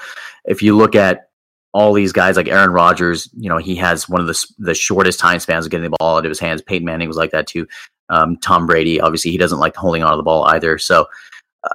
if 0.45 0.61
you 0.61 0.75
look 0.75 0.95
at 0.95 1.26
all 1.73 1.93
these 1.93 2.11
guys 2.11 2.35
like 2.35 2.47
Aaron 2.47 2.71
Rodgers, 2.71 3.29
you 3.37 3.49
know, 3.49 3.57
he 3.57 3.75
has 3.75 4.09
one 4.09 4.21
of 4.21 4.27
the 4.27 4.45
the 4.57 4.73
shortest 4.73 5.19
time 5.19 5.39
spans 5.39 5.65
of 5.65 5.71
getting 5.71 5.89
the 5.89 5.97
ball 5.99 6.17
out 6.17 6.25
of 6.25 6.29
his 6.29 6.39
hands. 6.39 6.61
Peyton 6.61 6.85
Manning 6.85 7.07
was 7.07 7.17
like 7.17 7.31
that 7.31 7.47
too. 7.47 7.67
Um, 8.09 8.37
Tom 8.37 8.65
Brady, 8.65 9.01
obviously, 9.01 9.31
he 9.31 9.37
doesn't 9.37 9.59
like 9.59 9.75
holding 9.75 10.03
on 10.03 10.11
to 10.11 10.17
the 10.17 10.23
ball 10.23 10.45
either. 10.45 10.77
So 10.77 11.07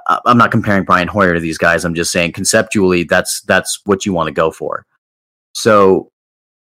uh, 0.07 0.19
I'm 0.25 0.37
not 0.37 0.51
comparing 0.51 0.83
Brian 0.83 1.07
Hoyer 1.07 1.33
to 1.33 1.39
these 1.39 1.57
guys. 1.57 1.85
I'm 1.85 1.95
just 1.95 2.11
saying 2.11 2.33
conceptually, 2.33 3.03
that's 3.03 3.41
that's 3.41 3.79
what 3.85 4.05
you 4.05 4.13
want 4.13 4.27
to 4.27 4.33
go 4.33 4.51
for. 4.51 4.85
So 5.53 6.11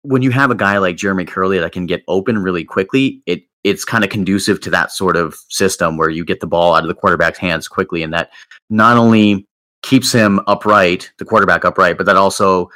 when 0.02 0.22
you 0.22 0.30
have 0.30 0.50
a 0.50 0.54
guy 0.54 0.78
like 0.78 0.96
Jeremy 0.96 1.24
Kerley 1.24 1.60
that 1.60 1.72
can 1.72 1.86
get 1.86 2.02
open 2.08 2.38
really 2.38 2.64
quickly, 2.64 3.22
it 3.26 3.42
it's 3.64 3.84
kind 3.84 4.02
of 4.02 4.10
conducive 4.10 4.60
to 4.60 4.70
that 4.70 4.90
sort 4.90 5.16
of 5.16 5.36
system 5.48 5.96
where 5.96 6.10
you 6.10 6.24
get 6.24 6.40
the 6.40 6.46
ball 6.46 6.74
out 6.74 6.82
of 6.82 6.88
the 6.88 6.94
quarterback's 6.94 7.38
hands 7.38 7.68
quickly, 7.68 8.02
and 8.02 8.12
that 8.12 8.30
not 8.70 8.96
only 8.96 9.46
keeps 9.82 10.12
him 10.12 10.40
upright, 10.46 11.12
the 11.18 11.24
quarterback 11.24 11.64
upright, 11.64 11.96
but 11.96 12.06
that 12.06 12.16
also 12.16 12.70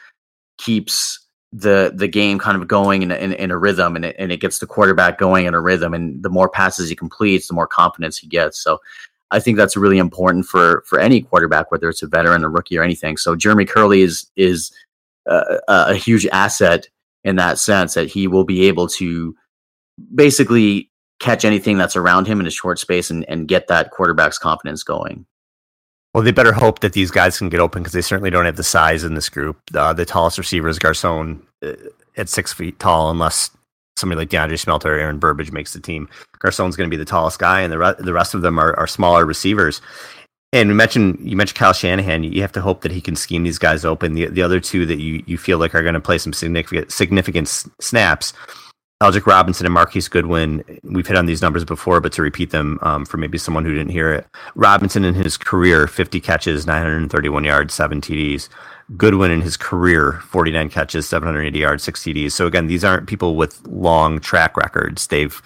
keeps 0.59 1.21
the 1.53 1.93
the 1.95 2.09
game 2.09 2.39
kind 2.39 2.61
of 2.61 2.69
going 2.69 3.03
in, 3.03 3.11
in, 3.11 3.33
in 3.33 3.51
a 3.51 3.59
rhythm 3.59 3.97
and 3.97 4.05
it, 4.05 4.17
and 4.19 4.33
it 4.33 4.41
gets 4.41 4.59
the 4.59 4.67
quarterback 4.67 5.17
going 5.17 5.47
in 5.47 5.55
a 5.55 5.61
rhythm 5.61 5.95
and 5.95 6.23
the 6.23 6.29
more 6.29 6.49
passes 6.49 6.89
he 6.89 6.97
completes 6.97 7.49
the 7.49 7.55
more 7.55 7.67
confidence 7.67 8.19
he 8.19 8.27
gets. 8.27 8.59
So 8.59 8.79
i 9.33 9.41
think 9.41 9.57
that's 9.57 9.77
really 9.77 9.99
important 9.99 10.47
for 10.47 10.85
for 10.87 11.01
any 11.01 11.21
quarterback 11.21 11.73
whether 11.73 11.89
it's 11.89 12.03
a 12.03 12.07
veteran 12.07 12.45
a 12.45 12.49
rookie 12.49 12.79
or 12.79 12.83
anything. 12.83 13.17
So 13.17 13.37
jeremy 13.37 13.65
kerley 13.65 14.03
is 14.03 14.31
is 14.37 14.73
uh, 15.27 15.59
a 15.69 15.95
huge 15.95 16.27
asset 16.27 16.89
in 17.25 17.37
that 17.37 17.59
sense 17.59 17.95
that 17.95 18.09
he 18.09 18.29
will 18.29 18.45
be 18.45 18.69
able 18.69 18.87
to 18.87 19.35
basically 20.15 20.91
catch 21.19 21.45
anything 21.45 21.79
that's 21.79 21.97
around 21.97 22.27
him 22.27 22.39
in 22.39 22.47
a 22.47 22.51
short 22.51 22.79
space 22.79 23.11
and, 23.11 23.29
and 23.29 23.49
get 23.49 23.67
that 23.69 23.91
quarterback's 23.91 24.39
confidence 24.39 24.83
going 24.83 25.27
well, 26.17 26.25
they 26.25 26.33
better 26.33 26.55
hope 26.55 26.81
that 26.81 26.95
these 26.95 27.11
guys 27.11 27.37
can 27.37 27.51
get 27.51 27.61
open 27.61 27.83
because 27.83 27.93
they 27.93 28.01
certainly 28.01 28.31
don't 28.31 28.47
have 28.47 28.57
the 28.57 28.65
size 28.65 29.05
in 29.05 29.13
this 29.13 29.29
group. 29.29 29.61
Uh, 29.75 29.93
the 29.93 30.07
tallest 30.07 30.39
receiver 30.39 30.67
is 30.67 30.79
Garcon 30.79 31.47
uh, 31.63 31.75
at 32.17 32.31
six 32.31 32.55
feet 32.55 32.79
tall, 32.79 33.11
unless 33.11 33.51
somebody 33.99 34.21
like 34.21 34.31
DeAndre 34.31 34.59
Smelter 34.59 34.97
or 34.97 34.99
Aaron 34.99 35.19
Burbridge 35.19 35.53
makes 35.53 35.75
the 35.75 35.79
team. 35.79 36.09
Garcon's 36.39 36.75
going 36.75 36.89
to 36.89 36.91
be 36.91 36.97
the 36.97 37.05
tallest 37.05 37.39
guy, 37.39 37.61
and 37.61 37.71
the, 37.71 37.77
re- 37.77 37.95
the 37.99 38.15
rest 38.15 38.33
of 38.33 38.41
them 38.41 38.59
are, 38.59 38.75
are 38.79 38.87
smaller 38.87 39.27
receivers. 39.27 39.83
And 40.55 40.71
we 40.71 40.75
mentioned 40.75 41.19
you 41.21 41.37
mentioned 41.37 41.59
Kyle 41.59 41.75
Shanahan. 41.75 42.25
You 42.25 42.41
have 42.41 42.53
to 42.53 42.63
hope 42.63 42.81
that 42.81 42.93
he 42.93 43.03
can 43.03 43.15
scheme 43.15 43.43
these 43.43 43.59
guys 43.59 43.85
open. 43.85 44.15
The 44.15 44.25
the 44.29 44.41
other 44.41 44.59
two 44.59 44.87
that 44.87 44.99
you, 44.99 45.23
you 45.27 45.37
feel 45.37 45.59
like 45.59 45.75
are 45.75 45.83
going 45.83 45.93
to 45.93 46.01
play 46.01 46.17
some 46.17 46.33
significant 46.33 46.91
significant 46.91 47.49
snaps, 47.79 48.33
Aldrick 49.03 49.27
Robinson 49.27 49.67
and 49.67 49.75
Marquise 49.75 50.09
Goodwin. 50.09 50.65
We've 50.83 51.07
hit 51.07 51.19
on 51.19 51.27
these 51.27 51.43
numbers 51.43 51.65
before, 51.67 52.01
but 52.01 52.13
to 52.15 52.23
repeat 52.23 52.51
them 52.51 52.79
um, 52.81 53.05
for 53.05 53.19
maybe 53.19 53.37
someone 53.37 53.65
who 53.65 53.75
didn't 53.75 53.93
hear 53.93 54.11
it, 54.11 54.27
Robinson 54.55 55.05
in 55.05 55.15
his 55.15 55.37
career, 55.37 55.87
50 55.87 56.19
catches, 56.21 56.67
931 56.67 57.45
yards, 57.45 57.75
seven 57.75 58.01
TDs. 58.01 58.49
Goodwin 58.97 59.31
in 59.31 59.43
his 59.43 59.57
career, 59.59 60.15
49 60.29 60.71
catches, 60.71 61.07
780 61.09 61.59
yards, 61.59 61.85
six 61.85 62.03
TDs. 62.03 62.33
So 62.33 62.47
again, 62.47 62.69
these 62.69 62.85
aren't 62.85 63.07
people 63.07 63.37
with 63.37 63.67
long 63.67 64.19
track 64.19 64.57
records. 64.57 65.09
They've 65.09 65.43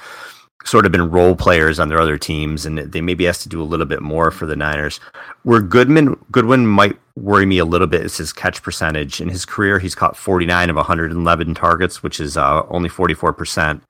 sort 0.65 0.87
of 0.87 0.93
been 0.93 1.11
role 1.11 1.35
players 1.35 1.79
on 1.81 1.89
their 1.89 2.01
other 2.01 2.19
teams, 2.19 2.67
and 2.67 2.79
they 2.79 3.01
maybe 3.01 3.25
has 3.25 3.39
to 3.39 3.49
do 3.49 3.63
a 3.63 3.65
little 3.65 3.87
bit 3.87 4.03
more 4.03 4.31
for 4.31 4.47
the 4.47 4.57
Niners. 4.57 5.01
Where 5.43 5.61
Goodman 5.61 6.17
Goodwin 6.31 6.67
might 6.67 6.99
worry 7.17 7.47
me 7.47 7.59
a 7.59 7.65
little 7.65 7.87
bit 7.87 8.05
is 8.05 8.17
his 8.17 8.33
catch 8.33 8.63
percentage. 8.63 9.21
In 9.21 9.29
his 9.29 9.45
career, 9.45 9.79
he's 9.79 9.95
caught 9.95 10.17
49 10.17 10.71
of 10.71 10.77
111 10.77 11.55
targets, 11.55 12.03
which 12.03 12.21
is 12.21 12.37
uh, 12.37 12.63
only 12.69 12.89
44 12.89 13.33
percent. 13.33 13.83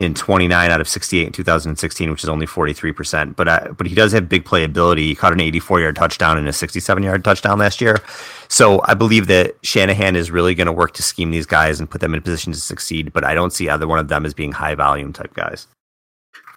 In 0.00 0.14
29 0.14 0.68
out 0.72 0.80
of 0.80 0.88
68 0.88 1.26
in 1.28 1.32
2016, 1.32 2.10
which 2.10 2.24
is 2.24 2.28
only 2.28 2.44
43%. 2.44 3.36
But 3.36 3.46
uh, 3.46 3.68
but 3.78 3.86
he 3.86 3.94
does 3.94 4.10
have 4.10 4.28
big 4.28 4.44
playability. 4.44 4.98
He 4.98 5.14
caught 5.14 5.32
an 5.32 5.38
84 5.38 5.80
yard 5.80 5.94
touchdown 5.94 6.38
and 6.38 6.48
a 6.48 6.52
67 6.52 7.04
yard 7.04 7.22
touchdown 7.22 7.60
last 7.60 7.80
year. 7.80 8.02
So 8.48 8.82
I 8.84 8.94
believe 8.94 9.28
that 9.28 9.54
Shanahan 9.62 10.16
is 10.16 10.32
really 10.32 10.56
going 10.56 10.66
to 10.66 10.72
work 10.72 10.92
to 10.94 11.04
scheme 11.04 11.30
these 11.30 11.46
guys 11.46 11.78
and 11.78 11.88
put 11.88 12.00
them 12.00 12.14
in 12.14 12.18
a 12.18 12.22
position 12.22 12.52
to 12.52 12.58
succeed. 12.58 13.12
But 13.12 13.22
I 13.22 13.34
don't 13.34 13.52
see 13.52 13.68
either 13.68 13.86
one 13.86 14.00
of 14.00 14.08
them 14.08 14.26
as 14.26 14.34
being 14.34 14.50
high 14.50 14.74
volume 14.74 15.12
type 15.12 15.34
guys. 15.34 15.68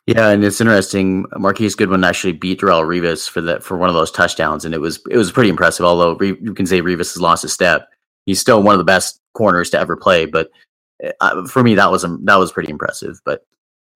Yeah, 0.08 0.30
and 0.30 0.44
it's 0.44 0.62
interesting. 0.62 1.26
Marquise 1.36 1.74
Goodwin 1.74 2.04
actually 2.04 2.34
beat 2.34 2.62
Darrelle 2.62 2.86
Revis 2.86 3.28
for 3.28 3.42
that 3.42 3.64
for 3.64 3.76
one 3.76 3.90
of 3.90 3.96
those 3.96 4.12
touchdowns, 4.12 4.64
and 4.64 4.76
it 4.76 4.80
was 4.80 5.00
it 5.10 5.18
was 5.18 5.32
pretty 5.32 5.50
impressive. 5.50 5.86
Although 5.86 6.24
you 6.24 6.54
can 6.54 6.68
say 6.68 6.82
Revis 6.82 7.14
has 7.14 7.22
lost 7.22 7.44
a 7.44 7.50
step, 7.50 7.90
he's 8.28 8.40
still 8.40 8.62
one 8.62 8.76
of 8.76 8.80
the 8.80 8.86
best 8.86 9.20
corners 9.34 9.72
to 9.72 9.80
ever 9.80 9.98
play. 9.98 10.28
But 10.28 10.52
uh, 11.22 11.48
for 11.48 11.64
me, 11.64 11.74
that 11.76 11.92
was 11.92 12.04
um, 12.04 12.24
that 12.26 12.36
was 12.36 12.52
pretty 12.52 12.70
impressive. 12.70 13.20
But 13.26 13.48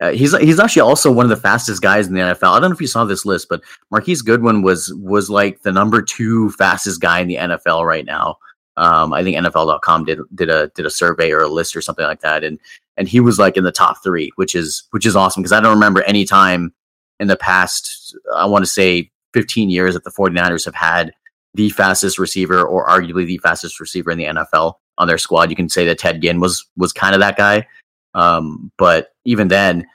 uh, 0.01 0.11
he's 0.11 0.35
he's 0.39 0.59
actually 0.59 0.81
also 0.81 1.11
one 1.11 1.25
of 1.25 1.29
the 1.29 1.37
fastest 1.37 1.83
guys 1.83 2.07
in 2.07 2.15
the 2.15 2.21
NFL. 2.21 2.55
I 2.55 2.59
don't 2.59 2.71
know 2.71 2.75
if 2.75 2.81
you 2.81 2.87
saw 2.87 3.05
this 3.05 3.25
list, 3.25 3.47
but 3.47 3.61
Marquise 3.91 4.23
Goodwin 4.23 4.63
was 4.63 4.91
was 4.95 5.29
like 5.29 5.61
the 5.61 5.71
number 5.71 6.01
two 6.01 6.49
fastest 6.51 7.01
guy 7.01 7.19
in 7.19 7.27
the 7.27 7.35
NFL 7.35 7.85
right 7.85 8.05
now. 8.05 8.37
Um, 8.77 9.13
I 9.13 9.23
think 9.23 9.37
NFL.com 9.37 10.05
did 10.05 10.19
did 10.33 10.49
a 10.49 10.69
did 10.69 10.85
a 10.85 10.89
survey 10.89 11.31
or 11.31 11.41
a 11.41 11.47
list 11.49 11.75
or 11.75 11.81
something 11.81 12.05
like 12.05 12.21
that, 12.21 12.43
and 12.43 12.59
and 12.99 13.07
he 13.07 13.21
was 13.21 13.39
like 13.39 13.57
in 13.57 13.63
the 13.63 13.71
top 13.71 14.03
three, 14.03 14.31
which 14.35 14.53
is 14.53 14.83
which 14.91 15.05
is 15.05 15.15
awesome 15.15 15.41
because 15.41 15.53
I 15.53 15.61
don't 15.61 15.73
remember 15.73 16.03
any 16.03 16.25
time 16.25 16.73
in 17.19 17.27
the 17.27 17.37
past, 17.37 18.15
I 18.35 18.45
want 18.45 18.63
to 18.63 18.69
say 18.69 19.09
15 19.33 19.69
years 19.69 19.93
that 19.93 20.03
the 20.03 20.11
49ers 20.11 20.65
have 20.65 20.75
had 20.75 21.13
the 21.53 21.69
fastest 21.69 22.19
receiver 22.19 22.61
or 22.61 22.87
arguably 22.87 23.25
the 23.25 23.37
fastest 23.39 23.79
receiver 23.79 24.11
in 24.11 24.17
the 24.17 24.25
NFL 24.25 24.75
on 24.97 25.07
their 25.07 25.17
squad. 25.17 25.49
You 25.49 25.55
can 25.55 25.69
say 25.69 25.85
that 25.85 25.97
Ted 25.97 26.21
Ginn 26.21 26.41
was 26.41 26.65
was 26.77 26.93
kind 26.93 27.15
of 27.15 27.21
that 27.21 27.37
guy. 27.37 27.65
Um, 28.13 28.71
but 28.77 29.09
even 29.23 29.47
then, 29.47 29.87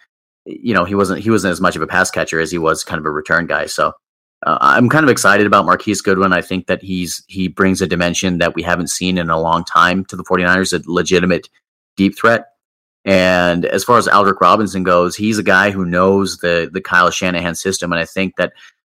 you 0.46 0.72
know, 0.72 0.84
he 0.84 0.94
wasn't 0.94 1.20
he 1.20 1.30
wasn't 1.30 1.52
as 1.52 1.60
much 1.60 1.76
of 1.76 1.82
a 1.82 1.86
pass 1.86 2.10
catcher 2.10 2.40
as 2.40 2.50
he 2.50 2.58
was 2.58 2.84
kind 2.84 2.98
of 2.98 3.04
a 3.04 3.10
return 3.10 3.46
guy. 3.46 3.66
So 3.66 3.92
uh, 4.46 4.56
I'm 4.62 4.88
kind 4.88 5.04
of 5.04 5.10
excited 5.10 5.46
about 5.46 5.66
Marquise 5.66 6.00
Goodwin. 6.00 6.32
I 6.32 6.40
think 6.40 6.68
that 6.68 6.82
he's 6.82 7.22
he 7.28 7.48
brings 7.48 7.82
a 7.82 7.86
dimension 7.86 8.38
that 8.38 8.54
we 8.54 8.62
haven't 8.62 8.88
seen 8.88 9.18
in 9.18 9.28
a 9.28 9.40
long 9.40 9.62
time 9.62 10.06
to 10.06 10.16
the 10.16 10.24
49ers, 10.24 10.72
a 10.72 10.90
legitimate 10.90 11.50
deep 11.96 12.16
threat. 12.16 12.46
And 13.04 13.66
as 13.66 13.84
far 13.84 13.98
as 13.98 14.08
Aldrick 14.08 14.40
Robinson 14.40 14.82
goes, 14.82 15.14
he's 15.14 15.38
a 15.38 15.42
guy 15.42 15.70
who 15.70 15.84
knows 15.84 16.38
the 16.38 16.70
the 16.72 16.80
Kyle 16.80 17.10
Shanahan 17.10 17.54
system. 17.54 17.92
And 17.92 18.00
I 18.00 18.04
think 18.04 18.36
that 18.36 18.52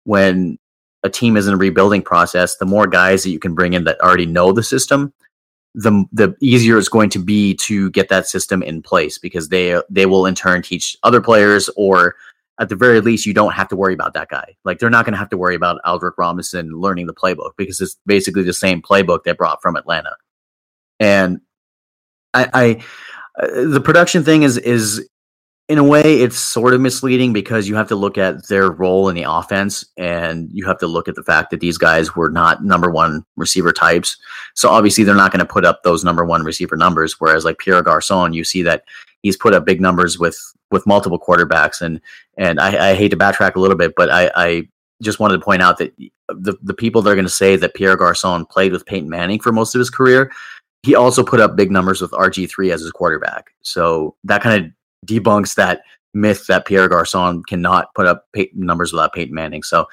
when 0.06 0.58
a 1.04 1.10
team 1.10 1.36
is 1.36 1.48
in 1.48 1.54
a 1.54 1.58
rebuilding 1.58 2.02
process, 2.02 2.56
the 2.58 2.66
more 2.66 2.88
guys 2.88 3.24
that 3.24 3.32
you 3.32 3.40
can 3.40 3.54
bring 3.54 3.74
in 3.74 3.84
that 3.84 4.00
already 4.00 4.26
know 4.26 4.52
the 4.54 4.64
system, 4.64 5.14
the 5.74 6.06
the 6.12 6.36
easier 6.42 6.78
it's 6.78 6.90
going 6.90 7.10
to 7.10 7.20
be 7.20 7.54
to 7.56 7.90
get 7.92 8.10
that 8.10 8.28
system 8.28 8.64
in 8.64 8.82
place 8.82 9.18
because 9.18 9.50
they 9.50 9.80
they 9.90 10.06
will 10.06 10.26
in 10.26 10.36
turn 10.36 10.62
teach 10.62 10.98
other 11.04 11.22
players 11.22 11.70
or 11.76 12.16
at 12.60 12.70
the 12.70 12.76
very 12.76 13.02
least 13.02 13.26
you 13.26 13.34
don't 13.34 13.54
have 13.54 13.68
to 13.68 13.76
worry 13.76 13.94
about 13.94 14.14
that 14.14 14.30
guy. 14.30 14.56
Like 14.64 14.80
they're 14.80 14.90
not 14.90 15.06
going 15.06 15.14
to 15.14 15.20
have 15.20 15.30
to 15.30 15.38
worry 15.38 15.56
about 15.56 15.82
Aldrick 15.86 16.18
Robinson 16.18 16.72
learning 16.72 17.06
the 17.06 17.14
playbook 17.14 17.52
because 17.58 17.80
it's 17.80 17.98
basically 18.06 18.44
the 18.44 18.54
same 18.54 18.82
playbook 18.82 19.24
they 19.24 19.34
brought 19.34 19.62
from 19.62 19.76
Atlanta. 19.76 20.16
And 21.00 21.42
I, 22.34 22.50
I 22.54 22.84
uh, 23.42 23.66
the 23.68 23.82
production 23.82 24.24
thing 24.24 24.44
is 24.44 24.58
is 24.58 25.08
in 25.70 25.78
a 25.78 25.84
way 25.84 26.22
it's 26.22 26.40
sort 26.40 26.74
of 26.74 26.80
misleading 26.80 27.34
because 27.34 27.68
you 27.68 27.76
have 27.76 27.90
to 27.90 27.96
look 27.96 28.18
at 28.18 28.48
their 28.48 28.72
role 28.72 29.10
in 29.10 29.16
the 29.16 29.30
offense 29.30 29.84
and 29.98 30.50
you 30.52 30.66
have 30.66 30.78
to 30.78 30.88
look 30.88 31.10
at 31.10 31.16
the 31.16 31.24
fact 31.24 31.52
that 31.52 31.60
these 31.60 31.78
guys 31.78 32.16
were 32.16 32.30
not 32.30 32.64
number 32.64 32.90
one 32.90 33.26
receiver 33.36 33.74
types. 33.74 34.18
So 34.56 34.70
obviously 34.70 35.04
they're 35.04 35.14
not 35.14 35.32
going 35.32 35.46
to 35.46 35.54
put 35.54 35.66
up 35.66 35.84
those 35.84 36.06
number 36.06 36.26
one 36.26 36.44
receiver 36.44 36.78
numbers 36.78 37.20
whereas 37.20 37.44
like 37.44 37.58
pierre 37.60 37.82
garcon 37.82 38.34
you 38.34 38.44
see 38.44 38.64
that 38.64 38.86
he's 39.24 39.38
put 39.38 39.54
up 39.54 39.66
big 39.66 39.82
numbers 39.82 40.18
with 40.18 40.40
with 40.72 40.88
multiple 40.88 41.20
quarterbacks. 41.20 41.82
And 41.82 42.00
and 42.38 42.60
i, 42.60 42.92
I 42.92 42.96
hate 42.96 43.10
to 43.10 43.18
backtrack 43.18 43.56
a 43.56 43.60
little 43.60 43.78
bit 43.78 43.94
but 43.98 44.10
i 44.10 44.32
i 44.36 44.68
just 45.04 45.20
wanted 45.20 45.38
to 45.38 45.44
point 45.44 45.62
out 45.62 45.78
that 45.78 45.96
the, 46.30 46.58
the 46.64 46.74
people 46.74 47.02
that 47.02 47.12
are 47.12 47.16
going 47.16 47.26
to 47.26 47.30
say 47.30 47.56
that 47.58 47.74
pierre 47.74 47.98
garcon 47.98 48.46
played 48.46 48.72
with 48.72 48.86
peyton 48.86 49.10
manning 49.10 49.40
for 49.40 49.52
most 49.52 49.76
of 49.76 49.80
his 49.80 49.90
career 49.90 50.32
he 50.88 50.96
also 50.96 51.22
put 51.22 51.42
up 51.42 51.58
big 51.58 51.70
numbers 51.70 52.02
with 52.02 52.12
RG3 52.12 52.74
as 52.74 52.80
his 52.80 52.94
quarterback. 52.94 53.52
So 53.62 54.16
that 54.24 54.42
kind 54.42 54.64
of 54.64 54.72
debunks 55.06 55.56
that 55.56 55.82
myth 56.14 56.48
that 56.48 56.66
Pierre 56.66 56.88
Garcon 56.88 57.44
cannot 57.44 57.94
put 57.94 58.06
up 58.06 58.24
pay- 58.32 58.52
numbers 58.54 58.94
without 58.94 59.12
Peyton 59.12 59.36
Manning. 59.36 59.64
So 59.64 59.86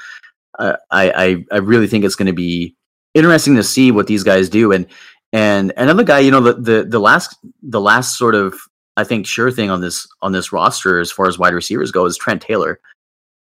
uh, 0.60 0.76
I, 0.92 1.10
I, 1.10 1.44
I 1.50 1.56
really 1.58 1.88
think 1.88 2.04
it's 2.04 2.14
going 2.14 2.28
to 2.28 2.32
be 2.32 2.76
interesting 3.12 3.56
to 3.56 3.64
see 3.64 3.90
what 3.90 4.06
these 4.06 4.22
guys 4.22 4.48
do. 4.48 4.70
And 4.70 4.86
and 5.32 5.72
another 5.76 6.04
guy, 6.04 6.20
you 6.20 6.30
know, 6.30 6.40
the, 6.40 6.52
the 6.52 6.84
the 6.88 7.00
last 7.00 7.36
the 7.60 7.80
last 7.80 8.16
sort 8.16 8.36
of 8.36 8.54
I 8.96 9.02
think 9.02 9.26
sure 9.26 9.50
thing 9.50 9.70
on 9.70 9.80
this 9.80 10.06
on 10.22 10.30
this 10.30 10.52
roster 10.52 11.00
as 11.00 11.10
far 11.10 11.26
as 11.26 11.40
wide 11.40 11.54
receivers 11.54 11.90
go 11.90 12.04
is 12.04 12.16
Trent 12.16 12.40
Taylor, 12.40 12.78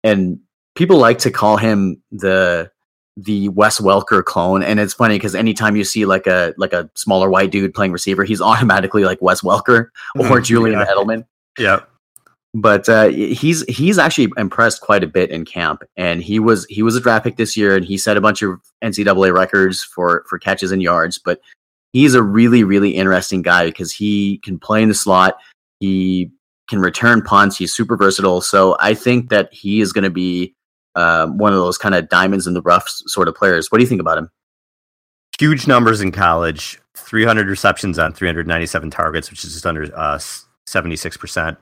and 0.03 0.41
people 0.77 0.97
like 0.97 1.19
to 1.19 1.31
call 1.31 1.59
him 1.59 2.03
the 2.11 2.71
the 3.17 3.49
Wes 3.51 3.81
Welker 3.81 4.25
clone, 4.25 4.63
and 4.63 4.81
it's 4.81 4.95
funny 4.95 5.17
because 5.17 5.35
anytime 5.35 5.77
you 5.77 5.85
see 5.85 6.05
like 6.05 6.27
a 6.27 6.55
like 6.57 6.73
a 6.73 6.91
smaller 6.95 7.31
white 7.31 7.51
dude 7.51 7.75
playing 7.75 7.93
receiver, 7.93 8.25
he's 8.25 8.41
automatically 8.41 9.05
like 9.05 9.21
Wes 9.23 9.43
Welker 9.43 9.89
or. 10.19 10.41
Julian 10.41 10.81
yeah. 10.81 10.87
Edelman. 10.87 11.27
Yeah, 11.59 11.81
but 12.55 12.89
uh, 12.89 13.09
he's 13.09 13.63
he's 13.69 13.99
actually 13.99 14.33
impressed 14.37 14.81
quite 14.81 15.03
a 15.03 15.09
bit 15.09 15.31
in 15.31 15.45
camp, 15.45 15.83
and 15.97 16.23
he 16.23 16.39
was 16.39 16.67
he 16.67 16.83
was 16.83 16.97
a 16.97 17.01
draft 17.01 17.25
pick 17.25 17.37
this 17.37 17.57
year, 17.57 17.77
and 17.77 17.85
he 17.85 17.99
set 17.99 18.17
a 18.17 18.21
bunch 18.21 18.43
of 18.43 18.61
NCAA 18.83 19.35
records 19.35 19.83
for 19.83 20.25
for 20.29 20.39
catches 20.39 20.73
and 20.73 20.83
yards. 20.83 21.19
But 21.19 21.41
he's 21.93 22.15
a 22.15 22.23
really 22.23 22.65
really 22.65 22.91
interesting 22.91 23.43
guy 23.43 23.67
because 23.67 23.93
he 23.93 24.39
can 24.39 24.59
play 24.59 24.83
in 24.83 24.89
the 24.89 24.95
slot, 24.95 25.37
he 25.81 26.31
can 26.69 26.81
return 26.81 27.23
punts, 27.23 27.57
he's 27.57 27.75
super 27.75 27.97
versatile. 27.97 28.41
So 28.41 28.77
I 28.81 28.95
think 28.95 29.31
that 29.31 29.53
he 29.53 29.81
is 29.81 29.93
going 29.93 30.05
to 30.05 30.11
be 30.11 30.55
um, 30.95 31.39
one 31.39 31.53
of 31.53 31.59
those 31.59 31.79
kind 31.79 31.95
of 31.95 32.09
diamonds 32.09 32.47
in 32.47 32.55
the 32.55 32.63
rough 32.63 32.89
sort 32.89 33.29
of 33.29 33.35
players. 33.35 33.71
What 33.71 33.79
do 33.79 33.85
you 33.85 33.89
think 33.89 34.01
about 34.01 34.19
him? 34.19 34.31
Huge 35.39 35.67
numbers 35.67 36.01
in 36.01 36.13
college 36.13 36.79
300 36.97 37.49
receptions 37.49 37.99
on 37.99 38.13
397 38.13 38.91
targets, 38.91 39.31
which 39.31 39.45
is 39.45 39.53
just 39.53 39.67
under 39.67 39.85
uh, 39.97 40.19
76%. 40.69 41.57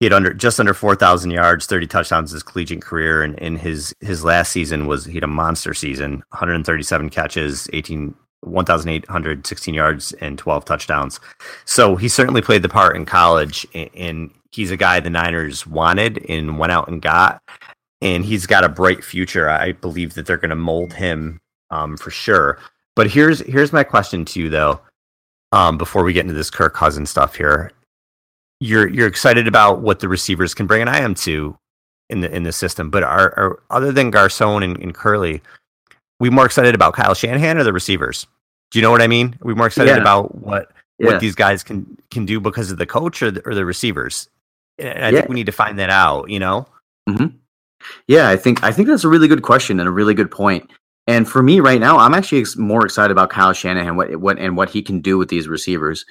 He 0.00 0.06
had 0.06 0.12
under 0.12 0.32
just 0.32 0.60
under 0.60 0.74
4,000 0.74 1.32
yards, 1.32 1.66
30 1.66 1.86
touchdowns 1.88 2.30
in 2.30 2.36
his 2.36 2.42
collegiate 2.44 2.82
career, 2.82 3.22
and 3.22 3.36
in 3.38 3.56
his 3.56 3.92
his 4.00 4.24
last 4.24 4.52
season 4.52 4.86
was 4.86 5.04
he 5.04 5.14
had 5.14 5.24
a 5.24 5.28
monster 5.28 5.74
season, 5.74 6.22
137 6.30 7.10
catches, 7.10 7.68
18 7.72 8.14
1,816 8.42 9.74
yards 9.74 10.12
and 10.14 10.38
12 10.38 10.64
touchdowns. 10.64 11.18
So 11.64 11.96
he 11.96 12.08
certainly 12.08 12.40
played 12.40 12.62
the 12.62 12.68
part 12.68 12.94
in 12.94 13.04
college, 13.04 13.66
and 13.74 14.30
he's 14.52 14.70
a 14.70 14.76
guy 14.76 15.00
the 15.00 15.10
Niners 15.10 15.66
wanted 15.66 16.24
and 16.28 16.58
went 16.58 16.70
out 16.70 16.88
and 16.88 17.02
got 17.02 17.42
and 18.00 18.24
he's 18.24 18.46
got 18.46 18.64
a 18.64 18.68
bright 18.68 19.04
future. 19.04 19.48
I 19.48 19.72
believe 19.72 20.14
that 20.14 20.26
they're 20.26 20.36
going 20.36 20.50
to 20.50 20.56
mold 20.56 20.92
him 20.92 21.40
um, 21.70 21.96
for 21.96 22.10
sure. 22.10 22.58
But 22.96 23.10
here's 23.10 23.40
here's 23.40 23.72
my 23.72 23.84
question 23.84 24.24
to 24.26 24.40
you 24.40 24.48
though. 24.48 24.80
Um, 25.52 25.78
before 25.78 26.04
we 26.04 26.12
get 26.12 26.22
into 26.22 26.34
this 26.34 26.50
Kirk 26.50 26.74
Cousins 26.74 27.10
stuff 27.10 27.34
here, 27.34 27.72
you're 28.60 28.88
you're 28.88 29.06
excited 29.06 29.46
about 29.46 29.80
what 29.80 30.00
the 30.00 30.08
receivers 30.08 30.54
can 30.54 30.66
bring, 30.66 30.80
and 30.80 30.90
I 30.90 30.98
am 30.98 31.14
too 31.14 31.56
in 32.10 32.20
the 32.20 32.34
in 32.34 32.42
the 32.42 32.52
system. 32.52 32.90
But 32.90 33.02
are, 33.02 33.32
are 33.38 33.62
other 33.70 33.92
than 33.92 34.10
Garcon 34.10 34.62
and, 34.62 34.76
and 34.78 34.94
Kerley, 34.94 35.40
we 36.20 36.30
more 36.30 36.46
excited 36.46 36.74
about 36.74 36.94
Kyle 36.94 37.14
Shanahan 37.14 37.58
or 37.58 37.64
the 37.64 37.72
receivers? 37.72 38.26
Do 38.70 38.78
you 38.78 38.82
know 38.82 38.90
what 38.90 39.00
I 39.00 39.06
mean? 39.06 39.38
Are 39.40 39.46
we 39.46 39.54
more 39.54 39.68
excited 39.68 39.90
yeah. 39.90 40.00
about 40.00 40.34
what 40.34 40.72
yeah. 40.98 41.06
what 41.06 41.20
these 41.20 41.34
guys 41.34 41.62
can 41.62 41.96
can 42.10 42.26
do 42.26 42.40
because 42.40 42.70
of 42.70 42.78
the 42.78 42.86
coach 42.86 43.22
or 43.22 43.30
the, 43.30 43.46
or 43.46 43.54
the 43.54 43.64
receivers? 43.64 44.28
And 44.78 45.04
I 45.04 45.08
yeah. 45.08 45.18
think 45.18 45.28
we 45.28 45.34
need 45.34 45.46
to 45.46 45.52
find 45.52 45.78
that 45.78 45.90
out. 45.90 46.28
You 46.30 46.40
know. 46.40 46.66
Mm-hmm. 47.08 47.36
Yeah, 48.06 48.28
I 48.28 48.36
think 48.36 48.62
I 48.62 48.72
think 48.72 48.88
that's 48.88 49.04
a 49.04 49.08
really 49.08 49.28
good 49.28 49.42
question 49.42 49.80
and 49.80 49.88
a 49.88 49.92
really 49.92 50.14
good 50.14 50.30
point. 50.30 50.70
And 51.06 51.28
for 51.28 51.42
me 51.42 51.60
right 51.60 51.80
now, 51.80 51.98
I'm 51.98 52.14
actually 52.14 52.44
more 52.56 52.84
excited 52.84 53.10
about 53.10 53.30
Kyle 53.30 53.52
Shanahan 53.52 53.96
what 53.96 54.16
what 54.16 54.38
and 54.38 54.56
what 54.56 54.70
he 54.70 54.82
can 54.82 55.00
do 55.00 55.16
with 55.16 55.28
these 55.28 55.48
receivers. 55.48 56.04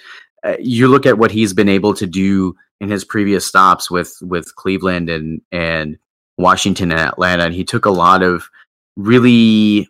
Uh, 0.43 0.55
you 0.59 0.87
look 0.87 1.05
at 1.05 1.17
what 1.17 1.31
he's 1.31 1.53
been 1.53 1.69
able 1.69 1.93
to 1.93 2.07
do 2.07 2.55
in 2.79 2.89
his 2.89 3.03
previous 3.03 3.45
stops 3.45 3.91
with 3.91 4.17
with 4.21 4.55
Cleveland 4.55 5.09
and 5.09 5.41
and 5.51 5.97
Washington 6.37 6.91
and 6.91 6.99
Atlanta, 6.99 7.45
and 7.45 7.53
he 7.53 7.63
took 7.63 7.85
a 7.85 7.91
lot 7.91 8.23
of 8.23 8.49
really, 8.95 9.87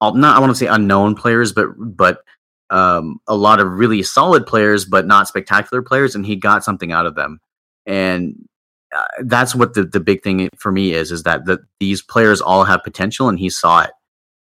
not 0.00 0.36
I 0.36 0.40
want 0.40 0.50
to 0.50 0.56
say 0.56 0.66
unknown 0.66 1.14
players, 1.14 1.52
but 1.52 1.68
but 1.76 2.22
um, 2.70 3.20
a 3.26 3.36
lot 3.36 3.60
of 3.60 3.72
really 3.72 4.02
solid 4.02 4.46
players, 4.46 4.84
but 4.84 5.06
not 5.06 5.28
spectacular 5.28 5.82
players, 5.82 6.14
and 6.14 6.24
he 6.24 6.36
got 6.36 6.64
something 6.64 6.92
out 6.92 7.06
of 7.06 7.16
them. 7.16 7.40
And 7.86 8.48
uh, 8.94 9.04
that's 9.24 9.54
what 9.54 9.74
the, 9.74 9.84
the 9.84 10.00
big 10.00 10.22
thing 10.22 10.48
for 10.56 10.72
me 10.72 10.92
is 10.92 11.12
is 11.12 11.22
that 11.24 11.44
the, 11.44 11.58
these 11.78 12.02
players 12.02 12.40
all 12.40 12.64
have 12.64 12.82
potential, 12.84 13.28
and 13.28 13.38
he 13.38 13.50
saw 13.50 13.82
it, 13.82 13.90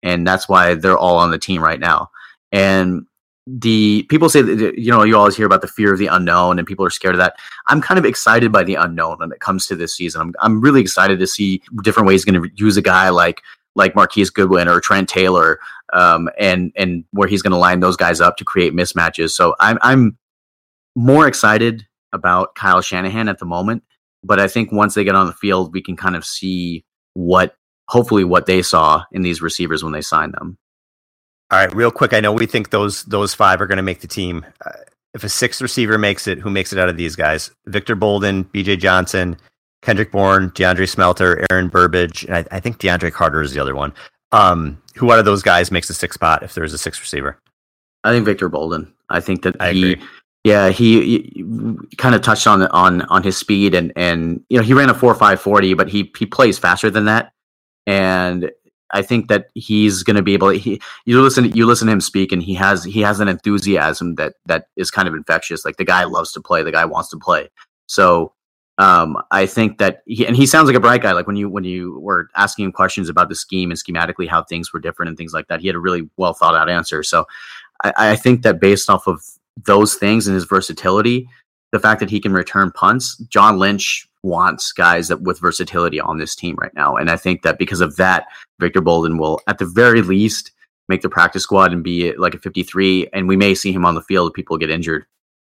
and 0.03 0.25
that's 0.25 0.49
why 0.49 0.75
they're 0.75 0.97
all 0.97 1.17
on 1.17 1.31
the 1.31 1.37
team 1.37 1.63
right 1.63 1.79
now. 1.79 2.09
And 2.51 3.05
the 3.45 4.03
people 4.09 4.29
say 4.29 4.41
that 4.43 4.77
you 4.77 4.91
know 4.91 5.03
you 5.03 5.17
always 5.17 5.35
hear 5.35 5.45
about 5.45 5.61
the 5.61 5.67
fear 5.67 5.91
of 5.91 5.97
the 5.97 6.05
unknown 6.05 6.59
and 6.59 6.67
people 6.67 6.85
are 6.85 6.91
scared 6.91 7.15
of 7.15 7.19
that 7.19 7.35
i'm 7.67 7.81
kind 7.81 7.97
of 7.97 8.05
excited 8.05 8.51
by 8.51 8.63
the 8.63 8.75
unknown 8.75 9.17
when 9.17 9.31
it 9.31 9.39
comes 9.39 9.65
to 9.65 9.75
this 9.75 9.95
season 9.95 10.21
i'm, 10.21 10.33
I'm 10.39 10.61
really 10.61 10.81
excited 10.81 11.17
to 11.17 11.25
see 11.25 11.59
different 11.81 12.07
ways 12.07 12.23
going 12.23 12.39
to 12.39 12.47
use 12.53 12.77
a 12.77 12.81
guy 12.83 13.09
like 13.09 13.41
like 13.75 13.95
Marquise 13.95 14.29
Goodwin 14.29 14.67
or 14.67 14.79
Trent 14.79 15.09
Taylor, 15.09 15.59
um, 15.93 16.29
and 16.37 16.71
and 16.75 17.03
where 17.11 17.27
he's 17.27 17.41
going 17.41 17.51
to 17.51 17.57
line 17.57 17.79
those 17.79 17.95
guys 17.95 18.21
up 18.21 18.37
to 18.37 18.45
create 18.45 18.73
mismatches. 18.73 19.31
So 19.31 19.55
I'm 19.59 19.77
I'm 19.81 20.17
more 20.95 21.27
excited 21.27 21.87
about 22.11 22.55
Kyle 22.55 22.81
Shanahan 22.81 23.29
at 23.29 23.39
the 23.39 23.45
moment, 23.45 23.83
but 24.23 24.39
I 24.39 24.47
think 24.47 24.71
once 24.71 24.93
they 24.93 25.03
get 25.03 25.15
on 25.15 25.27
the 25.27 25.33
field, 25.33 25.73
we 25.73 25.81
can 25.81 25.95
kind 25.95 26.15
of 26.15 26.25
see 26.25 26.83
what 27.13 27.55
hopefully 27.87 28.23
what 28.23 28.45
they 28.45 28.61
saw 28.61 29.03
in 29.11 29.21
these 29.21 29.41
receivers 29.41 29.83
when 29.83 29.93
they 29.93 30.01
signed 30.01 30.33
them. 30.33 30.57
All 31.51 31.59
right, 31.59 31.73
real 31.73 31.91
quick. 31.91 32.13
I 32.13 32.19
know 32.19 32.31
we 32.31 32.45
think 32.45 32.69
those 32.69 33.03
those 33.05 33.33
five 33.33 33.59
are 33.61 33.67
going 33.67 33.77
to 33.77 33.83
make 33.83 34.01
the 34.01 34.07
team. 34.07 34.45
Uh, 34.65 34.71
if 35.15 35.23
a 35.23 35.29
sixth 35.29 35.61
receiver 35.61 35.97
makes 35.97 36.27
it, 36.27 36.37
who 36.37 36.51
makes 36.51 36.71
it 36.71 36.77
out 36.77 36.89
of 36.89 36.97
these 36.97 37.15
guys? 37.15 37.49
Victor 37.65 37.95
Bolden, 37.95 38.43
B.J. 38.43 38.77
Johnson, 38.77 39.37
Kendrick 39.81 40.11
Bourne, 40.11 40.51
DeAndre 40.51 40.87
Smelter, 40.87 41.45
Aaron 41.49 41.67
Burbridge, 41.67 42.25
and 42.25 42.35
I, 42.35 42.45
I, 42.51 42.59
think 42.59 42.77
DeAndre 42.77 43.11
Carter 43.11 43.41
is 43.41 43.53
the 43.53 43.59
other 43.59 43.73
one. 43.73 43.91
Um, 44.31 44.79
who 44.95 45.11
out 45.11 45.17
of 45.17 45.25
those 45.25 45.41
guys 45.41 45.71
makes 45.71 45.87
the 45.87 45.95
six 45.95 46.13
spot 46.13 46.43
if 46.43 46.53
there's 46.53 46.73
a 46.73 46.77
six 46.77 46.99
receiver? 46.99 47.39
I 48.03 48.11
think 48.11 48.25
Victor 48.25 48.49
Bolden. 48.49 48.93
I 49.09 49.19
think 49.19 49.41
that 49.41 49.55
I 49.59 49.71
he, 49.71 49.93
agree. 49.93 50.07
Yeah, 50.43 50.69
he, 50.69 51.31
he 51.33 51.95
kind 51.97 52.15
of 52.15 52.21
touched 52.21 52.47
on 52.47 52.63
on 52.67 53.01
on 53.03 53.23
his 53.23 53.37
speed 53.37 53.75
and 53.75 53.91
and 53.95 54.43
you 54.49 54.57
know 54.57 54.63
he 54.63 54.73
ran 54.73 54.89
a 54.89 54.93
four 54.93 55.13
five 55.15 55.41
forty, 55.41 55.73
but 55.73 55.89
he 55.89 56.11
he 56.17 56.25
plays 56.25 56.57
faster 56.57 56.89
than 56.89 57.05
that, 57.05 57.33
and 57.85 58.49
I 58.91 59.01
think 59.01 59.27
that 59.27 59.49
he's 59.53 60.03
going 60.03 60.15
to 60.15 60.21
be 60.21 60.33
able. 60.33 60.51
To, 60.51 60.57
he, 60.57 60.81
you 61.05 61.21
listen, 61.21 61.51
you 61.51 61.65
listen 61.65 61.87
to 61.87 61.93
him 61.93 62.01
speak, 62.01 62.31
and 62.31 62.41
he 62.41 62.53
has 62.55 62.83
he 62.83 63.01
has 63.01 63.19
an 63.19 63.27
enthusiasm 63.27 64.15
that 64.15 64.35
that 64.45 64.67
is 64.75 64.89
kind 64.91 65.07
of 65.07 65.13
infectious. 65.13 65.65
Like 65.65 65.77
the 65.77 65.85
guy 65.85 66.05
loves 66.05 66.31
to 66.33 66.41
play, 66.41 66.63
the 66.63 66.71
guy 66.71 66.85
wants 66.85 67.09
to 67.09 67.17
play. 67.17 67.49
So 67.87 68.33
um, 68.77 69.17
I 69.31 69.45
think 69.45 69.77
that 69.79 70.03
he, 70.05 70.25
and 70.25 70.35
he 70.35 70.45
sounds 70.45 70.67
like 70.67 70.75
a 70.75 70.79
bright 70.79 71.01
guy. 71.01 71.11
Like 71.11 71.27
when 71.27 71.35
you 71.35 71.49
when 71.49 71.65
you 71.65 71.99
were 71.99 72.29
asking 72.35 72.65
him 72.65 72.71
questions 72.71 73.09
about 73.09 73.29
the 73.29 73.35
scheme 73.35 73.71
and 73.71 73.79
schematically 73.79 74.27
how 74.27 74.43
things 74.43 74.73
were 74.73 74.79
different 74.79 75.09
and 75.09 75.17
things 75.17 75.33
like 75.33 75.47
that, 75.49 75.59
he 75.59 75.67
had 75.67 75.75
a 75.75 75.79
really 75.79 76.09
well 76.17 76.33
thought 76.33 76.55
out 76.55 76.69
answer. 76.69 77.03
So 77.03 77.25
I, 77.83 77.93
I 77.97 78.15
think 78.15 78.41
that 78.43 78.59
based 78.59 78.89
off 78.89 79.05
of 79.05 79.21
those 79.65 79.95
things 79.95 80.27
and 80.27 80.35
his 80.35 80.45
versatility, 80.45 81.27
the 81.71 81.79
fact 81.79 81.99
that 81.99 82.09
he 82.09 82.19
can 82.19 82.33
return 82.33 82.71
punts, 82.71 83.17
John 83.29 83.59
Lynch 83.59 84.07
wants 84.23 84.71
guys 84.71 85.07
that 85.07 85.21
with 85.21 85.39
versatility 85.39 85.99
on 85.99 86.17
this 86.17 86.35
team 86.35 86.55
right 86.59 86.73
now. 86.73 86.95
And 86.95 87.09
I 87.09 87.15
think 87.15 87.43
that 87.43 87.57
because 87.57 87.81
of 87.81 87.95
that, 87.97 88.25
Victor 88.59 88.81
Bolden 88.81 89.17
will 89.17 89.39
at 89.47 89.59
the 89.59 89.65
very 89.65 90.01
least 90.01 90.51
make 90.89 91.01
the 91.01 91.09
practice 91.09 91.43
squad 91.43 91.71
and 91.71 91.83
be 91.83 92.13
like 92.17 92.33
a 92.33 92.39
53 92.39 93.09
and 93.13 93.27
we 93.27 93.37
may 93.37 93.53
see 93.53 93.71
him 93.71 93.85
on 93.85 93.95
the 93.95 94.01
field 94.01 94.31
if 94.31 94.33
people 94.33 94.57
get 94.57 94.69
injured 94.69 95.05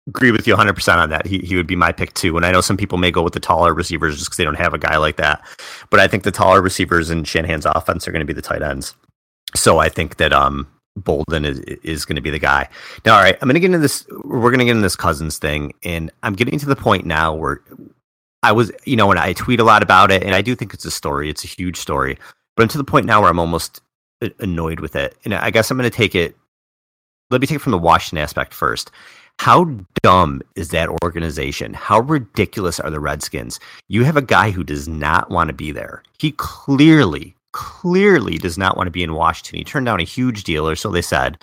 agree 0.07 0.31
with 0.31 0.47
you 0.47 0.55
100% 0.55 0.97
on 0.97 1.09
that. 1.09 1.25
He, 1.25 1.39
he 1.39 1.55
would 1.55 1.67
be 1.67 1.75
my 1.75 1.91
pick 1.91 2.13
too. 2.13 2.35
And 2.37 2.45
I 2.45 2.51
know 2.51 2.61
some 2.61 2.77
people 2.77 2.97
may 2.97 3.11
go 3.11 3.21
with 3.21 3.33
the 3.33 3.39
taller 3.39 3.73
receivers 3.73 4.17
just 4.17 4.27
because 4.27 4.37
they 4.37 4.43
don't 4.43 4.55
have 4.55 4.73
a 4.73 4.79
guy 4.79 4.97
like 4.97 5.17
that. 5.17 5.45
But 5.89 5.99
I 5.99 6.07
think 6.07 6.23
the 6.23 6.31
taller 6.31 6.61
receivers 6.61 7.09
in 7.09 7.23
Shanahan's 7.23 7.65
offense 7.65 8.07
are 8.07 8.11
going 8.11 8.21
to 8.21 8.25
be 8.25 8.33
the 8.33 8.41
tight 8.41 8.61
ends. 8.61 8.95
So 9.55 9.79
I 9.79 9.89
think 9.89 10.17
that 10.17 10.33
um, 10.33 10.67
Bolden 10.95 11.45
is, 11.45 11.59
is 11.59 12.05
going 12.05 12.15
to 12.15 12.21
be 12.21 12.29
the 12.29 12.39
guy. 12.39 12.67
Now, 13.05 13.15
all 13.15 13.23
right, 13.23 13.37
I'm 13.41 13.47
going 13.47 13.55
to 13.55 13.59
get 13.59 13.67
into 13.67 13.79
this. 13.79 14.05
We're 14.23 14.49
going 14.49 14.59
to 14.59 14.65
get 14.65 14.71
into 14.71 14.81
this 14.81 14.95
Cousins 14.95 15.37
thing. 15.37 15.73
And 15.83 16.11
I'm 16.23 16.33
getting 16.33 16.59
to 16.59 16.65
the 16.65 16.75
point 16.75 17.05
now 17.05 17.33
where 17.33 17.61
I 18.43 18.51
was, 18.51 18.71
you 18.85 18.95
know, 18.95 19.11
and 19.11 19.19
I 19.19 19.33
tweet 19.33 19.59
a 19.59 19.63
lot 19.63 19.83
about 19.83 20.11
it. 20.11 20.23
And 20.23 20.35
I 20.35 20.41
do 20.41 20.55
think 20.55 20.73
it's 20.73 20.85
a 20.85 20.91
story, 20.91 21.29
it's 21.29 21.43
a 21.43 21.47
huge 21.47 21.77
story. 21.77 22.17
But 22.55 22.63
I'm 22.63 22.69
to 22.69 22.77
the 22.77 22.83
point 22.83 23.05
now 23.05 23.21
where 23.21 23.29
I'm 23.29 23.39
almost 23.39 23.81
uh, 24.21 24.29
annoyed 24.39 24.79
with 24.79 24.95
it. 24.95 25.17
And 25.23 25.33
I 25.33 25.49
guess 25.49 25.71
I'm 25.71 25.77
going 25.77 25.89
to 25.89 25.95
take 25.95 26.15
it. 26.15 26.35
Let 27.29 27.39
me 27.39 27.47
take 27.47 27.55
it 27.57 27.61
from 27.61 27.71
the 27.71 27.77
Washington 27.77 28.21
aspect 28.21 28.53
first 28.53 28.91
how 29.41 29.65
dumb 30.03 30.39
is 30.55 30.69
that 30.69 30.87
organization? 31.03 31.73
How 31.73 32.01
ridiculous 32.01 32.79
are 32.79 32.91
the 32.91 32.99
Redskins? 32.99 33.59
You 33.87 34.03
have 34.03 34.15
a 34.15 34.21
guy 34.21 34.51
who 34.51 34.63
does 34.63 34.87
not 34.87 35.31
want 35.31 35.47
to 35.47 35.53
be 35.53 35.71
there. 35.71 36.03
He 36.19 36.31
clearly, 36.33 37.35
clearly 37.53 38.37
does 38.37 38.57
not 38.57 38.77
want 38.77 38.87
to 38.87 38.91
be 38.91 39.03
in 39.03 39.13
Washington. 39.13 39.57
He 39.57 39.63
turned 39.63 39.85
down 39.85 39.99
a 39.99 40.03
huge 40.03 40.43
deal, 40.43 40.67
or 40.67 40.75
so 40.75 40.89
they 40.89 41.01
said. 41.01 41.37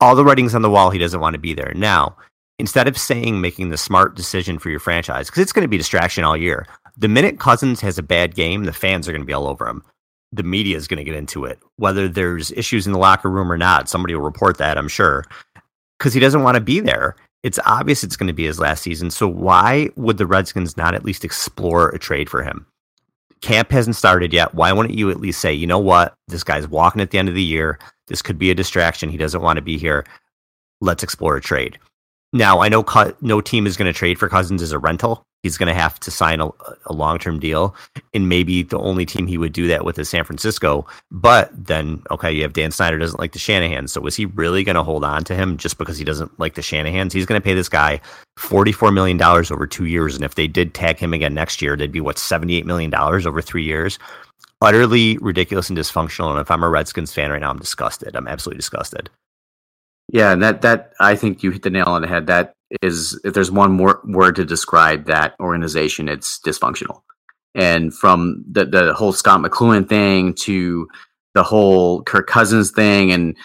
All 0.00 0.14
the 0.14 0.24
writings 0.24 0.54
on 0.54 0.62
the 0.62 0.70
wall, 0.70 0.90
he 0.90 0.98
doesn't 0.98 1.20
want 1.20 1.34
to 1.34 1.40
be 1.40 1.54
there. 1.54 1.72
Now, 1.74 2.16
instead 2.58 2.88
of 2.88 2.98
saying 2.98 3.40
making 3.40 3.70
the 3.70 3.78
smart 3.78 4.14
decision 4.14 4.58
for 4.58 4.70
your 4.70 4.80
franchise, 4.80 5.28
because 5.28 5.42
it's 5.42 5.52
going 5.52 5.64
to 5.64 5.68
be 5.68 5.78
distraction 5.78 6.24
all 6.24 6.36
year, 6.36 6.66
the 6.96 7.08
minute 7.08 7.38
Cousins 7.38 7.80
has 7.80 7.98
a 7.98 8.02
bad 8.02 8.34
game, 8.34 8.64
the 8.64 8.72
fans 8.72 9.08
are 9.08 9.12
going 9.12 9.22
to 9.22 9.26
be 9.26 9.32
all 9.32 9.46
over 9.46 9.66
him. 9.66 9.82
The 10.32 10.42
media 10.42 10.76
is 10.76 10.88
going 10.88 10.98
to 10.98 11.04
get 11.04 11.14
into 11.14 11.44
it. 11.44 11.58
Whether 11.76 12.08
there's 12.08 12.50
issues 12.52 12.86
in 12.86 12.92
the 12.92 12.98
locker 12.98 13.30
room 13.30 13.50
or 13.50 13.56
not, 13.56 13.88
somebody 13.88 14.14
will 14.14 14.22
report 14.22 14.58
that, 14.58 14.76
I'm 14.76 14.88
sure 14.88 15.24
because 15.98 16.14
he 16.14 16.20
doesn't 16.20 16.42
want 16.42 16.56
to 16.56 16.60
be 16.60 16.80
there. 16.80 17.16
It's 17.42 17.58
obvious 17.64 18.02
it's 18.02 18.16
going 18.16 18.26
to 18.26 18.32
be 18.32 18.46
his 18.46 18.58
last 18.58 18.82
season. 18.82 19.10
So 19.10 19.28
why 19.28 19.90
would 19.96 20.18
the 20.18 20.26
Redskins 20.26 20.76
not 20.76 20.94
at 20.94 21.04
least 21.04 21.24
explore 21.24 21.90
a 21.90 21.98
trade 21.98 22.28
for 22.28 22.42
him? 22.42 22.66
Camp 23.46 23.70
hasn't 23.70 23.94
started 23.94 24.32
yet. 24.32 24.54
Why 24.54 24.72
wouldn't 24.72 24.98
you 24.98 25.08
at 25.08 25.20
least 25.20 25.40
say, 25.40 25.52
you 25.52 25.68
know 25.68 25.78
what? 25.78 26.14
This 26.26 26.42
guy's 26.42 26.66
walking 26.66 27.00
at 27.00 27.12
the 27.12 27.18
end 27.18 27.28
of 27.28 27.36
the 27.36 27.42
year. 27.42 27.78
This 28.08 28.20
could 28.20 28.40
be 28.40 28.50
a 28.50 28.56
distraction. 28.56 29.08
He 29.08 29.16
doesn't 29.16 29.40
want 29.40 29.56
to 29.56 29.62
be 29.62 29.78
here. 29.78 30.04
Let's 30.80 31.04
explore 31.04 31.36
a 31.36 31.40
trade. 31.40 31.78
Now, 32.32 32.58
I 32.58 32.68
know 32.68 32.84
no 33.20 33.40
team 33.40 33.64
is 33.68 33.76
going 33.76 33.86
to 33.86 33.96
trade 33.96 34.18
for 34.18 34.28
Cousins 34.28 34.62
as 34.62 34.72
a 34.72 34.80
rental 34.80 35.22
he's 35.46 35.56
going 35.56 35.72
to 35.72 35.80
have 35.80 36.00
to 36.00 36.10
sign 36.10 36.40
a, 36.40 36.50
a 36.86 36.92
long 36.92 37.18
term 37.18 37.38
deal. 37.38 37.74
And 38.12 38.28
maybe 38.28 38.62
the 38.62 38.78
only 38.78 39.06
team 39.06 39.26
he 39.26 39.38
would 39.38 39.52
do 39.52 39.68
that 39.68 39.84
with 39.84 39.98
is 39.98 40.08
San 40.08 40.24
Francisco. 40.24 40.86
But 41.10 41.50
then, 41.52 42.02
okay, 42.10 42.32
you 42.32 42.42
have 42.42 42.52
Dan 42.52 42.72
Snyder 42.72 42.98
doesn't 42.98 43.20
like 43.20 43.32
the 43.32 43.38
Shanahan. 43.38 43.86
So 43.88 44.04
is 44.06 44.16
he 44.16 44.26
really 44.26 44.64
going 44.64 44.74
to 44.76 44.82
hold 44.82 45.04
on 45.04 45.22
to 45.24 45.34
him 45.34 45.56
just 45.56 45.78
because 45.78 45.98
he 45.98 46.04
doesn't 46.04 46.38
like 46.40 46.54
the 46.54 46.62
Shanahans? 46.62 47.12
He's 47.12 47.26
going 47.26 47.40
to 47.40 47.44
pay 47.44 47.54
this 47.54 47.68
guy 47.68 48.00
$44 48.38 48.92
million 48.92 49.22
over 49.22 49.66
two 49.66 49.86
years. 49.86 50.16
And 50.16 50.24
if 50.24 50.34
they 50.34 50.48
did 50.48 50.74
tag 50.74 50.98
him 50.98 51.14
again 51.14 51.34
next 51.34 51.62
year, 51.62 51.76
they'd 51.76 51.92
be 51.92 52.00
what, 52.00 52.16
$78 52.16 52.64
million 52.64 52.92
over 52.94 53.40
three 53.40 53.64
years? 53.64 53.98
Utterly 54.60 55.16
ridiculous 55.18 55.68
and 55.68 55.78
dysfunctional. 55.78 56.30
And 56.30 56.40
if 56.40 56.50
I'm 56.50 56.64
a 56.64 56.68
Redskins 56.68 57.12
fan 57.14 57.30
right 57.30 57.40
now, 57.40 57.50
I'm 57.50 57.58
disgusted. 57.58 58.16
I'm 58.16 58.26
absolutely 58.26 58.58
disgusted. 58.58 59.10
Yeah, 60.12 60.32
and 60.32 60.42
that 60.42 60.62
that 60.62 60.92
I 61.00 61.16
think 61.16 61.42
you 61.42 61.50
hit 61.50 61.62
the 61.62 61.70
nail 61.70 61.86
on 61.86 62.02
the 62.02 62.08
head. 62.08 62.26
That 62.28 62.52
is 62.82 63.20
if 63.24 63.34
there's 63.34 63.50
one 63.50 63.72
more 63.72 64.00
word 64.04 64.36
to 64.36 64.44
describe 64.44 65.06
that 65.06 65.34
organization, 65.40 66.08
it's 66.08 66.38
dysfunctional. 66.40 67.02
And 67.54 67.92
from 67.92 68.44
the 68.50 68.64
the 68.64 68.94
whole 68.94 69.12
Scot 69.12 69.40
McCloughan 69.40 69.88
thing 69.88 70.34
to 70.34 70.88
the 71.34 71.42
whole 71.42 72.02
Kirk 72.02 72.28
Cousins 72.28 72.70
thing, 72.70 73.10
and 73.10 73.36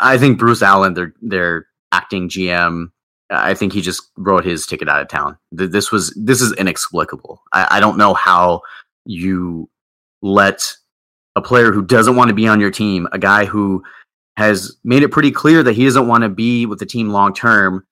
I 0.00 0.18
think 0.18 0.38
Bruce 0.38 0.62
Allen, 0.62 0.94
their 0.94 1.14
their 1.22 1.66
acting 1.92 2.28
GM, 2.28 2.86
I 3.30 3.54
think 3.54 3.72
he 3.72 3.80
just 3.80 4.02
wrote 4.16 4.44
his 4.44 4.66
ticket 4.66 4.88
out 4.88 5.02
of 5.02 5.08
town. 5.08 5.38
This 5.52 5.92
was 5.92 6.12
this 6.16 6.40
is 6.40 6.52
inexplicable. 6.54 7.42
I, 7.52 7.68
I 7.72 7.80
don't 7.80 7.98
know 7.98 8.14
how 8.14 8.62
you 9.04 9.70
let 10.22 10.74
a 11.36 11.40
player 11.40 11.70
who 11.72 11.82
doesn't 11.82 12.16
want 12.16 12.28
to 12.28 12.34
be 12.34 12.48
on 12.48 12.60
your 12.60 12.70
team, 12.72 13.06
a 13.12 13.18
guy 13.18 13.44
who 13.44 13.84
has 14.40 14.76
made 14.82 15.02
it 15.02 15.10
pretty 15.10 15.30
clear 15.30 15.62
that 15.62 15.74
he 15.74 15.84
doesn't 15.84 16.08
want 16.08 16.24
to 16.24 16.28
be 16.28 16.66
with 16.66 16.78
the 16.78 16.86
team 16.86 17.10
long 17.10 17.32
term, 17.34 17.86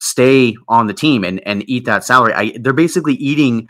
stay 0.00 0.56
on 0.66 0.86
the 0.86 0.94
team 0.94 1.24
and 1.24 1.46
and 1.46 1.68
eat 1.68 1.84
that 1.84 2.04
salary. 2.04 2.32
I 2.32 2.56
they're 2.58 2.72
basically 2.72 3.14
eating 3.14 3.68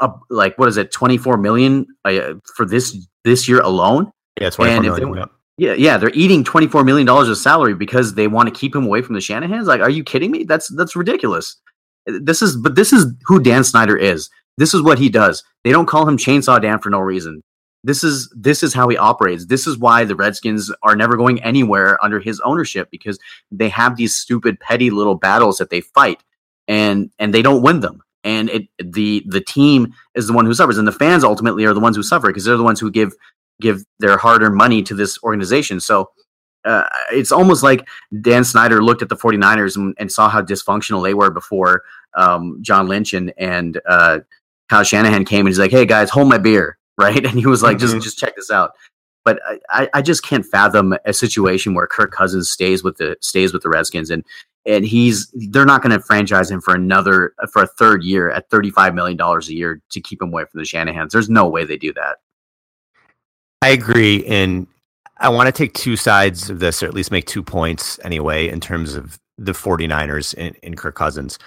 a 0.00 0.10
like 0.28 0.58
what 0.58 0.68
is 0.68 0.76
it, 0.76 0.92
twenty 0.92 1.16
four 1.16 1.36
million 1.36 1.86
uh, 2.04 2.34
for 2.54 2.66
this 2.66 3.06
this 3.24 3.48
year 3.48 3.60
alone. 3.60 4.10
Yeah, 4.40 4.50
twenty 4.50 4.72
four 4.74 4.82
million. 4.82 5.12
They, 5.12 5.24
yeah, 5.58 5.72
yeah, 5.72 5.96
they're 5.96 6.10
eating 6.10 6.44
twenty 6.44 6.66
four 6.66 6.84
million 6.84 7.06
dollars 7.06 7.28
of 7.28 7.38
salary 7.38 7.74
because 7.74 8.14
they 8.14 8.26
want 8.26 8.48
to 8.48 8.54
keep 8.54 8.74
him 8.74 8.84
away 8.84 9.00
from 9.00 9.14
the 9.14 9.20
Shanahan's. 9.20 9.66
Like, 9.66 9.80
are 9.80 9.90
you 9.90 10.04
kidding 10.04 10.30
me? 10.30 10.44
That's 10.44 10.68
that's 10.68 10.96
ridiculous. 10.96 11.56
This 12.06 12.42
is, 12.42 12.56
but 12.56 12.76
this 12.76 12.92
is 12.92 13.06
who 13.24 13.40
Dan 13.40 13.64
Snyder 13.64 13.96
is. 13.96 14.28
This 14.58 14.74
is 14.74 14.82
what 14.82 14.98
he 14.98 15.08
does. 15.08 15.42
They 15.64 15.72
don't 15.72 15.86
call 15.86 16.08
him 16.08 16.16
Chainsaw 16.16 16.60
Dan 16.60 16.78
for 16.78 16.90
no 16.90 17.00
reason. 17.00 17.42
This 17.86 18.02
is 18.02 18.28
this 18.36 18.64
is 18.64 18.74
how 18.74 18.88
he 18.88 18.96
operates. 18.96 19.46
This 19.46 19.64
is 19.68 19.78
why 19.78 20.02
the 20.02 20.16
Redskins 20.16 20.72
are 20.82 20.96
never 20.96 21.16
going 21.16 21.40
anywhere 21.44 22.02
under 22.04 22.18
his 22.18 22.40
ownership 22.40 22.88
because 22.90 23.16
they 23.52 23.68
have 23.68 23.96
these 23.96 24.12
stupid 24.12 24.58
petty 24.58 24.90
little 24.90 25.14
battles 25.14 25.58
that 25.58 25.70
they 25.70 25.82
fight 25.82 26.20
and 26.66 27.12
and 27.20 27.32
they 27.32 27.42
don't 27.42 27.62
win 27.62 27.78
them. 27.78 28.02
And 28.24 28.50
it 28.50 28.68
the 28.82 29.24
the 29.28 29.40
team 29.40 29.94
is 30.16 30.26
the 30.26 30.32
one 30.32 30.46
who 30.46 30.52
suffers 30.52 30.78
and 30.78 30.88
the 30.88 30.90
fans 30.90 31.22
ultimately 31.22 31.64
are 31.64 31.72
the 31.72 31.78
ones 31.78 31.94
who 31.94 32.02
suffer 32.02 32.26
because 32.26 32.44
they're 32.44 32.56
the 32.56 32.64
ones 32.64 32.80
who 32.80 32.90
give 32.90 33.12
give 33.60 33.84
their 34.00 34.18
hard-earned 34.18 34.56
money 34.56 34.82
to 34.82 34.92
this 34.92 35.16
organization. 35.22 35.78
So 35.78 36.10
uh, 36.64 36.88
it's 37.12 37.30
almost 37.30 37.62
like 37.62 37.86
Dan 38.20 38.42
Snyder 38.42 38.82
looked 38.82 39.00
at 39.00 39.08
the 39.08 39.16
49ers 39.16 39.76
and, 39.76 39.94
and 39.96 40.10
saw 40.10 40.28
how 40.28 40.42
dysfunctional 40.42 41.04
they 41.04 41.14
were 41.14 41.30
before 41.30 41.84
um, 42.14 42.58
John 42.62 42.88
Lynch 42.88 43.14
and, 43.14 43.32
and 43.38 43.80
uh, 43.88 44.18
Kyle 44.68 44.82
Shanahan 44.82 45.24
came 45.24 45.46
and 45.46 45.48
he's 45.48 45.60
like, 45.60 45.70
hey 45.70 45.86
guys, 45.86 46.10
hold 46.10 46.28
my 46.28 46.36
beer 46.36 46.76
right? 46.98 47.24
And 47.26 47.38
he 47.38 47.46
was 47.46 47.62
like, 47.62 47.76
Mhm. 47.76 47.80
just 47.80 48.00
just 48.02 48.18
check 48.18 48.36
this 48.36 48.50
out. 48.50 48.72
But 49.24 49.40
I- 49.46 49.60
I, 49.70 49.88
I 49.94 50.02
just 50.02 50.22
can't 50.22 50.46
fathom 50.46 50.94
a 51.04 51.12
situation 51.12 51.74
where 51.74 51.86
Kirk 51.86 52.12
Cousins 52.12 52.48
stays 52.50 52.82
with 52.84 52.96
the 52.98 53.16
stays 53.20 53.52
with 53.52 53.62
the 53.62 53.68
Redskins 53.68 54.10
and 54.10 54.24
and 54.66 54.84
he's 54.84 55.30
they're 55.50 55.64
not 55.64 55.80
going 55.82 55.92
to 55.92 56.00
franchise 56.00 56.50
him 56.50 56.60
for 56.60 56.74
another 56.74 57.34
for 57.52 57.62
a 57.62 57.66
third 57.66 58.02
year 58.02 58.30
at 58.30 58.48
thirty 58.50 58.70
five 58.70 58.94
million 58.94 59.16
dollars 59.16 59.48
a 59.48 59.54
year 59.54 59.80
to 59.90 60.00
keep 60.00 60.20
him 60.22 60.28
away 60.28 60.44
from 60.44 60.58
the 60.58 60.64
Shanahan's. 60.64 61.12
There's 61.12 61.28
no 61.30 61.48
way 61.48 61.64
they 61.64 61.76
do 61.76 61.92
that. 61.94 62.18
I 63.62 63.70
agree. 63.70 64.24
And 64.26 64.66
I 65.18 65.28
want 65.28 65.46
to 65.46 65.52
take 65.52 65.72
two 65.72 65.96
sides 65.96 66.50
of 66.50 66.58
this, 66.60 66.82
or 66.82 66.86
at 66.86 66.94
least 66.94 67.10
make 67.10 67.26
two 67.26 67.42
points 67.42 67.98
anyway, 68.04 68.48
in 68.48 68.60
terms 68.60 68.94
of 68.94 69.18
the 69.38 69.52
49ers 69.52 70.34
and, 70.36 70.54
and 70.62 70.76
Kirk 70.76 70.94
Cousins. 70.94 71.38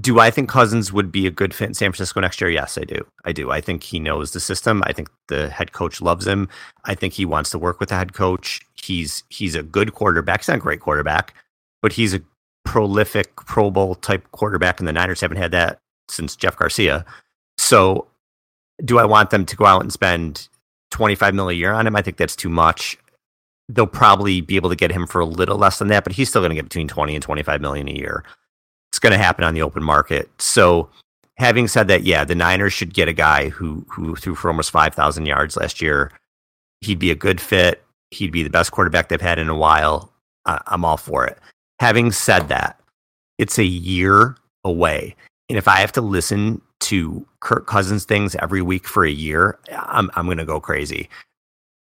Do 0.00 0.18
I 0.18 0.30
think 0.30 0.48
Cousins 0.48 0.92
would 0.92 1.12
be 1.12 1.26
a 1.26 1.30
good 1.30 1.54
fit 1.54 1.68
in 1.68 1.74
San 1.74 1.92
Francisco 1.92 2.20
next 2.20 2.40
year? 2.40 2.50
Yes, 2.50 2.76
I 2.76 2.82
do. 2.82 3.06
I 3.24 3.32
do. 3.32 3.52
I 3.52 3.60
think 3.60 3.84
he 3.84 4.00
knows 4.00 4.32
the 4.32 4.40
system. 4.40 4.82
I 4.86 4.92
think 4.92 5.08
the 5.28 5.48
head 5.50 5.72
coach 5.72 6.00
loves 6.00 6.26
him. 6.26 6.48
I 6.84 6.96
think 6.96 7.12
he 7.12 7.24
wants 7.24 7.50
to 7.50 7.58
work 7.58 7.78
with 7.78 7.90
the 7.90 7.94
head 7.94 8.12
coach. 8.12 8.60
He's 8.74 9.22
he's 9.28 9.54
a 9.54 9.62
good 9.62 9.94
quarterback. 9.94 10.40
He's 10.40 10.48
not 10.48 10.56
a 10.56 10.60
great 10.60 10.80
quarterback, 10.80 11.34
but 11.80 11.92
he's 11.92 12.12
a 12.12 12.20
prolific 12.64 13.36
Pro 13.36 13.70
Bowl 13.70 13.94
type 13.94 14.28
quarterback, 14.32 14.80
and 14.80 14.88
the 14.88 14.92
Niners 14.92 15.20
haven't 15.20 15.36
had 15.36 15.52
that 15.52 15.78
since 16.08 16.34
Jeff 16.34 16.56
Garcia. 16.56 17.04
So, 17.56 18.08
do 18.84 18.98
I 18.98 19.04
want 19.04 19.30
them 19.30 19.46
to 19.46 19.56
go 19.56 19.64
out 19.64 19.82
and 19.82 19.92
spend 19.92 20.48
25 20.90 21.34
mil 21.34 21.48
a 21.48 21.52
year 21.52 21.72
on 21.72 21.86
him? 21.86 21.94
I 21.94 22.02
think 22.02 22.16
that's 22.16 22.34
too 22.34 22.48
much. 22.48 22.98
They'll 23.68 23.86
probably 23.86 24.40
be 24.40 24.56
able 24.56 24.70
to 24.70 24.76
get 24.76 24.90
him 24.90 25.06
for 25.06 25.20
a 25.20 25.24
little 25.24 25.56
less 25.56 25.78
than 25.78 25.88
that, 25.88 26.02
but 26.02 26.14
he's 26.14 26.28
still 26.28 26.40
going 26.42 26.50
to 26.50 26.56
get 26.56 26.64
between 26.64 26.88
20 26.88 27.14
and 27.14 27.22
25 27.22 27.60
million 27.60 27.88
a 27.88 27.92
year. 27.92 28.24
It's 28.94 29.00
going 29.00 29.10
to 29.10 29.18
happen 29.18 29.42
on 29.42 29.54
the 29.54 29.62
open 29.62 29.82
market. 29.82 30.30
So, 30.40 30.88
having 31.36 31.66
said 31.66 31.88
that, 31.88 32.04
yeah, 32.04 32.22
the 32.22 32.36
Niners 32.36 32.72
should 32.72 32.94
get 32.94 33.08
a 33.08 33.12
guy 33.12 33.48
who 33.48 33.84
who 33.90 34.14
threw 34.14 34.36
for 34.36 34.46
almost 34.48 34.70
5,000 34.70 35.26
yards 35.26 35.56
last 35.56 35.82
year. 35.82 36.12
He'd 36.80 37.00
be 37.00 37.10
a 37.10 37.16
good 37.16 37.40
fit. 37.40 37.82
He'd 38.12 38.30
be 38.30 38.44
the 38.44 38.50
best 38.50 38.70
quarterback 38.70 39.08
they've 39.08 39.20
had 39.20 39.40
in 39.40 39.48
a 39.48 39.56
while. 39.56 40.12
I, 40.46 40.60
I'm 40.68 40.84
all 40.84 40.96
for 40.96 41.26
it. 41.26 41.38
Having 41.80 42.12
said 42.12 42.46
that, 42.50 42.78
it's 43.38 43.58
a 43.58 43.64
year 43.64 44.36
away. 44.62 45.16
And 45.48 45.58
if 45.58 45.66
I 45.66 45.78
have 45.78 45.90
to 45.92 46.00
listen 46.00 46.62
to 46.82 47.26
Kirk 47.40 47.66
Cousins 47.66 48.04
things 48.04 48.36
every 48.36 48.62
week 48.62 48.86
for 48.86 49.04
a 49.04 49.10
year, 49.10 49.58
I'm 49.72 50.08
I'm 50.14 50.26
going 50.26 50.38
to 50.38 50.44
go 50.44 50.60
crazy. 50.60 51.08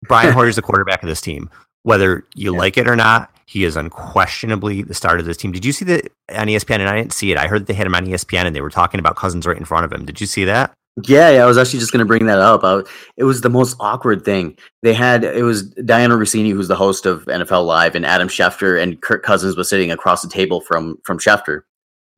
Brian 0.09 0.33
Hoyer's 0.35 0.57
the 0.57 0.63
quarterback 0.63 1.05
of 1.05 1.09
this 1.09 1.21
team. 1.21 1.49
Whether 1.85 2.27
you 2.35 2.55
Yeah. 2.55 2.59
like 2.59 2.77
it 2.77 2.89
or 2.89 2.97
not, 2.97 3.31
he 3.49 3.65
is 3.65 3.77
unquestionably 3.77 4.83
the 4.83 4.93
start 4.93 5.21
of 5.21 5.25
this 5.25 5.39
team. 5.39 5.53
Did 5.53 5.65
you 5.65 5.73
see 5.73 5.87
that 5.87 6.13
on 6.35 6.49
ESPN? 6.49 6.81
And 6.81 6.89
I 6.91 6.99
didn't 6.99 7.15
see 7.15 7.33
it. 7.33 7.39
I 7.39 7.47
heard 7.47 7.65
they 7.65 7.73
had 7.73 7.87
him 7.87 7.95
on 7.95 8.05
ESPN 8.05 8.45
and 8.45 8.55
they 8.55 8.61
were 8.61 8.69
talking 8.69 9.01
about 9.01 9.17
Cousins 9.17 9.47
right 9.47 9.57
in 9.57 9.65
front 9.65 9.87
of 9.87 9.93
him. 9.93 10.05
Did 10.05 10.21
you 10.21 10.27
see 10.27 10.45
that? 10.45 10.75
Yeah, 11.07 11.31
yeah, 11.31 11.45
I 11.45 11.47
was 11.47 11.57
actually 11.57 11.79
just 11.79 11.91
going 11.91 12.01
to 12.01 12.05
bring 12.05 12.27
that 12.27 12.41
up. 12.41 12.63
I, 12.63 12.83
it 13.17 13.25
was 13.25 13.41
the 13.41 13.49
most 13.49 13.75
awkward 13.81 14.23
thing. 14.23 14.59
They 14.83 14.93
had 14.93 15.25
it 15.25 15.45
was 15.45 15.71
Diana 15.71 16.17
Russini, 16.17 16.53
who's 16.53 16.69
the 16.69 16.77
host 16.77 17.07
of 17.07 17.25
NFL 17.25 17.65
Live, 17.65 17.95
and 17.95 18.05
Adam 18.05 18.29
Schefter 18.29 18.83
and 18.83 19.01
Kirk 19.01 19.23
Cousins 19.23 19.57
was 19.57 19.71
sitting 19.71 19.91
across 19.91 20.21
the 20.21 20.29
table 20.29 20.61
from 20.61 20.99
from 21.05 21.19
Schefter, 21.19 21.63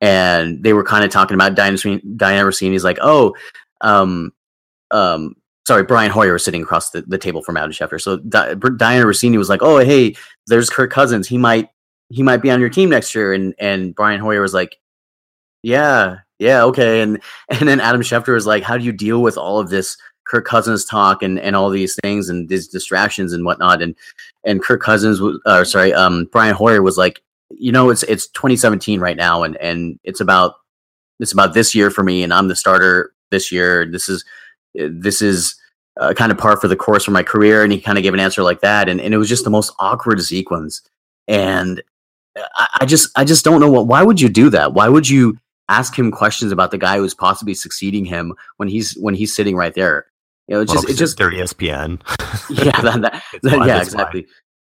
and 0.01 0.61
they 0.63 0.73
were 0.73 0.83
kind 0.83 1.05
of 1.05 1.11
talking 1.11 1.35
about 1.35 1.55
Diana 1.55 1.77
Diana 1.77 2.49
Russini's 2.49 2.83
like, 2.83 2.97
oh, 3.01 3.35
um, 3.81 4.33
um, 4.89 5.35
sorry, 5.67 5.83
Brian 5.83 6.11
Hoyer 6.11 6.33
was 6.33 6.43
sitting 6.43 6.63
across 6.63 6.89
the, 6.89 7.01
the 7.03 7.17
table 7.17 7.41
from 7.41 7.57
Adam 7.57 7.71
Schefter. 7.71 8.01
So 8.01 8.17
Di- 8.17 8.55
Diana 8.55 9.05
Russini 9.05 9.37
was 9.37 9.49
like, 9.49 9.61
oh, 9.61 9.77
hey, 9.77 10.15
there's 10.47 10.69
Kirk 10.69 10.91
Cousins. 10.91 11.27
He 11.27 11.37
might 11.37 11.69
he 12.09 12.23
might 12.23 12.41
be 12.41 12.51
on 12.51 12.59
your 12.59 12.69
team 12.69 12.89
next 12.89 13.15
year, 13.15 13.33
and 13.33 13.53
and 13.59 13.95
Brian 13.95 14.19
Hoyer 14.19 14.41
was 14.41 14.53
like, 14.53 14.77
yeah, 15.63 16.17
yeah, 16.39 16.63
okay, 16.63 17.01
and 17.01 17.21
and 17.49 17.67
then 17.67 17.79
Adam 17.79 18.01
Schefter 18.01 18.33
was 18.33 18.45
like, 18.45 18.63
"How 18.63 18.77
do 18.77 18.83
you 18.83 18.91
deal 18.91 19.21
with 19.21 19.37
all 19.37 19.59
of 19.59 19.69
this 19.69 19.97
Kirk 20.25 20.45
Cousins 20.45 20.85
talk 20.85 21.23
and 21.23 21.39
and 21.39 21.55
all 21.55 21.69
these 21.69 21.97
things 22.01 22.29
and 22.29 22.49
these 22.49 22.67
distractions 22.67 23.33
and 23.33 23.45
whatnot?" 23.45 23.81
And 23.81 23.95
and 24.43 24.61
Kirk 24.61 24.81
Cousins 24.81 25.21
was, 25.21 25.39
sorry, 25.71 25.93
um, 25.93 26.27
Brian 26.31 26.55
Hoyer 26.55 26.81
was 26.81 26.97
like, 26.97 27.21
"You 27.51 27.71
know, 27.71 27.89
it's 27.89 28.03
it's 28.03 28.27
2017 28.27 28.99
right 28.99 29.17
now, 29.17 29.43
and 29.43 29.55
and 29.57 29.99
it's 30.03 30.19
about 30.19 30.55
it's 31.19 31.31
about 31.31 31.53
this 31.53 31.75
year 31.75 31.91
for 31.91 32.03
me, 32.03 32.23
and 32.23 32.33
I'm 32.33 32.47
the 32.47 32.55
starter 32.55 33.13
this 33.29 33.51
year. 33.51 33.85
This 33.89 34.09
is 34.09 34.25
this 34.75 35.21
is." 35.21 35.55
Uh, 35.99 36.13
kind 36.13 36.31
of 36.31 36.37
par 36.37 36.55
for 36.55 36.69
the 36.69 36.75
course 36.75 37.03
for 37.03 37.11
my 37.11 37.21
career, 37.21 37.63
and 37.63 37.73
he 37.73 37.79
kind 37.79 37.97
of 37.97 38.01
gave 38.01 38.13
an 38.13 38.19
answer 38.19 38.41
like 38.43 38.61
that, 38.61 38.87
and, 38.87 39.01
and 39.01 39.13
it 39.13 39.17
was 39.17 39.27
just 39.27 39.43
the 39.43 39.49
most 39.49 39.73
awkward 39.79 40.21
sequence. 40.21 40.81
And 41.27 41.83
I, 42.37 42.67
I 42.79 42.85
just, 42.85 43.09
I 43.17 43.25
just 43.25 43.43
don't 43.43 43.59
know 43.59 43.69
what. 43.69 43.87
Why 43.87 44.01
would 44.01 44.21
you 44.21 44.29
do 44.29 44.49
that? 44.51 44.73
Why 44.73 44.87
would 44.87 45.09
you 45.09 45.37
ask 45.71 45.97
him 45.97 46.11
questions 46.11 46.51
about 46.51 46.71
the 46.71 46.77
guy 46.77 46.97
who's 46.97 47.13
possibly 47.13 47.53
succeeding 47.53 48.05
him 48.05 48.33
when 48.57 48.69
he's 48.69 48.93
when 48.99 49.13
he's 49.15 49.33
sitting 49.35 49.55
right 49.55 49.73
there. 49.73 50.05
You 50.47 50.55
know, 50.55 50.61
it 50.61 50.67
Well, 50.67 50.75
just 50.75 50.87
'cause 50.87 50.95
it 50.95 50.99
just 50.99 51.17
they're 51.17 51.31
ESPN. 51.31 52.01
yeah 52.49 52.81
that, 52.81 53.01
that, 53.01 53.23
that- 53.43 53.67
yeah 53.67 53.81
exactly. 53.81 54.21
why. 54.21 54.27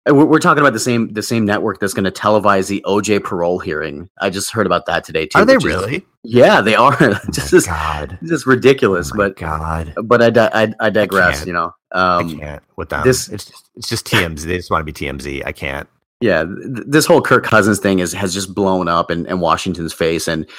We're, 0.08 0.40
talking 0.40 0.62
about 0.62 0.74
the 0.74 0.80
same 0.80 1.14
the 1.14 1.22
same 1.22 1.46
network 1.46 1.80
that's 1.80 1.94
going 1.94 2.06
to 2.06 2.12
televise 2.12 2.68
the 2.68 2.84
OJ 2.88 3.24
parole 3.24 3.60
hearing. 3.60 4.10
I 4.20 4.32
just 4.32 4.50
heard 4.52 4.66
about 4.66 4.88
that 4.88 5.04
today 5.04 5.28
too. 5.28 5.38
Are 5.40 5.46
they 5.46 5.58
which 5.58 5.66
is- 5.66 5.76
really? 5.76 6.06
yeah, 6.24 6.60
they 6.62 6.74
are. 6.76 6.98
Oh 7.00 7.20
just 7.32 7.54
is 7.54 7.68
God. 7.68 8.18
just 8.24 8.48
ridiculous. 8.48 9.12
Oh 9.14 9.18
but 9.18 9.36
God. 9.38 9.94
but 10.04 10.38
I, 10.38 10.64
I 10.64 10.74
I 10.80 10.90
digress. 10.90 11.38
can't. 11.40 11.48
you 11.48 11.54
know. 11.54 11.72
I 11.92 12.18
Um, 12.18 12.40
can't 12.40 12.64
with 12.78 12.90
them. 12.90 13.04
this- 13.04 13.30
it's 13.30 13.46
just 13.46 13.70
it's 13.76 13.90
just 13.90 14.08
TMZ. 14.08 14.42
They 14.46 14.58
just 14.58 14.72
want 14.72 14.86
to 14.86 14.92
be 14.92 15.06
TMZ. 15.06 15.44
I 15.46 15.52
can't. 15.52 15.88
yeah, 16.20 16.46
th- 16.46 16.86
this 16.88 17.06
whole 17.06 17.22
Kirk 17.22 17.44
Cousins 17.44 17.78
thing 17.80 18.00
is 18.00 18.12
has 18.14 18.34
just 18.34 18.56
blown 18.56 18.88
up 18.88 19.12
in, 19.12 19.28
in 19.28 19.40
Washington's 19.40 19.94
face, 19.94 20.28
and 20.28 20.50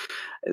uh, 0.48 0.52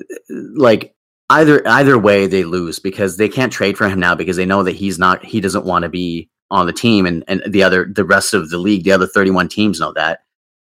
like 0.56 0.96
either 1.30 1.62
either 1.68 1.98
way 2.00 2.26
they 2.26 2.44
lose 2.44 2.80
because 2.80 3.18
they 3.18 3.30
can't 3.30 3.54
trade 3.54 3.78
for 3.78 3.88
him 3.88 4.00
now 4.00 4.16
because 4.16 4.36
they 4.36 4.48
know 4.48 4.64
that 4.64 4.76
he's 4.76 4.98
not 4.98 5.24
he 5.24 5.40
doesn't 5.42 5.64
want 5.66 5.84
to 5.84 5.90
be 5.90 6.28
on 6.52 6.66
the 6.66 6.74
team, 6.74 7.06
and 7.06 7.24
and 7.28 7.42
the 7.48 7.64
other 7.64 7.86
the 7.86 8.06
rest 8.06 8.34
of 8.34 8.50
the 8.50 8.58
league, 8.58 8.84
the 8.84 8.92
other 8.92 9.08
thirty 9.08 9.32
one 9.32 9.48
teams 9.48 9.80
know 9.80 9.94
that, 9.94 10.22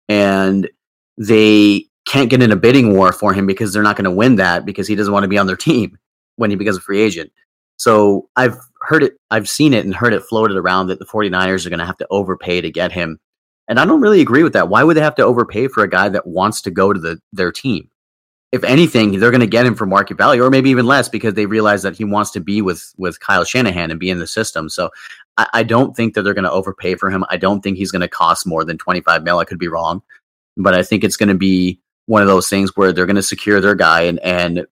and 0.09 0.69
they 1.17 1.85
can't 2.05 2.29
get 2.29 2.41
in 2.41 2.51
a 2.51 2.55
bidding 2.55 2.93
war 2.93 3.11
for 3.11 3.33
him 3.33 3.45
because 3.45 3.73
they're 3.73 3.83
not 3.83 3.95
going 3.95 4.05
to 4.05 4.11
win 4.11 4.35
that 4.35 4.65
because 4.65 4.87
he 4.87 4.95
doesn't 4.95 5.13
want 5.13 5.23
to 5.23 5.29
be 5.29 5.37
on 5.37 5.47
their 5.47 5.55
team 5.57 5.97
when 6.35 6.49
he 6.49 6.55
becomes 6.55 6.77
a 6.77 6.81
free 6.81 7.01
agent. 7.01 7.31
So 7.77 8.29
I've 8.35 8.57
heard 8.81 9.03
it, 9.03 9.13
I've 9.31 9.49
seen 9.49 9.73
it 9.73 9.85
and 9.85 9.95
heard 9.95 10.13
it 10.13 10.23
floated 10.23 10.57
around 10.57 10.87
that 10.87 10.99
the 10.99 11.05
49ers 11.05 11.65
are 11.65 11.69
going 11.69 11.79
to 11.79 11.85
have 11.85 11.97
to 11.97 12.07
overpay 12.09 12.61
to 12.61 12.71
get 12.71 12.91
him. 12.91 13.19
And 13.67 13.79
I 13.79 13.85
don't 13.85 14.01
really 14.01 14.21
agree 14.21 14.43
with 14.43 14.53
that. 14.53 14.69
Why 14.69 14.83
would 14.83 14.97
they 14.97 15.01
have 15.01 15.15
to 15.15 15.25
overpay 15.25 15.69
for 15.69 15.83
a 15.83 15.89
guy 15.89 16.09
that 16.09 16.27
wants 16.27 16.61
to 16.63 16.71
go 16.71 16.91
to 16.91 16.99
the 16.99 17.19
their 17.31 17.51
team? 17.51 17.89
If 18.51 18.63
anything, 18.63 19.19
they're 19.19 19.31
going 19.31 19.41
to 19.41 19.47
get 19.47 19.65
him 19.65 19.73
for 19.73 19.87
market 19.87 20.15
value, 20.17 20.43
or 20.43 20.51
maybe 20.51 20.69
even 20.69 20.85
less, 20.85 21.09
because 21.09 21.33
they 21.33 21.47
realize 21.47 21.81
that 21.81 21.95
he 21.95 22.03
wants 22.03 22.29
to 22.31 22.39
be 22.39 22.61
with 22.61 22.93
with 22.97 23.19
Kyle 23.19 23.45
Shanahan 23.45 23.89
and 23.89 23.99
be 23.99 24.09
in 24.09 24.19
the 24.19 24.27
system. 24.27 24.69
So 24.69 24.89
I, 25.37 25.47
I 25.53 25.63
don't 25.63 25.95
think 25.95 26.13
that 26.13 26.23
they're 26.23 26.33
going 26.33 26.43
to 26.43 26.51
overpay 26.51 26.95
for 26.95 27.09
him. 27.09 27.25
I 27.29 27.37
don't 27.37 27.61
think 27.61 27.77
he's 27.77 27.91
going 27.91 28.01
to 28.01 28.07
cost 28.07 28.45
more 28.45 28.63
than 28.63 28.77
twenty 28.77 29.01
five 29.01 29.23
mil. 29.23 29.39
I 29.39 29.45
could 29.45 29.59
be 29.59 29.67
wrong, 29.67 30.01
but 30.57 30.73
I 30.73 30.83
think 30.83 31.03
it's 31.03 31.17
going 31.17 31.29
to 31.29 31.35
be 31.35 31.79
one 32.05 32.21
of 32.21 32.27
those 32.27 32.49
things 32.49 32.75
where 32.75 32.91
they're 32.91 33.05
going 33.05 33.15
to 33.15 33.23
secure 33.23 33.61
their 33.61 33.75
guy 33.75 34.01
and 34.01 34.19
and 34.19 34.65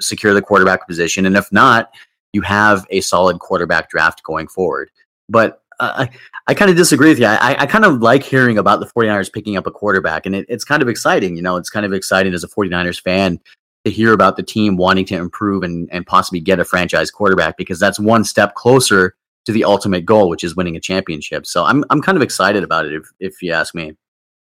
secure 0.00 0.34
the 0.34 0.42
quarterback 0.42 0.86
position. 0.86 1.26
And 1.26 1.36
if 1.36 1.50
not, 1.52 1.90
you 2.32 2.42
have 2.42 2.86
a 2.90 3.00
solid 3.00 3.38
quarterback 3.40 3.90
draft 3.90 4.22
going 4.22 4.48
forward. 4.48 4.90
But 5.28 5.62
uh, 5.80 6.06
I, 6.08 6.10
I 6.46 6.54
kind 6.54 6.70
of 6.70 6.76
disagree 6.76 7.08
with 7.08 7.18
you. 7.18 7.26
I, 7.26 7.56
I 7.60 7.66
kind 7.66 7.84
of 7.84 8.00
like 8.00 8.22
hearing 8.22 8.58
about 8.58 8.80
the 8.80 8.86
49ers 8.86 9.32
picking 9.32 9.56
up 9.56 9.66
a 9.66 9.70
quarterback, 9.70 10.26
and 10.26 10.34
it, 10.34 10.46
it's 10.48 10.64
kind 10.64 10.82
of 10.82 10.88
exciting. 10.88 11.36
You 11.36 11.42
know, 11.42 11.56
it's 11.56 11.70
kind 11.70 11.86
of 11.86 11.92
exciting 11.92 12.34
as 12.34 12.44
a 12.44 12.48
49ers 12.48 13.00
fan 13.00 13.40
to 13.84 13.90
hear 13.90 14.12
about 14.12 14.36
the 14.36 14.42
team 14.42 14.76
wanting 14.76 15.04
to 15.06 15.16
improve 15.16 15.62
and, 15.62 15.88
and 15.92 16.06
possibly 16.06 16.40
get 16.40 16.58
a 16.58 16.64
franchise 16.64 17.10
quarterback 17.10 17.56
because 17.56 17.78
that's 17.78 18.00
one 18.00 18.24
step 18.24 18.54
closer 18.54 19.14
to 19.48 19.52
the 19.52 19.64
ultimate 19.64 20.04
goal, 20.04 20.28
which 20.28 20.44
is 20.44 20.54
winning 20.54 20.76
a 20.76 20.80
championship. 20.80 21.46
So 21.46 21.64
I'm, 21.64 21.82
I'm 21.88 22.02
kind 22.02 22.16
of 22.16 22.22
excited 22.22 22.62
about 22.62 22.84
it, 22.84 22.92
if, 22.92 23.10
if 23.18 23.42
you 23.42 23.50
ask 23.50 23.74
me. 23.74 23.94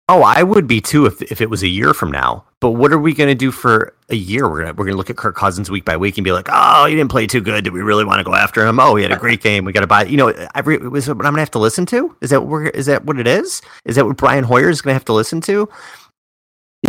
Oh, 0.08 0.22
I 0.22 0.44
would 0.44 0.68
be 0.68 0.80
too 0.82 1.06
if 1.06 1.22
if 1.32 1.40
it 1.40 1.50
was 1.50 1.64
a 1.64 1.68
year 1.68 1.94
from 1.94 2.12
now. 2.12 2.44
But 2.60 2.72
what 2.72 2.92
are 2.92 3.00
we 3.00 3.14
going 3.14 3.30
to 3.30 3.36
do 3.36 3.50
for 3.50 3.96
a 4.10 4.16
year? 4.16 4.48
We're 4.50 4.62
gonna 4.62 4.74
we're 4.74 4.86
gonna 4.86 4.98
look 4.98 5.10
at 5.10 5.16
Kirk 5.16 5.36
Cousins 5.38 5.72
week 5.72 5.86
by 5.86 5.96
week 5.96 6.18
and 6.18 6.26
be 6.26 6.34
like, 6.34 6.50
oh, 6.52 6.86
he 6.86 6.96
didn't 6.96 7.12
play 7.12 7.28
too 7.28 7.40
good. 7.40 7.64
Do 7.64 7.72
we 7.72 7.82
really 7.82 8.04
want 8.04 8.20
to 8.20 8.24
go 8.26 8.36
after 8.36 8.66
him? 8.66 8.80
Oh, 8.80 8.96
he 8.96 9.04
had 9.04 9.12
a 9.14 9.18
great 9.18 9.42
game. 9.42 9.64
We 9.64 9.72
got 9.72 9.82
to 9.82 9.88
buy. 9.88 10.04
You 10.04 10.18
know, 10.18 10.28
every 10.54 10.76
is 10.76 11.08
what 11.08 11.18
I'm 11.18 11.32
gonna 11.32 11.40
have 11.40 11.52
to 11.52 11.60
listen 11.60 11.86
to. 11.88 12.16
Is 12.22 12.30
that 12.32 12.42
what 12.42 12.50
we're, 12.50 12.68
is 12.68 12.88
that 12.88 13.06
what 13.06 13.20
it 13.20 13.28
is? 13.28 13.62
Is 13.86 13.96
that 13.96 14.06
what 14.06 14.18
Brian 14.18 14.44
Hoyer 14.44 14.70
is 14.70 14.82
gonna 14.82 14.94
have 14.96 15.06
to 15.06 15.14
listen 15.14 15.40
to? 15.42 15.70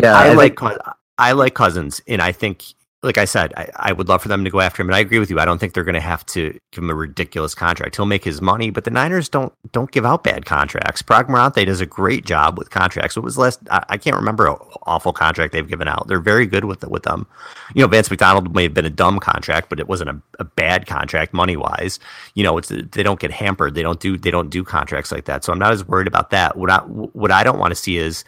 Yeah, 0.01 0.15
I, 0.15 0.29
I 0.29 0.33
like 0.33 0.59
think- 0.59 0.81
I 1.19 1.33
like 1.33 1.55
Cousins, 1.55 2.01
and 2.09 2.21
I 2.21 2.33
think, 2.33 2.65
like 3.05 3.19
I 3.19 3.25
said, 3.25 3.53
I, 3.57 3.69
I 3.77 3.93
would 3.93 4.09
love 4.09 4.23
for 4.23 4.29
them 4.29 4.45
to 4.45 4.51
go 4.51 4.61
after 4.61 4.81
him. 4.81 4.89
And 4.89 4.95
I 4.95 5.01
agree 5.01 5.19
with 5.19 5.29
you. 5.29 5.41
I 5.41 5.45
don't 5.45 5.59
think 5.59 5.75
they're 5.75 5.83
going 5.83 5.95
to 5.95 6.01
have 6.01 6.25
to 6.27 6.53
give 6.71 6.85
him 6.85 6.91
a 6.91 6.95
ridiculous 6.95 7.53
contract. 7.55 7.97
He'll 7.97 8.07
make 8.07 8.23
his 8.23 8.41
money, 8.41 8.71
but 8.71 8.85
the 8.85 8.91
Niners 8.91 9.29
don't 9.29 9.53
don't 9.73 9.91
give 9.91 10.07
out 10.07 10.23
bad 10.23 10.47
contracts. 10.47 11.03
Paraag 11.03 11.29
Marathe 11.29 11.67
does 11.67 11.81
a 11.81 11.87
great 11.87 12.25
job 12.25 12.57
with 12.57 12.71
contracts. 12.71 13.17
What 13.17 13.25
was 13.25 13.37
last? 13.37 13.61
I, 13.71 13.85
I 13.89 13.97
can't 13.97 14.17
remember 14.17 14.47
an 14.49 14.57
awful 14.85 15.13
contract 15.13 15.53
they've 15.53 15.69
given 15.69 15.89
out. 15.89 16.07
They're 16.07 16.21
very 16.21 16.47
good 16.47 16.65
with 16.65 16.85
with 16.87 17.03
them. 17.03 17.27
You 17.75 17.83
know, 17.83 17.89
Vance 17.89 18.09
McDonald 18.09 18.55
may 18.55 18.63
have 18.65 18.75
been 18.75 18.87
a 18.87 18.91
dumb 18.91 19.19
contract, 19.19 19.69
but 19.69 19.81
it 19.81 19.89
wasn't 19.89 20.11
a, 20.11 20.23
a 20.39 20.45
bad 20.45 20.87
contract 20.87 21.35
money 21.35 21.57
wise. 21.57 21.99
You 22.35 22.45
know, 22.45 22.57
it's 22.59 22.69
they 22.69 23.03
don't 23.03 23.21
get 23.21 23.33
hampered. 23.33 23.75
They 23.75 23.83
don't 23.83 23.99
do 24.01 24.17
they 24.17 24.31
don't 24.31 24.51
do 24.51 24.63
contracts 24.63 25.11
like 25.11 25.25
that. 25.25 25.43
So 25.43 25.53
I'm 25.53 25.59
not 25.59 25.73
as 25.73 25.85
worried 25.87 26.07
about 26.07 26.31
that. 26.31 26.57
What 26.57 26.71
I 26.71 26.79
what 26.79 27.33
I 27.33 27.43
don't 27.43 27.59
want 27.59 27.73
to 27.73 27.77
see 27.77 27.97
is 27.97 28.25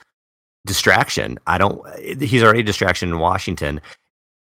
distraction. 0.67 1.39
I 1.47 1.59
don't. 1.59 1.81
He's 2.21 2.43
already 2.43 2.61
a 2.61 2.65
distraction 2.65 3.11
in 3.11 3.21
Washington. 3.21 3.81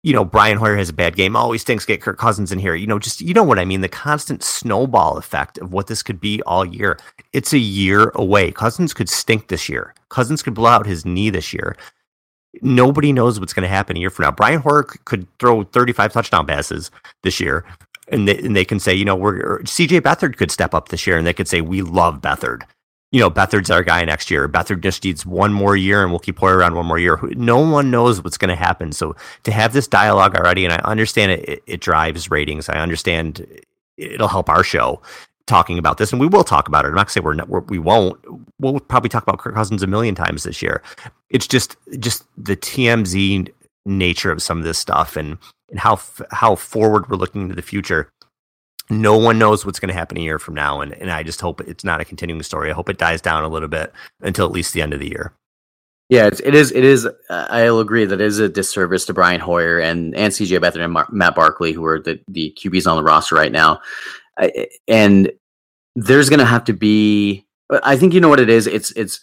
You 0.03 0.15
know, 0.15 0.25
Brian 0.25 0.57
Hoyer 0.57 0.77
has 0.77 0.89
a 0.89 0.95
bad 0.95 1.15
game. 1.15 1.37
Oh, 1.37 1.41
Always 1.41 1.65
thinks 1.65 1.85
get 1.85 2.01
Kirk 2.01 2.19
Cousins 2.19 2.53
in 2.53 2.59
here. 2.59 2.75
You 2.75 2.87
know, 2.87 2.99
just 2.99 3.21
you 3.21 3.35
know 3.35 3.43
what 3.43 3.59
I 3.59 3.65
mean. 3.65 3.81
The 3.81 3.89
constant 3.89 4.43
snowball 4.43 5.19
effect 5.19 5.59
of 5.59 5.73
what 5.73 5.89
this 5.89 6.03
could 6.03 6.21
be 6.21 6.41
all 6.43 6.65
year. 6.65 6.99
It's 7.33 7.53
a 7.53 7.59
year 7.59 8.11
away. 8.15 8.51
Cousins 8.53 8.95
could 8.95 9.09
stink 9.09 9.49
this 9.49 9.69
year. 9.69 9.95
Cousins 10.09 10.43
could 10.43 10.55
blow 10.55 10.71
out 10.71 10.87
his 10.87 11.05
knee 11.05 11.29
this 11.29 11.53
year. 11.53 11.77
Nobody 12.63 13.13
knows 13.13 13.39
what's 13.39 13.53
going 13.53 13.63
to 13.63 13.69
happen 13.69 13.97
a 13.97 14.01
year 14.01 14.11
from 14.11 14.25
now. 14.25 14.33
Brian 14.33 14.61
Hoyer 14.61 14.85
could 14.85 15.27
throw 15.39 15.65
35 15.65 16.13
touchdown 16.13 16.47
passes 16.47 16.91
this 17.23 17.39
year, 17.39 17.65
and 18.09 18.27
they, 18.27 18.39
and 18.39 18.57
they 18.57 18.65
can 18.65 18.81
say, 18.81 18.95
you 18.95 19.05
know, 19.05 19.15
we're 19.15 19.61
CJ 19.61 20.01
Beathard 20.01 20.37
could 20.37 20.51
step 20.51 20.75
up 20.75 20.89
this 20.89 21.07
year, 21.07 21.19
and 21.19 21.27
they 21.27 21.35
could 21.35 21.49
say 21.49 21.61
we 21.61 21.83
love 21.83 22.21
Beathard 22.21 22.63
you 23.13 23.19
know, 23.19 23.31
Beathard's 23.31 23.71
our 23.71 23.83
guy 23.83 24.05
next 24.05 24.31
year. 24.31 24.49
Beathard 24.49 24.83
just 24.83 25.03
needs 25.03 25.27
one 25.27 25.53
more 25.53 25.77
year 25.77 26.03
and 26.03 26.13
we'll 26.13 26.21
keep 26.21 26.39
Hoyer 26.39 26.59
around 26.59 26.75
one 26.75 26.87
more 26.87 26.99
year. 26.99 27.19
No 27.31 27.59
one 27.59 27.91
knows 27.91 28.23
what's 28.23 28.39
going 28.39 28.51
to 28.51 28.57
happen. 28.57 28.93
So 28.93 29.17
to 29.43 29.51
have 29.53 29.73
this 29.73 29.89
dialogue 29.89 30.37
already, 30.37 30.65
and 30.65 30.73
I 30.73 30.77
understand 30.79 31.33
it, 31.33 31.49
it, 31.49 31.63
it, 31.67 31.81
drives 31.81 32.31
ratings. 32.31 32.69
I 32.69 32.79
understand 32.79 33.47
it'll 33.97 34.29
help 34.29 34.49
our 34.49 34.63
show 34.63 35.03
talking 35.47 35.79
about 35.79 35.99
this, 35.99 36.13
and 36.13 36.21
we 36.21 36.29
will 36.29 36.45
talk 36.45 36.69
about 36.69 36.85
it. 36.85 36.89
I'm 36.89 36.95
not 36.95 37.11
saying 37.11 37.25
we're, 37.25 37.35
not, 37.35 37.49
we're 37.49 37.61
we 37.61 37.81
won't. 37.81 38.19
We'll 38.61 38.79
probably 38.79 39.09
talk 39.09 39.25
about 39.25 39.39
Kirk 39.39 39.55
Cousins 39.55 39.83
a 39.83 39.89
million 39.89 40.15
times 40.15 40.45
this 40.45 40.63
year. 40.63 40.81
It's 41.31 41.49
just 41.49 41.77
just 41.99 42.25
the 42.37 42.57
TMZ 42.57 43.53
nature 43.87 44.31
of 44.31 44.43
some 44.43 44.59
of 44.59 44.65
this 44.65 44.79
stuff 44.79 45.17
and 45.17 45.37
and 45.71 45.81
how 45.81 45.99
how 46.31 46.55
forward 46.55 47.11
we're 47.11 47.17
looking 47.17 47.43
into 47.43 47.57
the 47.57 47.63
future 47.63 48.09
no 48.91 49.17
one 49.17 49.39
knows 49.39 49.65
what's 49.65 49.79
going 49.79 49.89
to 49.89 49.95
happen 49.95 50.19
a 50.19 50.21
year 50.21 50.39
from 50.39 50.55
now 50.55 50.81
and, 50.81 50.93
and 50.95 51.11
i 51.11 51.23
just 51.23 51.41
hope 51.41 51.61
it's 51.63 51.85
not 51.85 52.01
a 52.01 52.05
continuing 52.05 52.43
story. 52.43 52.71
I 52.71 52.75
hope 52.75 52.89
it 52.89 52.99
dies 52.99 53.21
down 53.21 53.45
a 53.45 53.49
little 53.49 53.69
bit 53.69 53.93
until 54.21 54.47
at 54.47 54.53
least 54.53 54.73
the 54.73 54.83
end 54.83 54.93
of 54.93 55.01
the 55.01 55.09
year. 55.09 55.33
Yeah 56.09 56.27
it 56.27 56.55
is 56.55 56.73
it 56.73 56.85
is 56.85 57.07
uh, 57.07 57.47
i'll 57.51 57.79
agree 57.79 58.05
that 58.05 58.21
it 58.21 58.27
is 58.27 58.41
a 58.41 58.49
disservice 58.49 59.07
to 59.07 59.15
brian 59.15 59.41
hoyer 59.41 59.79
and 59.79 60.15
and 60.17 60.33
cj 60.33 60.59
beathard 60.59 60.83
and 60.83 60.93
Mar- 60.93 61.09
matt 61.13 61.37
barkley 61.37 61.73
who 61.73 61.85
are 61.85 62.01
the, 62.01 62.19
the 62.27 62.53
qb's 62.59 62.87
on 62.87 62.97
the 62.97 63.03
roster 63.05 63.37
right 63.37 63.53
now. 63.53 63.81
And 64.89 65.31
there's 65.95 66.29
going 66.29 66.41
to 66.41 66.47
have 66.47 66.65
to 66.65 66.73
be 66.73 67.47
i 67.85 67.97
think 67.97 68.13
you 68.13 68.21
know 68.21 68.29
what 68.29 68.41
it 68.41 68.51
is. 68.51 68.67
It's 68.67 68.91
it's 68.93 69.21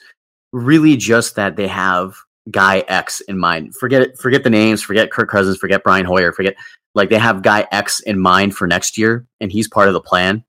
really 0.54 0.96
just 0.96 1.36
that 1.36 1.58
they 1.58 1.68
have 1.68 2.16
guy 2.50 2.86
x 2.88 3.20
in 3.22 3.38
mind. 3.38 3.76
Forget 3.76 4.02
it 4.02 4.18
forget 4.18 4.44
the 4.44 4.50
names 4.50 4.82
forget 4.82 5.12
kirk 5.12 5.30
cousins 5.30 5.58
forget 5.58 5.84
brian 5.84 6.06
hoyer 6.06 6.32
forget 6.32 6.56
like 6.98 7.10
they 7.10 7.20
have 7.20 7.44
guy 7.44 7.68
X 7.72 8.00
in 8.02 8.20
mind 8.20 8.56
for 8.56 8.68
next 8.68 8.98
year, 8.98 9.26
and 9.40 9.52
he's 9.52 9.68
part 9.68 9.88
of 9.88 9.94
the 9.94 10.02
plan, 10.02 10.44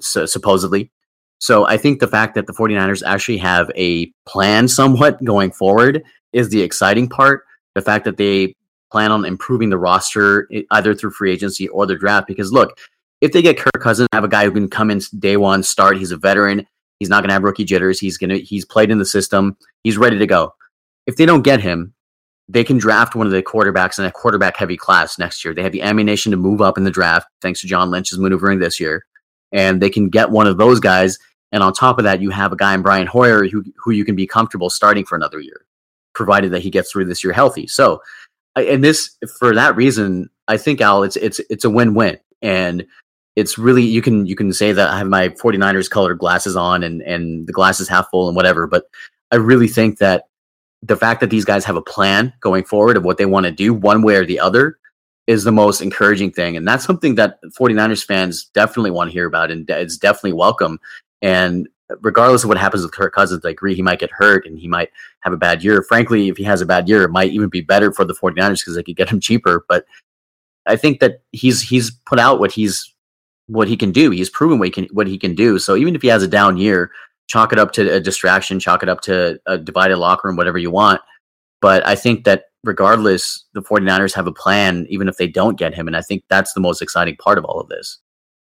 so, 0.00 0.26
supposedly. 0.26 0.92
So 1.38 1.66
I 1.66 1.78
think 1.78 2.00
the 2.00 2.06
fact 2.06 2.34
that 2.34 2.46
the 2.46 2.52
49ers 2.52 3.02
actually 3.04 3.38
have 3.38 3.70
a 3.74 4.12
plan 4.26 4.68
somewhat 4.68 5.22
going 5.24 5.50
forward 5.50 6.04
is 6.32 6.50
the 6.50 6.60
exciting 6.60 7.08
part. 7.08 7.44
The 7.74 7.82
fact 7.82 8.04
that 8.04 8.18
they 8.18 8.54
plan 8.92 9.10
on 9.10 9.24
improving 9.24 9.70
the 9.70 9.78
roster 9.78 10.48
either 10.70 10.94
through 10.94 11.10
free 11.10 11.32
agency 11.32 11.66
or 11.68 11.86
the 11.86 11.96
draft. 11.96 12.26
Because 12.26 12.52
look, 12.52 12.78
if 13.22 13.32
they 13.32 13.42
get 13.42 13.58
Kirk 13.58 13.80
Cousins, 13.80 14.08
have 14.12 14.24
a 14.24 14.28
guy 14.28 14.44
who 14.44 14.52
can 14.52 14.68
come 14.68 14.90
in 14.90 15.00
day 15.18 15.36
one, 15.36 15.62
start. 15.62 15.96
He's 15.96 16.12
a 16.12 16.16
veteran. 16.16 16.66
He's 17.00 17.08
not 17.08 17.22
going 17.22 17.28
to 17.28 17.34
have 17.34 17.42
rookie 17.42 17.64
jitters. 17.64 17.98
He's 17.98 18.18
gonna 18.18 18.36
he's 18.36 18.64
played 18.64 18.90
in 18.90 18.98
the 18.98 19.06
system. 19.06 19.56
He's 19.82 19.98
ready 19.98 20.18
to 20.18 20.26
go. 20.26 20.54
If 21.06 21.16
they 21.16 21.26
don't 21.26 21.42
get 21.42 21.60
him, 21.60 21.94
they 22.48 22.62
can 22.62 22.78
draft 22.78 23.14
one 23.14 23.26
of 23.26 23.32
the 23.32 23.42
quarterbacks 23.42 23.98
in 23.98 24.04
a 24.04 24.10
quarterback 24.10 24.56
heavy 24.56 24.76
class 24.76 25.18
next 25.18 25.44
year. 25.44 25.52
They 25.52 25.62
have 25.62 25.72
the 25.72 25.82
ammunition 25.82 26.30
to 26.30 26.36
move 26.36 26.60
up 26.60 26.78
in 26.78 26.84
the 26.84 26.90
draft, 26.90 27.28
thanks 27.42 27.60
to 27.62 27.66
John 27.66 27.90
Lynch's 27.90 28.18
maneuvering 28.18 28.60
this 28.60 28.78
year. 28.78 29.04
And 29.52 29.80
they 29.80 29.90
can 29.90 30.08
get 30.08 30.30
one 30.30 30.46
of 30.46 30.56
those 30.56 30.78
guys. 30.78 31.18
And 31.52 31.62
on 31.62 31.72
top 31.72 31.98
of 31.98 32.04
that, 32.04 32.20
you 32.20 32.30
have 32.30 32.52
a 32.52 32.56
guy 32.56 32.74
in 32.74 32.82
Brian 32.82 33.06
Hoyer 33.06 33.48
who, 33.48 33.64
who 33.76 33.90
you 33.90 34.04
can 34.04 34.14
be 34.14 34.26
comfortable 34.26 34.70
starting 34.70 35.04
for 35.04 35.16
another 35.16 35.40
year, 35.40 35.64
provided 36.14 36.52
that 36.52 36.62
he 36.62 36.70
gets 36.70 36.90
through 36.90 37.06
this 37.06 37.24
year 37.24 37.32
healthy. 37.32 37.66
So, 37.66 38.00
and 38.54 38.82
this, 38.82 39.16
for 39.38 39.54
that 39.54 39.76
reason, 39.76 40.30
I 40.48 40.56
think 40.56 40.80
Al, 40.80 41.02
it's, 41.02 41.16
it's, 41.16 41.40
it's 41.50 41.64
a 41.64 41.70
win-win. 41.70 42.18
And 42.42 42.86
it's 43.34 43.58
really, 43.58 43.82
you 43.82 44.02
can, 44.02 44.26
you 44.26 44.36
can 44.36 44.52
say 44.52 44.72
that 44.72 44.88
I 44.88 44.98
have 44.98 45.08
my 45.08 45.30
49ers 45.30 45.90
colored 45.90 46.18
glasses 46.18 46.56
on 46.56 46.82
and, 46.82 47.02
and 47.02 47.46
the 47.46 47.52
glass 47.52 47.80
is 47.80 47.88
half 47.88 48.08
full 48.10 48.28
and 48.28 48.36
whatever. 48.36 48.66
But 48.66 48.84
I 49.30 49.36
really 49.36 49.68
think 49.68 49.98
that 49.98 50.24
the 50.86 50.96
fact 50.96 51.20
that 51.20 51.30
these 51.30 51.44
guys 51.44 51.64
have 51.64 51.76
a 51.76 51.82
plan 51.82 52.32
going 52.40 52.64
forward 52.64 52.96
of 52.96 53.04
what 53.04 53.18
they 53.18 53.26
want 53.26 53.44
to 53.44 53.52
do 53.52 53.74
one 53.74 54.02
way 54.02 54.16
or 54.16 54.24
the 54.24 54.40
other 54.40 54.78
is 55.26 55.42
the 55.42 55.52
most 55.52 55.80
encouraging 55.80 56.30
thing. 56.30 56.56
And 56.56 56.66
that's 56.66 56.84
something 56.84 57.16
that 57.16 57.38
49ers 57.58 58.04
fans 58.04 58.44
definitely 58.54 58.92
want 58.92 59.08
to 59.08 59.12
hear 59.12 59.26
about 59.26 59.50
and 59.50 59.68
it's 59.68 59.96
definitely 59.96 60.34
welcome. 60.34 60.78
And 61.22 61.68
regardless 62.00 62.44
of 62.44 62.48
what 62.48 62.58
happens 62.58 62.82
with 62.82 62.92
Kirk 62.92 63.14
Cousins, 63.14 63.44
I 63.44 63.50
agree 63.50 63.74
he 63.74 63.82
might 63.82 63.98
get 63.98 64.10
hurt 64.10 64.46
and 64.46 64.58
he 64.58 64.68
might 64.68 64.90
have 65.20 65.32
a 65.32 65.38
bad 65.38 65.64
year. 65.64 65.82
Frankly, 65.82 66.28
if 66.28 66.36
he 66.36 66.44
has 66.44 66.60
a 66.60 66.66
bad 66.66 66.88
year, 66.88 67.02
it 67.02 67.10
might 67.10 67.32
even 67.32 67.48
be 67.48 67.60
better 67.60 67.92
for 67.92 68.04
the 68.04 68.14
49ers 68.14 68.60
because 68.60 68.76
they 68.76 68.82
could 68.82 68.96
get 68.96 69.08
him 69.08 69.20
cheaper. 69.20 69.64
But 69.68 69.84
I 70.66 70.76
think 70.76 71.00
that 71.00 71.22
he's 71.32 71.62
he's 71.62 71.90
put 71.90 72.18
out 72.18 72.38
what 72.38 72.52
he's 72.52 72.92
what 73.46 73.68
he 73.68 73.76
can 73.76 73.92
do. 73.92 74.10
He's 74.10 74.30
proven 74.30 74.58
what 74.58 74.66
he 74.66 74.72
can 74.72 74.84
what 74.86 75.06
he 75.06 75.18
can 75.18 75.34
do. 75.34 75.58
So 75.58 75.76
even 75.76 75.94
if 75.94 76.02
he 76.02 76.08
has 76.08 76.22
a 76.22 76.28
down 76.28 76.56
year, 76.56 76.90
chalk 77.26 77.52
it 77.52 77.58
up 77.58 77.72
to 77.72 77.94
a 77.94 78.00
distraction, 78.00 78.60
chalk 78.60 78.82
it 78.82 78.88
up 78.88 79.00
to 79.02 79.40
a 79.46 79.58
divided 79.58 79.96
locker 79.96 80.28
room, 80.28 80.36
whatever 80.36 80.58
you 80.58 80.70
want. 80.70 81.00
But 81.60 81.86
I 81.86 81.94
think 81.94 82.24
that 82.24 82.44
regardless, 82.64 83.44
the 83.54 83.62
49ers 83.62 84.14
have 84.14 84.26
a 84.26 84.32
plan, 84.32 84.86
even 84.88 85.08
if 85.08 85.16
they 85.16 85.28
don't 85.28 85.58
get 85.58 85.74
him. 85.74 85.86
And 85.86 85.96
I 85.96 86.02
think 86.02 86.24
that's 86.28 86.52
the 86.52 86.60
most 86.60 86.82
exciting 86.82 87.16
part 87.16 87.38
of 87.38 87.44
all 87.44 87.60
of 87.60 87.68
this. 87.68 87.98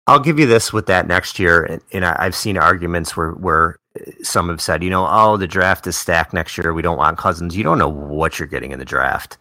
I'll 0.06 0.20
give 0.20 0.38
you 0.38 0.46
this 0.46 0.72
with 0.72 0.86
that 0.86 1.06
next 1.06 1.38
year. 1.38 1.62
And, 1.64 1.82
and 1.92 2.04
I've 2.04 2.34
seen 2.34 2.56
arguments 2.56 3.16
where, 3.16 3.32
where 3.32 3.78
uh, 4.00 4.10
some 4.22 4.48
have 4.48 4.60
said, 4.60 4.82
you 4.82 4.90
know, 4.90 5.06
oh, 5.08 5.36
the 5.36 5.46
draft 5.46 5.86
is 5.86 5.96
stacked 5.96 6.32
next 6.32 6.56
year. 6.58 6.72
We 6.72 6.82
don't 6.82 6.98
want 6.98 7.18
Cousins. 7.18 7.56
You 7.56 7.62
don't 7.62 7.78
know 7.78 7.88
what 7.88 8.38
you're 8.38 8.48
getting 8.48 8.72
in 8.72 8.78
the 8.78 8.84
draft. 8.84 9.38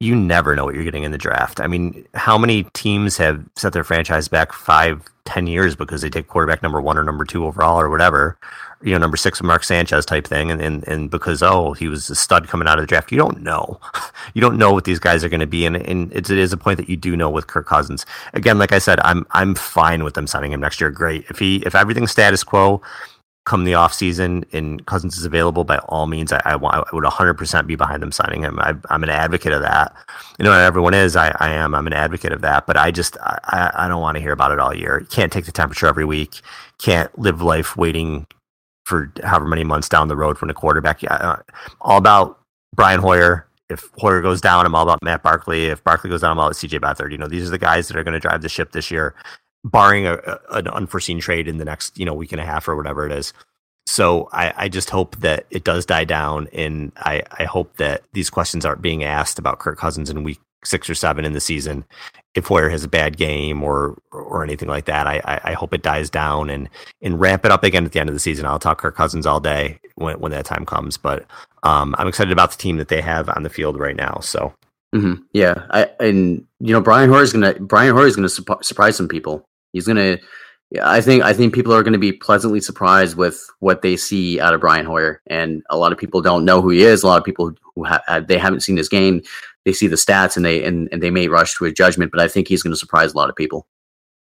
You 0.00 0.14
never 0.14 0.54
know 0.54 0.64
what 0.64 0.74
you're 0.74 0.84
getting 0.84 1.04
in 1.04 1.12
the 1.12 1.18
draft. 1.18 1.60
I 1.60 1.66
mean, 1.66 2.06
how 2.14 2.36
many 2.36 2.64
teams 2.74 3.16
have 3.16 3.42
set 3.56 3.72
their 3.72 3.84
franchise 3.84 4.28
back 4.28 4.52
five, 4.52 5.02
ten 5.24 5.46
years 5.46 5.74
because 5.74 6.02
they 6.02 6.10
take 6.10 6.28
quarterback 6.28 6.62
number 6.62 6.80
one 6.80 6.98
or 6.98 7.04
number 7.04 7.24
two 7.24 7.46
overall 7.46 7.80
or 7.80 7.88
whatever, 7.88 8.36
you 8.82 8.92
know, 8.92 8.98
number 8.98 9.16
six 9.16 9.42
Mark 9.42 9.64
Sanchez 9.64 10.04
type 10.04 10.26
thing, 10.26 10.50
and, 10.50 10.60
and 10.60 10.86
and 10.88 11.10
because 11.10 11.42
oh 11.42 11.72
he 11.72 11.88
was 11.88 12.10
a 12.10 12.14
stud 12.14 12.48
coming 12.48 12.68
out 12.68 12.78
of 12.78 12.82
the 12.82 12.86
draft, 12.86 13.12
you 13.12 13.18
don't 13.18 13.42
know, 13.42 13.80
you 14.34 14.40
don't 14.40 14.58
know 14.58 14.72
what 14.72 14.84
these 14.84 14.98
guys 14.98 15.24
are 15.24 15.28
going 15.28 15.40
to 15.40 15.46
be, 15.46 15.66
and 15.66 15.76
and 15.76 16.12
it 16.12 16.30
is 16.30 16.52
a 16.52 16.56
point 16.56 16.78
that 16.78 16.88
you 16.88 16.96
do 16.96 17.16
know 17.16 17.30
with 17.30 17.46
Kirk 17.46 17.66
Cousins. 17.66 18.06
Again, 18.32 18.58
like 18.58 18.72
I 18.72 18.78
said, 18.78 19.00
I'm 19.00 19.26
I'm 19.30 19.54
fine 19.54 20.04
with 20.04 20.14
them 20.14 20.26
signing 20.26 20.52
him 20.52 20.60
next 20.60 20.80
year. 20.80 20.90
Great 20.90 21.24
if 21.30 21.38
he 21.38 21.56
if 21.66 21.74
everything's 21.74 22.10
status 22.10 22.44
quo, 22.44 22.82
come 23.44 23.64
the 23.64 23.74
off 23.74 23.92
season 23.92 24.44
and 24.52 24.84
Cousins 24.86 25.18
is 25.18 25.24
available, 25.24 25.64
by 25.64 25.78
all 25.88 26.06
means, 26.06 26.32
I, 26.32 26.40
I, 26.44 26.54
I 26.54 26.82
would 26.92 27.04
100% 27.04 27.66
be 27.66 27.76
behind 27.76 28.02
them 28.02 28.10
signing 28.10 28.42
him. 28.42 28.58
I, 28.58 28.74
am 28.90 29.02
an 29.02 29.10
advocate 29.10 29.52
of 29.52 29.62
that. 29.62 29.94
You 30.38 30.44
know, 30.44 30.52
everyone 30.52 30.94
is. 30.94 31.14
I, 31.14 31.34
I 31.40 31.50
am. 31.50 31.74
I'm 31.74 31.86
an 31.86 31.92
advocate 31.92 32.32
of 32.32 32.40
that. 32.40 32.66
But 32.66 32.78
I 32.78 32.90
just, 32.90 33.18
I, 33.20 33.70
I 33.74 33.88
don't 33.88 34.00
want 34.00 34.16
to 34.16 34.22
hear 34.22 34.32
about 34.32 34.52
it 34.52 34.58
all 34.58 34.74
year. 34.74 35.00
You 35.00 35.06
can't 35.06 35.32
take 35.32 35.44
the 35.44 35.52
temperature 35.52 35.86
every 35.86 36.06
week. 36.06 36.40
Can't 36.78 37.16
live 37.18 37.42
life 37.42 37.76
waiting 37.76 38.26
for 38.84 39.12
however 39.22 39.46
many 39.46 39.64
months 39.64 39.88
down 39.88 40.08
the 40.08 40.16
road 40.16 40.38
from 40.38 40.48
the 40.48 40.54
quarterback. 40.54 41.02
Yeah, 41.02 41.14
uh, 41.14 41.42
all 41.80 41.98
about 41.98 42.38
Brian 42.74 43.00
Hoyer. 43.00 43.46
If 43.70 43.88
Hoyer 43.96 44.20
goes 44.20 44.40
down, 44.40 44.66
I'm 44.66 44.74
all 44.74 44.82
about 44.82 45.02
Matt 45.02 45.22
Barkley. 45.22 45.66
If 45.66 45.82
Barkley 45.82 46.10
goes 46.10 46.20
down, 46.20 46.32
I'm 46.32 46.38
all 46.38 46.46
about 46.48 46.56
CJ 46.56 46.80
Beathard. 46.80 47.10
You 47.10 47.18
know, 47.18 47.28
these 47.28 47.48
are 47.48 47.50
the 47.50 47.58
guys 47.58 47.88
that 47.88 47.96
are 47.96 48.04
going 48.04 48.14
to 48.14 48.20
drive 48.20 48.42
the 48.42 48.48
ship 48.48 48.72
this 48.72 48.90
year, 48.90 49.14
barring 49.64 50.06
a, 50.06 50.14
a, 50.14 50.38
an 50.50 50.68
unforeseen 50.68 51.18
trade 51.18 51.48
in 51.48 51.56
the 51.56 51.64
next, 51.64 51.98
you 51.98 52.04
know, 52.04 52.14
week 52.14 52.32
and 52.32 52.40
a 52.40 52.44
half 52.44 52.68
or 52.68 52.76
whatever 52.76 53.06
it 53.06 53.12
is. 53.12 53.32
So 53.86 54.28
I, 54.32 54.52
I 54.56 54.68
just 54.68 54.90
hope 54.90 55.16
that 55.16 55.46
it 55.50 55.64
does 55.64 55.86
die 55.86 56.04
down, 56.04 56.48
and 56.52 56.92
I, 56.96 57.22
I 57.38 57.44
hope 57.44 57.76
that 57.76 58.02
these 58.12 58.30
questions 58.30 58.64
aren't 58.64 58.82
being 58.82 59.04
asked 59.04 59.38
about 59.38 59.58
Kirk 59.58 59.78
Cousins 59.78 60.10
in 60.10 60.24
week 60.24 60.40
six 60.64 60.88
or 60.88 60.94
seven 60.94 61.24
in 61.24 61.32
the 61.32 61.40
season, 61.40 61.84
if 62.34 62.46
Hoyer 62.46 62.68
has 62.68 62.84
a 62.84 62.88
bad 62.88 63.16
game 63.16 63.62
or 63.62 63.96
or 64.10 64.42
anything 64.42 64.68
like 64.68 64.86
that, 64.86 65.06
I, 65.06 65.40
I 65.44 65.52
hope 65.52 65.72
it 65.72 65.82
dies 65.82 66.10
down 66.10 66.50
and 66.50 66.68
and 67.00 67.20
ramp 67.20 67.44
it 67.44 67.52
up 67.52 67.62
again 67.62 67.84
at 67.84 67.92
the 67.92 68.00
end 68.00 68.08
of 68.08 68.14
the 68.14 68.20
season. 68.20 68.46
I'll 68.46 68.58
talk 68.58 68.78
Kirk 68.78 68.96
Cousins 68.96 69.26
all 69.26 69.40
day 69.40 69.78
when 69.94 70.18
when 70.18 70.32
that 70.32 70.44
time 70.44 70.66
comes, 70.66 70.96
but 70.96 71.26
um, 71.62 71.94
I'm 71.98 72.08
excited 72.08 72.32
about 72.32 72.50
the 72.50 72.58
team 72.58 72.76
that 72.78 72.88
they 72.88 73.00
have 73.00 73.28
on 73.28 73.42
the 73.42 73.50
field 73.50 73.78
right 73.78 73.96
now. 73.96 74.18
So 74.20 74.52
mm-hmm. 74.94 75.22
yeah, 75.32 75.66
I 75.70 75.88
and 76.00 76.44
you 76.60 76.72
know 76.72 76.80
Brian 76.80 77.08
Hoyer 77.08 77.22
is 77.22 77.32
gonna 77.32 77.54
Brian 77.54 77.94
Hoyer 77.94 78.06
is 78.06 78.16
gonna 78.16 78.28
su- 78.28 78.44
surprise 78.62 78.96
some 78.96 79.08
people. 79.08 79.44
He's 79.72 79.86
gonna. 79.86 80.18
I 80.82 81.00
think 81.00 81.22
I 81.22 81.32
think 81.32 81.54
people 81.54 81.72
are 81.72 81.84
going 81.84 81.92
to 81.92 82.00
be 82.00 82.10
pleasantly 82.10 82.58
surprised 82.58 83.16
with 83.16 83.38
what 83.60 83.82
they 83.82 83.96
see 83.96 84.40
out 84.40 84.54
of 84.54 84.60
Brian 84.60 84.86
Hoyer, 84.86 85.22
and 85.28 85.62
a 85.70 85.76
lot 85.76 85.92
of 85.92 85.98
people 85.98 86.20
don't 86.20 86.44
know 86.44 86.60
who 86.60 86.70
he 86.70 86.82
is. 86.82 87.04
A 87.04 87.06
lot 87.06 87.18
of 87.18 87.24
people 87.24 87.52
who 87.76 87.84
ha- 87.84 88.24
they 88.26 88.38
haven't 88.38 88.60
seen 88.60 88.76
his 88.76 88.88
game 88.88 89.22
they 89.64 89.72
see 89.72 89.86
the 89.86 89.96
stats 89.96 90.36
and 90.36 90.44
they 90.44 90.64
and, 90.64 90.88
and 90.92 91.02
they 91.02 91.10
may 91.10 91.28
rush 91.28 91.54
to 91.56 91.64
a 91.64 91.72
judgment, 91.72 92.10
but 92.10 92.20
I 92.20 92.28
think 92.28 92.48
he's 92.48 92.62
going 92.62 92.72
to 92.72 92.78
surprise 92.78 93.12
a 93.12 93.16
lot 93.16 93.28
of 93.28 93.36
people. 93.36 93.66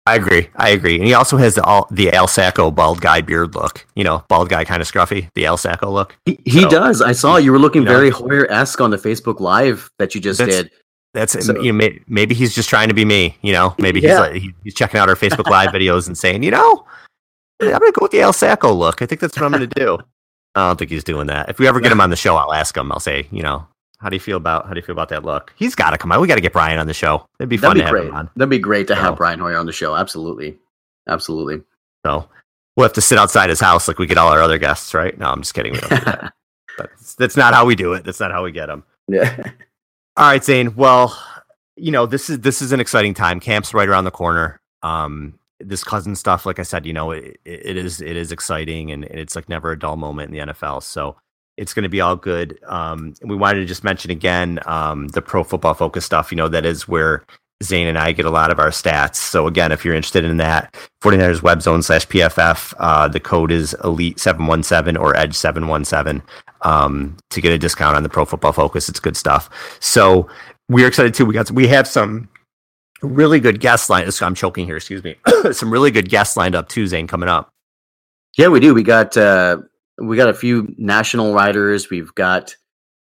I 0.07 0.15
agree. 0.15 0.49
I 0.55 0.69
agree. 0.69 0.95
And 0.95 1.05
he 1.05 1.13
also 1.13 1.37
has 1.37 1.55
the 1.55 1.63
all, 1.63 1.87
the 1.91 2.11
Al 2.11 2.27
Sacco 2.27 2.71
bald 2.71 3.01
guy 3.01 3.21
beard 3.21 3.53
look. 3.53 3.85
You 3.95 4.03
know, 4.03 4.23
bald 4.29 4.49
guy 4.49 4.65
kind 4.65 4.81
of 4.81 4.91
scruffy. 4.91 5.29
The 5.35 5.45
Al 5.45 5.57
Sacco 5.57 5.91
look. 5.91 6.17
He, 6.25 6.39
he 6.43 6.61
so, 6.61 6.69
does. 6.69 7.01
I 7.01 7.11
saw 7.11 7.37
you 7.37 7.51
were 7.51 7.59
looking 7.59 7.83
you 7.83 7.87
know, 7.87 7.93
very 7.93 8.09
Hoyer 8.09 8.51
esque 8.51 8.81
on 8.81 8.89
the 8.89 8.97
Facebook 8.97 9.39
Live 9.39 9.91
that 9.99 10.15
you 10.15 10.21
just 10.21 10.39
that's, 10.39 10.55
did. 10.55 10.71
That's 11.13 11.45
so, 11.45 11.53
you 11.61 11.71
know, 11.71 11.77
maybe, 11.77 12.03
maybe 12.07 12.33
he's 12.33 12.55
just 12.55 12.67
trying 12.67 12.87
to 12.87 12.95
be 12.95 13.05
me. 13.05 13.37
You 13.41 13.53
know, 13.53 13.75
maybe 13.77 13.99
yeah. 13.99 14.09
he's 14.09 14.43
like, 14.43 14.55
he's 14.63 14.73
checking 14.73 14.99
out 14.99 15.07
our 15.07 15.15
Facebook 15.15 15.49
Live 15.49 15.69
videos 15.73 16.07
and 16.07 16.17
saying, 16.17 16.41
you 16.41 16.51
know, 16.51 16.85
I'm 17.61 17.69
gonna 17.69 17.91
go 17.91 18.01
with 18.01 18.11
the 18.11 18.21
Al 18.21 18.33
Sacco 18.33 18.73
look. 18.73 19.03
I 19.03 19.05
think 19.05 19.21
that's 19.21 19.37
what 19.37 19.45
I'm 19.45 19.51
gonna 19.51 19.67
do. 19.67 19.99
I 20.55 20.67
don't 20.67 20.79
think 20.79 20.89
he's 20.89 21.03
doing 21.03 21.27
that. 21.27 21.49
If 21.49 21.59
we 21.59 21.67
ever 21.67 21.79
get 21.79 21.91
him 21.91 22.01
on 22.01 22.09
the 22.09 22.15
show, 22.15 22.35
I'll 22.35 22.53
ask 22.53 22.75
him. 22.75 22.91
I'll 22.91 22.99
say, 22.99 23.27
you 23.31 23.43
know, 23.43 23.67
How 24.01 24.09
do 24.09 24.15
you 24.15 24.19
feel 24.19 24.37
about 24.37 24.65
how 24.67 24.73
do 24.73 24.79
you 24.79 24.85
feel 24.85 24.93
about 24.93 25.09
that 25.09 25.23
look? 25.23 25.53
He's 25.55 25.75
got 25.75 25.91
to 25.91 25.97
come 25.97 26.11
on. 26.11 26.19
We 26.19 26.27
got 26.27 26.35
to 26.35 26.41
get 26.41 26.53
Brian 26.53 26.79
on 26.79 26.87
the 26.87 26.93
show. 26.93 27.27
It'd 27.39 27.49
be 27.49 27.57
fun 27.57 27.77
That'd 27.77 27.83
be 27.83 27.85
to 27.85 27.91
great. 27.91 28.03
have 28.05 28.09
him 28.11 28.15
on. 28.17 28.29
That'd 28.35 28.49
be 28.49 28.59
great 28.59 28.87
to 28.87 28.95
So- 28.95 29.01
have 29.01 29.15
Brian 29.17 29.39
Hoyer 29.39 29.57
on 29.57 29.65
the 29.67 29.71
show. 29.71 29.95
Absolutely, 29.95 30.57
absolutely. 31.07 31.61
So 32.05 32.27
we'll 32.75 32.85
have 32.85 32.93
to 32.93 33.01
sit 33.01 33.17
outside 33.19 33.49
his 33.49 33.59
house 33.59 33.87
like 33.87 33.99
we 33.99 34.07
get 34.07 34.17
all 34.17 34.29
our 34.31 34.41
other 34.41 34.57
guests, 34.57 34.93
right? 34.93 35.17
No, 35.17 35.27
I'm 35.29 35.41
just 35.41 35.53
kidding. 35.53 35.73
We 35.73 35.79
don't 35.79 35.89
do 35.89 35.95
that. 36.05 36.33
That's, 36.77 37.15
that's 37.15 37.37
not 37.37 37.53
how 37.53 37.65
we 37.65 37.75
do 37.75 37.93
it. 37.93 38.05
That's 38.05 38.19
not 38.19 38.31
how 38.31 38.43
we 38.43 38.51
get 38.51 38.67
them. 38.67 38.83
yeah. 39.07 39.35
All 40.17 40.25
right, 40.29 40.43
Zane. 40.43 40.73
Well, 40.75 41.15
you 41.75 41.91
know 41.91 42.05
this 42.05 42.29
is 42.29 42.39
this 42.39 42.61
is 42.61 42.71
an 42.71 42.79
exciting 42.79 43.13
time. 43.13 43.39
Camp's 43.39 43.73
right 43.73 43.87
around 43.87 44.05
the 44.05 44.11
corner. 44.11 44.59
Um, 44.81 45.37
this 45.59 45.83
cousin 45.83 46.15
stuff, 46.15 46.45
like 46.45 46.59
I 46.59 46.63
said, 46.63 46.85
you 46.85 46.93
know, 46.93 47.11
it, 47.11 47.39
it 47.45 47.75
is 47.77 48.01
it 48.01 48.15
is 48.15 48.31
exciting, 48.31 48.89
and 48.91 49.03
it's 49.03 49.35
like 49.35 49.47
never 49.49 49.71
a 49.71 49.77
dull 49.77 49.95
moment 49.97 50.33
in 50.33 50.47
the 50.47 50.53
NFL. 50.53 50.81
So 50.81 51.17
it's 51.61 51.75
going 51.75 51.83
to 51.83 51.89
be 51.89 52.01
all 52.01 52.15
good. 52.15 52.59
Um, 52.65 53.13
we 53.21 53.35
wanted 53.35 53.59
to 53.59 53.65
just 53.65 53.83
mention 53.83 54.09
again 54.09 54.59
um, 54.65 55.09
the 55.09 55.21
pro 55.21 55.43
football 55.43 55.75
focus 55.75 56.03
stuff. 56.03 56.31
You 56.31 56.35
know, 56.35 56.47
that 56.47 56.65
is 56.65 56.87
where 56.87 57.23
Zane 57.61 57.87
and 57.87 57.99
I 57.99 58.13
get 58.13 58.25
a 58.25 58.31
lot 58.31 58.49
of 58.49 58.57
our 58.57 58.71
stats. 58.71 59.17
So 59.17 59.45
again, 59.45 59.71
if 59.71 59.85
you're 59.85 59.93
interested 59.93 60.25
in 60.25 60.37
that, 60.37 60.73
49ers 61.03 61.43
web 61.43 61.61
zone 61.61 61.83
slash 61.83 62.07
PFF, 62.07 62.73
uh, 62.79 63.07
the 63.07 63.19
code 63.19 63.51
is 63.51 63.75
elite 63.83 64.19
717 64.19 64.97
or 64.97 65.15
edge 65.15 65.35
717 65.35 66.23
um, 66.63 67.15
to 67.29 67.39
get 67.39 67.51
a 67.51 67.59
discount 67.59 67.95
on 67.95 68.01
the 68.01 68.09
pro 68.09 68.25
football 68.25 68.53
focus. 68.53 68.89
It's 68.89 68.99
good 68.99 69.15
stuff. 69.15 69.47
So 69.79 70.27
we're 70.67 70.87
excited 70.87 71.13
too. 71.13 71.27
We 71.27 71.35
got, 71.35 71.51
we 71.51 71.67
have 71.67 71.87
some 71.87 72.27
really 73.03 73.39
good 73.39 73.59
guests 73.59 73.87
lined. 73.87 74.11
I'm 74.19 74.33
choking 74.33 74.65
here. 74.65 74.77
Excuse 74.77 75.03
me. 75.03 75.15
some 75.51 75.71
really 75.71 75.91
good 75.91 76.09
guests 76.09 76.35
lined 76.35 76.55
up 76.55 76.69
too, 76.69 76.87
Zane, 76.87 77.05
coming 77.05 77.29
up. 77.29 77.49
Yeah, 78.35 78.47
we 78.47 78.59
do. 78.59 78.73
We 78.73 78.81
got 78.81 79.15
uh, 79.15 79.57
we 80.01 80.17
got 80.17 80.29
a 80.29 80.33
few 80.33 80.73
national 80.77 81.33
writers. 81.33 81.89
We've 81.89 82.13
got 82.15 82.55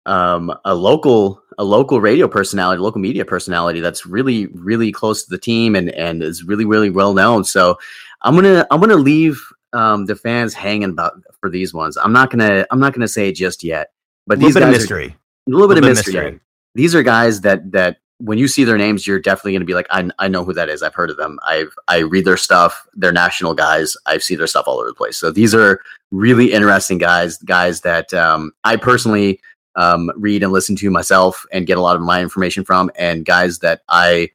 um, 0.06 0.54
a 0.66 0.74
local 0.74 1.42
a 1.58 1.64
local 1.64 2.00
radio 2.00 2.28
personality, 2.28 2.80
local 2.82 3.02
media 3.02 3.26
personality 3.26 3.80
that's 3.82 4.06
really 4.06 4.48
really 4.48 4.92
close 4.92 5.24
to 5.24 5.30
the 5.30 5.38
team 5.38 5.76
and 5.76 5.90
and 5.92 6.24
is 6.24 6.44
really 6.44 6.66
really 6.66 6.90
well 6.90 7.14
known. 7.14 7.44
So 7.44 7.78
I'm 8.22 8.36
gonna 8.36 8.66
I'm 8.72 8.80
gonna 8.80 8.96
leave 8.96 9.42
um, 9.74 10.06
the 10.06 10.16
fans 10.16 10.54
hanging 10.54 10.90
about 10.92 11.14
for 11.42 11.50
these 11.50 11.74
ones. 11.74 11.98
I'm 11.98 12.14
not 12.14 12.32
gonna 12.32 12.66
I'm 12.72 12.80
not 12.80 12.94
gonna 12.94 13.08
say 13.08 13.32
just 13.32 13.64
yet. 13.64 13.92
But 14.28 14.38
A 14.38 14.42
little 14.42 14.48
these 14.48 14.54
bit 14.56 14.64
of 14.64 14.74
guys 14.74 14.92
are- 14.92 15.00
a 15.00 15.00
little 15.00 15.10
bit 15.10 15.16
of 15.16 15.16
Little 15.48 15.68
bit 15.70 15.78
of 15.78 15.84
mystery. 15.86 16.14
mystery. 16.14 16.40
These 16.76 16.96
are 16.96 17.04
guys 17.04 17.42
that 17.42 17.72
that 17.72 17.98
when 18.20 18.38
you 18.38 18.48
see 18.48 18.66
their 18.66 18.78
names, 18.78 19.08
you're 19.08 19.20
definitely 19.20 19.54
going 19.54 19.62
to 19.62 19.66
be 19.66 19.74
like, 19.74 19.88
I, 19.90 20.10
I 20.20 20.28
know 20.28 20.44
who 20.44 20.54
that 20.54 20.70
is. 20.70 20.84
I've 20.84 20.94
heard 20.94 21.10
of 21.10 21.18
them. 21.18 21.40
I've 21.46 21.74
I 21.88 22.00
read 22.00 22.26
their 22.26 22.38
stuff. 22.38 22.86
They're 22.94 23.14
national 23.14 23.54
guys. 23.54 23.96
I've 24.06 24.24
seen 24.24 24.38
their 24.38 24.48
stuff 24.48 24.66
all 24.68 24.80
over 24.80 24.90
the 24.90 24.94
place. 24.94 25.18
So 25.18 25.32
these 25.32 25.56
are 25.56 25.80
really 26.12 26.52
interesting 26.52 26.98
guys. 26.98 27.38
Guys 27.38 27.82
that 27.82 28.14
um, 28.14 28.52
I 28.66 28.76
personally 28.76 29.40
um, 29.76 30.12
read 30.18 30.44
and 30.44 30.52
listen 30.52 30.76
to 30.78 30.92
myself 30.92 31.46
and 31.54 31.66
get 31.66 31.78
a 31.78 31.82
lot 31.82 31.96
of 31.96 32.02
my 32.02 32.22
information 32.22 32.66
from, 32.66 32.92
and 32.98 33.26
guys 33.26 33.60
that 33.60 33.82
I 33.88 34.32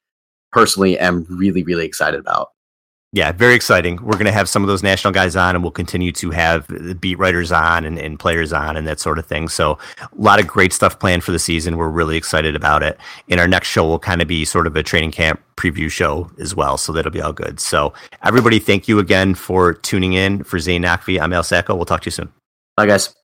personally 0.50 0.98
am 0.98 1.26
really 1.28 1.62
really 1.62 1.84
excited 1.84 2.18
about. 2.18 2.53
Yeah, 3.14 3.30
very 3.30 3.54
exciting. 3.54 4.02
We're 4.02 4.14
going 4.14 4.24
to 4.24 4.32
have 4.32 4.48
some 4.48 4.64
of 4.64 4.66
those 4.66 4.82
national 4.82 5.12
guys 5.12 5.36
on, 5.36 5.54
and 5.54 5.62
we'll 5.62 5.70
continue 5.70 6.10
to 6.10 6.30
have 6.30 6.66
the 6.66 6.96
beat 6.96 7.16
writers 7.16 7.52
on 7.52 7.84
and, 7.84 7.96
and 7.96 8.18
players 8.18 8.52
on 8.52 8.76
and 8.76 8.88
that 8.88 8.98
sort 8.98 9.20
of 9.20 9.26
thing. 9.26 9.46
So, 9.46 9.78
a 10.00 10.08
lot 10.16 10.40
of 10.40 10.48
great 10.48 10.72
stuff 10.72 10.98
planned 10.98 11.22
for 11.22 11.30
the 11.30 11.38
season. 11.38 11.76
We're 11.76 11.90
really 11.90 12.16
excited 12.16 12.56
about 12.56 12.82
it. 12.82 12.98
And 13.28 13.38
our 13.38 13.46
next 13.46 13.68
show 13.68 13.86
will 13.86 14.00
kind 14.00 14.20
of 14.20 14.26
be 14.26 14.44
sort 14.44 14.66
of 14.66 14.74
a 14.74 14.82
training 14.82 15.12
camp 15.12 15.40
preview 15.56 15.88
show 15.88 16.28
as 16.40 16.56
well. 16.56 16.76
So, 16.76 16.92
that'll 16.92 17.12
be 17.12 17.20
all 17.20 17.32
good. 17.32 17.60
So, 17.60 17.94
everybody, 18.24 18.58
thank 18.58 18.88
you 18.88 18.98
again 18.98 19.36
for 19.36 19.74
tuning 19.74 20.14
in. 20.14 20.42
For 20.42 20.58
Zane 20.58 20.82
Nakvi, 20.82 21.20
I'm 21.20 21.32
Al 21.32 21.44
Sacco. 21.44 21.76
We'll 21.76 21.84
talk 21.84 22.00
to 22.00 22.06
you 22.06 22.10
soon. 22.10 22.32
Bye 22.76 22.86
guys. 22.86 23.23